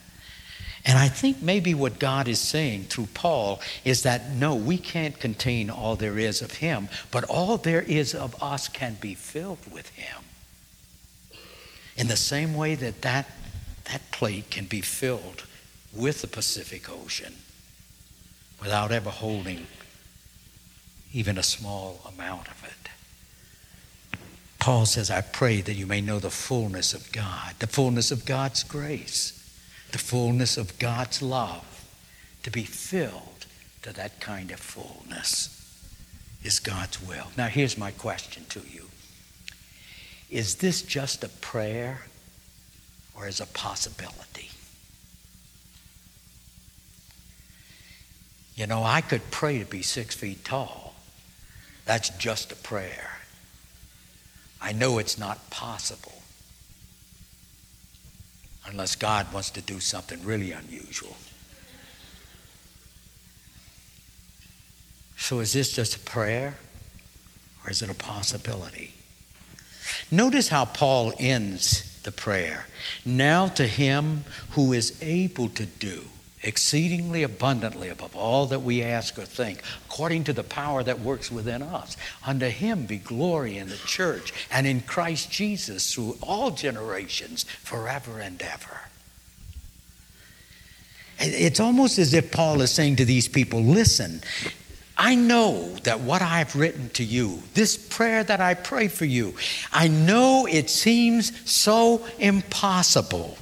And 0.86 0.98
I 0.98 1.08
think 1.08 1.42
maybe 1.42 1.74
what 1.74 2.00
God 2.00 2.28
is 2.28 2.40
saying 2.40 2.86
through 2.86 3.10
Paul 3.14 3.60
is 3.84 4.04
that 4.04 4.32
no, 4.32 4.56
we 4.56 4.78
can't 4.78 5.20
contain 5.20 5.70
all 5.70 5.96
there 5.96 6.18
is 6.18 6.42
of 6.42 6.54
Him, 6.54 6.90
but 7.12 7.26
all 7.26 7.58
there 7.58 7.82
is 7.82 8.16
of 8.16 8.42
us 8.42 8.68
can 8.68 8.96
be 9.02 9.14
filled 9.14 9.72
with 9.72 9.90
Him. 9.90 10.24
In 11.98 12.08
the 12.08 12.16
same 12.16 12.56
way 12.56 12.76
that 12.76 13.02
that, 13.02 13.30
that 13.92 14.12
plate 14.12 14.50
can 14.50 14.66
be 14.66 14.82
filled 14.82 15.44
with 15.94 16.22
the 16.22 16.28
Pacific 16.28 16.90
Ocean 16.90 17.36
without 18.62 18.92
ever 18.92 19.10
holding 19.10 19.68
even 21.12 21.38
a 21.38 21.44
small 21.44 22.00
amount 22.16 22.48
of 22.48 22.64
it. 22.64 22.90
Paul 24.60 24.86
says, 24.86 25.10
I 25.10 25.22
pray 25.22 25.62
that 25.62 25.74
you 25.74 25.88
may 25.88 26.02
know 26.02 26.20
the 26.20 26.30
fullness 26.30 26.94
of 26.94 27.12
God, 27.12 27.56
the 27.60 27.68
fullness 27.68 28.12
of 28.12 28.26
God's 28.26 28.64
grace, 28.64 29.39
the 29.92 29.98
fullness 29.98 30.58
of 30.58 30.78
God's 30.80 31.22
love, 31.22 31.66
to 32.44 32.52
be 32.52 32.64
filled 32.64 33.46
to 33.82 33.94
that 33.94 34.20
kind 34.20 34.52
of 34.52 34.60
fullness 34.60 35.56
is 36.44 36.60
God's 36.60 37.02
will. 37.06 37.28
Now, 37.38 37.48
here's 37.48 37.78
my 37.78 37.92
question 37.92 38.46
to 38.50 38.62
you 38.70 38.86
Is 40.30 40.56
this 40.56 40.82
just 40.82 41.24
a 41.24 41.30
prayer 41.30 42.02
or 43.16 43.28
is 43.28 43.40
a 43.40 43.46
possibility? 43.48 44.50
You 48.56 48.68
know, 48.68 48.84
I 48.84 49.02
could 49.02 49.32
pray 49.32 49.60
to 49.60 49.66
be 49.66 49.82
six 49.82 50.16
feet 50.16 50.44
tall. 50.44 50.94
That's 51.86 52.10
just 52.10 52.52
a 52.52 52.56
prayer. 52.56 53.20
I 54.62 54.74
know 54.74 54.98
it's 54.98 55.18
not 55.18 55.50
possible 55.50 56.19
unless 58.66 58.96
God 58.96 59.32
wants 59.34 59.50
to 59.52 59.62
do 59.62 59.80
something 59.80 60.24
really 60.24 60.52
unusual. 60.52 61.16
So, 65.18 65.40
is 65.40 65.54
this 65.54 65.72
just 65.72 65.96
a 65.96 66.00
prayer 66.00 66.56
or 67.64 67.72
is 67.72 67.82
it 67.82 67.90
a 67.90 67.94
possibility? 67.94 68.94
Notice 70.12 70.50
how 70.50 70.66
Paul 70.66 71.14
ends 71.20 72.00
the 72.04 72.12
prayer. 72.12 72.68
Now 73.06 73.48
to 73.50 73.68
him 73.68 74.24
who 74.52 74.74
is 74.74 74.98
able 75.02 75.50
to 75.50 75.66
do 75.66 76.04
exceedingly 76.44 77.24
abundantly 77.24 77.90
above 77.90 78.16
all 78.16 78.46
that 78.48 78.62
we 78.62 78.82
ask 78.82 79.18
or 79.18 79.26
think, 79.26 79.62
according 79.86 80.24
to 80.24 80.34
the 80.34 80.44
power 80.44 80.84
that 80.84 81.00
works 81.00 81.32
within 81.32 81.62
us. 81.62 81.98
Unto 82.26 82.48
him 82.48 82.86
be 82.86 82.98
glory 82.98 83.58
in 83.58 83.70
the 83.70 83.76
church 83.76 84.34
and 84.52 84.66
in 84.66 84.82
Christ 84.82 85.32
Jesus 85.32 85.94
through 85.94 86.18
all 86.22 86.52
generations, 86.52 87.44
forever 87.44 88.20
and 88.20 88.42
ever. 88.42 88.82
It's 91.20 91.60
almost 91.60 92.00
as 92.00 92.14
if 92.14 92.32
Paul 92.32 92.62
is 92.62 92.72
saying 92.72 92.96
to 92.98 93.06
these 93.06 93.28
people, 93.28 93.62
listen, 93.62 94.22
I 94.98 95.16
know 95.16 95.76
that 95.84 96.00
what 96.02 96.22
I've 96.22 96.56
written 96.56 96.90
to 96.92 97.04
you, 97.04 97.44
this 97.54 97.78
prayer 97.78 98.24
that 98.24 98.40
I 98.40 98.54
pray 98.54 98.88
for 98.88 99.06
you, 99.06 99.34
I 99.72 99.88
know 99.88 100.46
it 100.46 100.70
seems 100.70 101.50
so 101.50 102.06
impossible. 102.20 103.38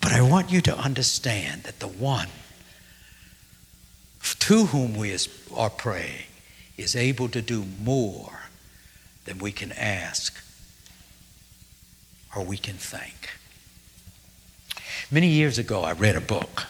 But 0.00 0.12
I 0.12 0.22
want 0.22 0.50
you 0.50 0.60
to 0.62 0.78
understand 0.78 1.64
that 1.64 1.80
the 1.80 1.88
one 1.88 2.28
to 4.50 4.66
whom 4.66 4.96
we 4.96 5.16
are 5.54 5.70
praying 5.70 6.26
is 6.76 6.96
able 6.96 7.28
to 7.28 7.40
do 7.40 7.64
more 7.80 8.40
than 9.24 9.38
we 9.38 9.52
can 9.52 9.70
ask 9.70 10.42
or 12.34 12.44
we 12.44 12.56
can 12.56 12.74
think. 12.74 13.30
Many 15.08 15.28
years 15.28 15.56
ago, 15.56 15.82
I 15.82 15.92
read 15.92 16.16
a 16.16 16.20
book 16.20 16.64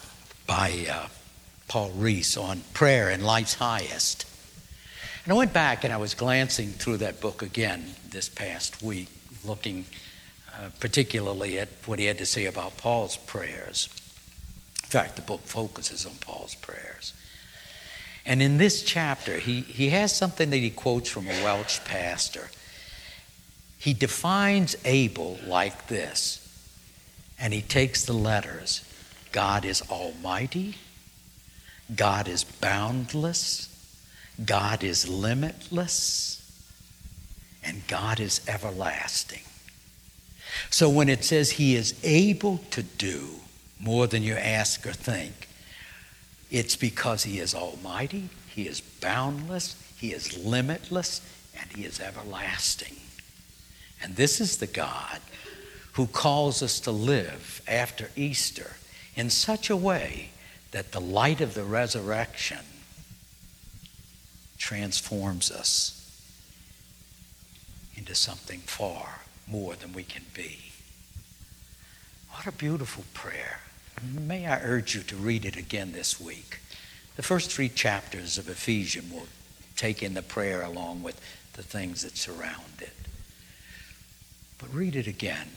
by 0.47 0.87
uh, 0.91 1.09
Paul 1.69 1.91
Rees 1.93 2.37
on 2.37 2.63
prayer 2.75 3.09
and 3.09 3.25
life's 3.25 3.55
highest. 3.55 4.27
And 5.25 5.33
I 5.33 5.37
went 5.37 5.55
back 5.55 5.83
and 5.83 5.91
I 5.91 5.97
was 5.97 6.13
glancing 6.13 6.69
through 6.69 6.99
that 6.99 7.23
book 7.23 7.41
again 7.41 7.95
this 8.11 8.29
past 8.29 8.83
week, 8.83 9.09
looking 9.43 9.87
uh, 10.61 10.69
particularly 10.79 11.59
at 11.59 11.69
what 11.87 11.99
he 11.99 12.05
had 12.05 12.19
to 12.19 12.27
say 12.27 12.45
about 12.45 12.77
Paul's 12.77 13.17
prayers. 13.17 13.89
In 14.83 14.91
fact, 14.91 15.17
the 15.17 15.23
book 15.23 15.41
focuses 15.45 16.05
on 16.05 16.13
Paul's 16.21 16.55
prayers. 16.55 17.15
And 18.27 18.43
in 18.43 18.59
this 18.59 18.83
chapter, 18.83 19.39
he, 19.39 19.63
he 19.63 19.89
has 19.91 20.15
something 20.15 20.51
that 20.51 20.59
he 20.59 20.69
quotes 20.69 21.09
from 21.09 21.29
a 21.29 21.43
Welsh 21.43 21.81
pastor. 21.87 22.51
He 23.79 23.95
defines 23.95 24.77
able 24.85 25.39
like 25.47 25.87
this, 25.87 26.47
and 27.39 27.55
he 27.55 27.63
takes 27.63 28.05
the 28.05 28.13
letters 28.13 28.85
God 29.33 29.65
is 29.65 29.83
almighty, 29.91 30.75
God 31.97 32.29
is 32.29 32.45
boundless, 32.45 33.69
God 34.45 34.85
is 34.85 35.09
limitless, 35.09 36.37
and 37.65 37.87
God 37.87 38.21
is 38.21 38.43
everlasting. 38.47 39.43
So 40.69 40.91
when 40.91 41.09
it 41.09 41.25
says 41.25 41.53
he 41.53 41.75
is 41.75 41.95
able 42.03 42.59
to 42.71 42.83
do 42.83 43.29
more 43.81 44.07
than 44.07 44.23
you 44.23 44.35
ask 44.35 44.87
or 44.87 44.93
think, 44.93 45.49
it's 46.51 46.77
because 46.77 47.23
he 47.25 47.39
is 47.39 47.55
almighty, 47.55 48.29
he 48.49 48.67
is 48.67 48.81
boundless, 48.81 49.77
he 49.97 50.13
is 50.13 50.37
limitless, 50.37 51.21
and 51.59 51.71
he 51.73 51.85
is 51.85 52.01
everlasting. 52.01 52.97
And 54.03 54.17
this 54.17 54.41
is 54.41 54.59
the 54.59 54.67
God 54.67 55.21
who 55.93 56.07
calls 56.07 56.63
us 56.63 56.81
to 56.81 56.91
live 56.91 57.63
after 57.69 58.11
Easter 58.17 58.73
in 59.15 59.31
such 59.31 59.71
a 59.71 59.77
way 59.77 60.31
that 60.73 60.93
the 60.93 61.01
light 61.01 61.41
of 61.41 61.55
the 61.55 61.65
resurrection 61.65 62.59
transforms 64.59 65.51
us 65.51 65.97
into 67.97 68.15
something 68.15 68.61
far 68.61 69.21
more 69.51 69.75
than 69.75 69.93
we 69.93 70.03
can 70.03 70.25
be. 70.35 70.59
What 72.31 72.47
a 72.47 72.53
beautiful 72.53 73.05
prayer. 73.13 73.61
May 74.03 74.47
I 74.47 74.61
urge 74.61 74.95
you 74.95 75.03
to 75.03 75.17
read 75.17 75.45
it 75.45 75.57
again 75.57 75.93
this 75.93 76.21
week. 76.21 76.61
The 77.17 77.23
first 77.23 77.51
three 77.51 77.69
chapters 77.69 78.39
of 78.39 78.49
Ephesians 78.49 79.13
will 79.13 79.27
take 79.77 80.03
in 80.03 80.15
the 80.15 80.23
prayer 80.23 80.63
along 80.63 81.03
with 81.03 81.21
the 81.55 81.63
things 81.63 82.03
that 82.03 82.17
surround 82.17 82.81
it. 82.81 82.95
But 84.59 84.73
read 84.73 84.97
it 84.97 85.07
again 85.07 85.49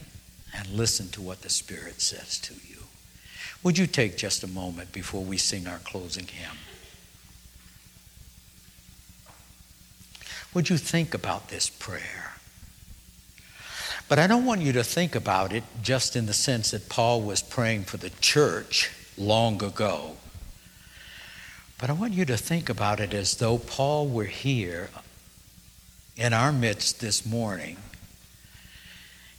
and 0.55 0.67
listen 0.69 1.09
to 1.09 1.21
what 1.21 1.41
the 1.41 1.49
Spirit 1.49 2.01
says 2.01 2.39
to 2.39 2.53
you. 2.53 2.83
Would 3.63 3.77
you 3.77 3.87
take 3.87 4.17
just 4.17 4.43
a 4.43 4.47
moment 4.47 4.91
before 4.91 5.23
we 5.23 5.37
sing 5.37 5.67
our 5.67 5.79
closing 5.79 6.27
hymn? 6.27 6.57
Would 10.53 10.69
you 10.69 10.77
think 10.77 11.13
about 11.13 11.49
this 11.49 11.69
prayer? 11.69 12.32
But 14.09 14.19
I 14.19 14.27
don't 14.27 14.45
want 14.45 14.61
you 14.61 14.73
to 14.73 14.83
think 14.83 15.15
about 15.15 15.53
it 15.53 15.63
just 15.81 16.15
in 16.15 16.25
the 16.25 16.33
sense 16.33 16.71
that 16.71 16.89
Paul 16.89 17.21
was 17.21 17.41
praying 17.41 17.85
for 17.85 17.97
the 17.97 18.11
church 18.21 18.91
long 19.17 19.63
ago. 19.63 20.17
But 21.79 21.89
I 21.89 21.93
want 21.93 22.13
you 22.13 22.25
to 22.25 22.37
think 22.37 22.69
about 22.69 22.99
it 22.99 23.13
as 23.13 23.37
though 23.37 23.57
Paul 23.57 24.07
were 24.07 24.25
here 24.25 24.89
in 26.15 26.33
our 26.33 26.51
midst 26.51 26.99
this 26.99 27.25
morning 27.25 27.77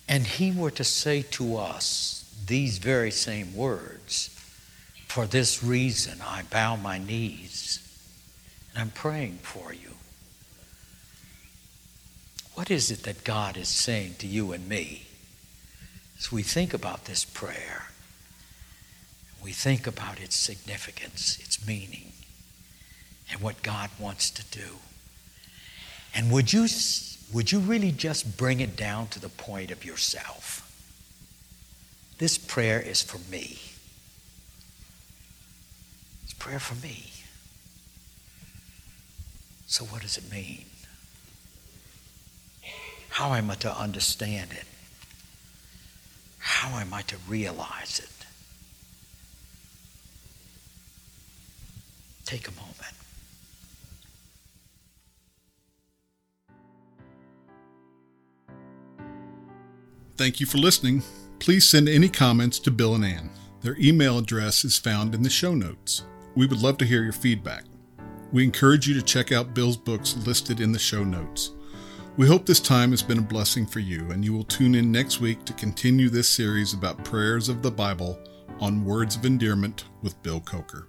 and 0.08 0.26
he 0.26 0.50
were 0.50 0.70
to 0.72 0.84
say 0.84 1.22
to 1.22 1.56
us 1.56 2.24
these 2.46 2.78
very 2.78 3.10
same 3.10 3.54
words 3.54 4.30
For 5.06 5.26
this 5.26 5.62
reason 5.62 6.20
I 6.20 6.42
bow 6.50 6.76
my 6.76 6.98
knees 6.98 7.80
and 8.70 8.82
I'm 8.82 8.90
praying 8.90 9.38
for 9.42 9.72
you. 9.72 9.93
What 12.54 12.70
is 12.70 12.90
it 12.90 13.02
that 13.02 13.24
God 13.24 13.56
is 13.56 13.68
saying 13.68 14.16
to 14.18 14.26
you 14.26 14.52
and 14.52 14.68
me 14.68 15.06
as 16.18 16.30
we 16.30 16.42
think 16.42 16.72
about 16.72 17.04
this 17.04 17.24
prayer? 17.24 17.88
We 19.42 19.52
think 19.52 19.86
about 19.86 20.20
its 20.20 20.36
significance, 20.36 21.38
its 21.40 21.66
meaning, 21.66 22.12
and 23.30 23.40
what 23.40 23.62
God 23.62 23.90
wants 23.98 24.30
to 24.30 24.44
do. 24.56 24.76
And 26.14 26.30
would 26.30 26.52
you 26.52 26.68
would 27.32 27.50
you 27.50 27.58
really 27.58 27.90
just 27.90 28.36
bring 28.36 28.60
it 28.60 28.76
down 28.76 29.08
to 29.08 29.20
the 29.20 29.28
point 29.28 29.72
of 29.72 29.84
yourself? 29.84 30.60
This 32.18 32.38
prayer 32.38 32.80
is 32.80 33.02
for 33.02 33.18
me. 33.30 33.58
It's 36.22 36.34
prayer 36.34 36.60
for 36.60 36.76
me. 36.76 37.10
So, 39.66 39.84
what 39.86 40.02
does 40.02 40.16
it 40.16 40.30
mean? 40.30 40.66
How 43.14 43.32
am 43.34 43.48
I 43.48 43.54
to 43.54 43.72
understand 43.72 44.50
it? 44.50 44.64
How 46.38 46.80
am 46.80 46.92
I 46.92 47.02
to 47.02 47.16
realize 47.28 48.00
it? 48.00 48.26
Take 52.26 52.48
a 52.48 52.50
moment. 52.50 52.74
Thank 60.16 60.40
you 60.40 60.46
for 60.46 60.58
listening. 60.58 61.04
Please 61.38 61.68
send 61.68 61.88
any 61.88 62.08
comments 62.08 62.58
to 62.58 62.72
Bill 62.72 62.96
and 62.96 63.04
Ann. 63.04 63.30
Their 63.62 63.76
email 63.78 64.18
address 64.18 64.64
is 64.64 64.76
found 64.76 65.14
in 65.14 65.22
the 65.22 65.30
show 65.30 65.54
notes. 65.54 66.02
We 66.34 66.48
would 66.48 66.60
love 66.60 66.78
to 66.78 66.84
hear 66.84 67.04
your 67.04 67.12
feedback. 67.12 67.62
We 68.32 68.42
encourage 68.42 68.88
you 68.88 68.94
to 68.94 69.02
check 69.02 69.30
out 69.30 69.54
Bill's 69.54 69.76
books 69.76 70.16
listed 70.26 70.60
in 70.60 70.72
the 70.72 70.80
show 70.80 71.04
notes. 71.04 71.52
We 72.16 72.28
hope 72.28 72.46
this 72.46 72.60
time 72.60 72.92
has 72.92 73.02
been 73.02 73.18
a 73.18 73.22
blessing 73.22 73.66
for 73.66 73.80
you, 73.80 74.12
and 74.12 74.24
you 74.24 74.32
will 74.32 74.44
tune 74.44 74.76
in 74.76 74.92
next 74.92 75.20
week 75.20 75.44
to 75.46 75.52
continue 75.54 76.08
this 76.08 76.28
series 76.28 76.72
about 76.72 77.04
prayers 77.04 77.48
of 77.48 77.60
the 77.60 77.72
Bible 77.72 78.16
on 78.60 78.84
Words 78.84 79.16
of 79.16 79.24
Endearment 79.24 79.86
with 80.00 80.22
Bill 80.22 80.38
Coker. 80.38 80.86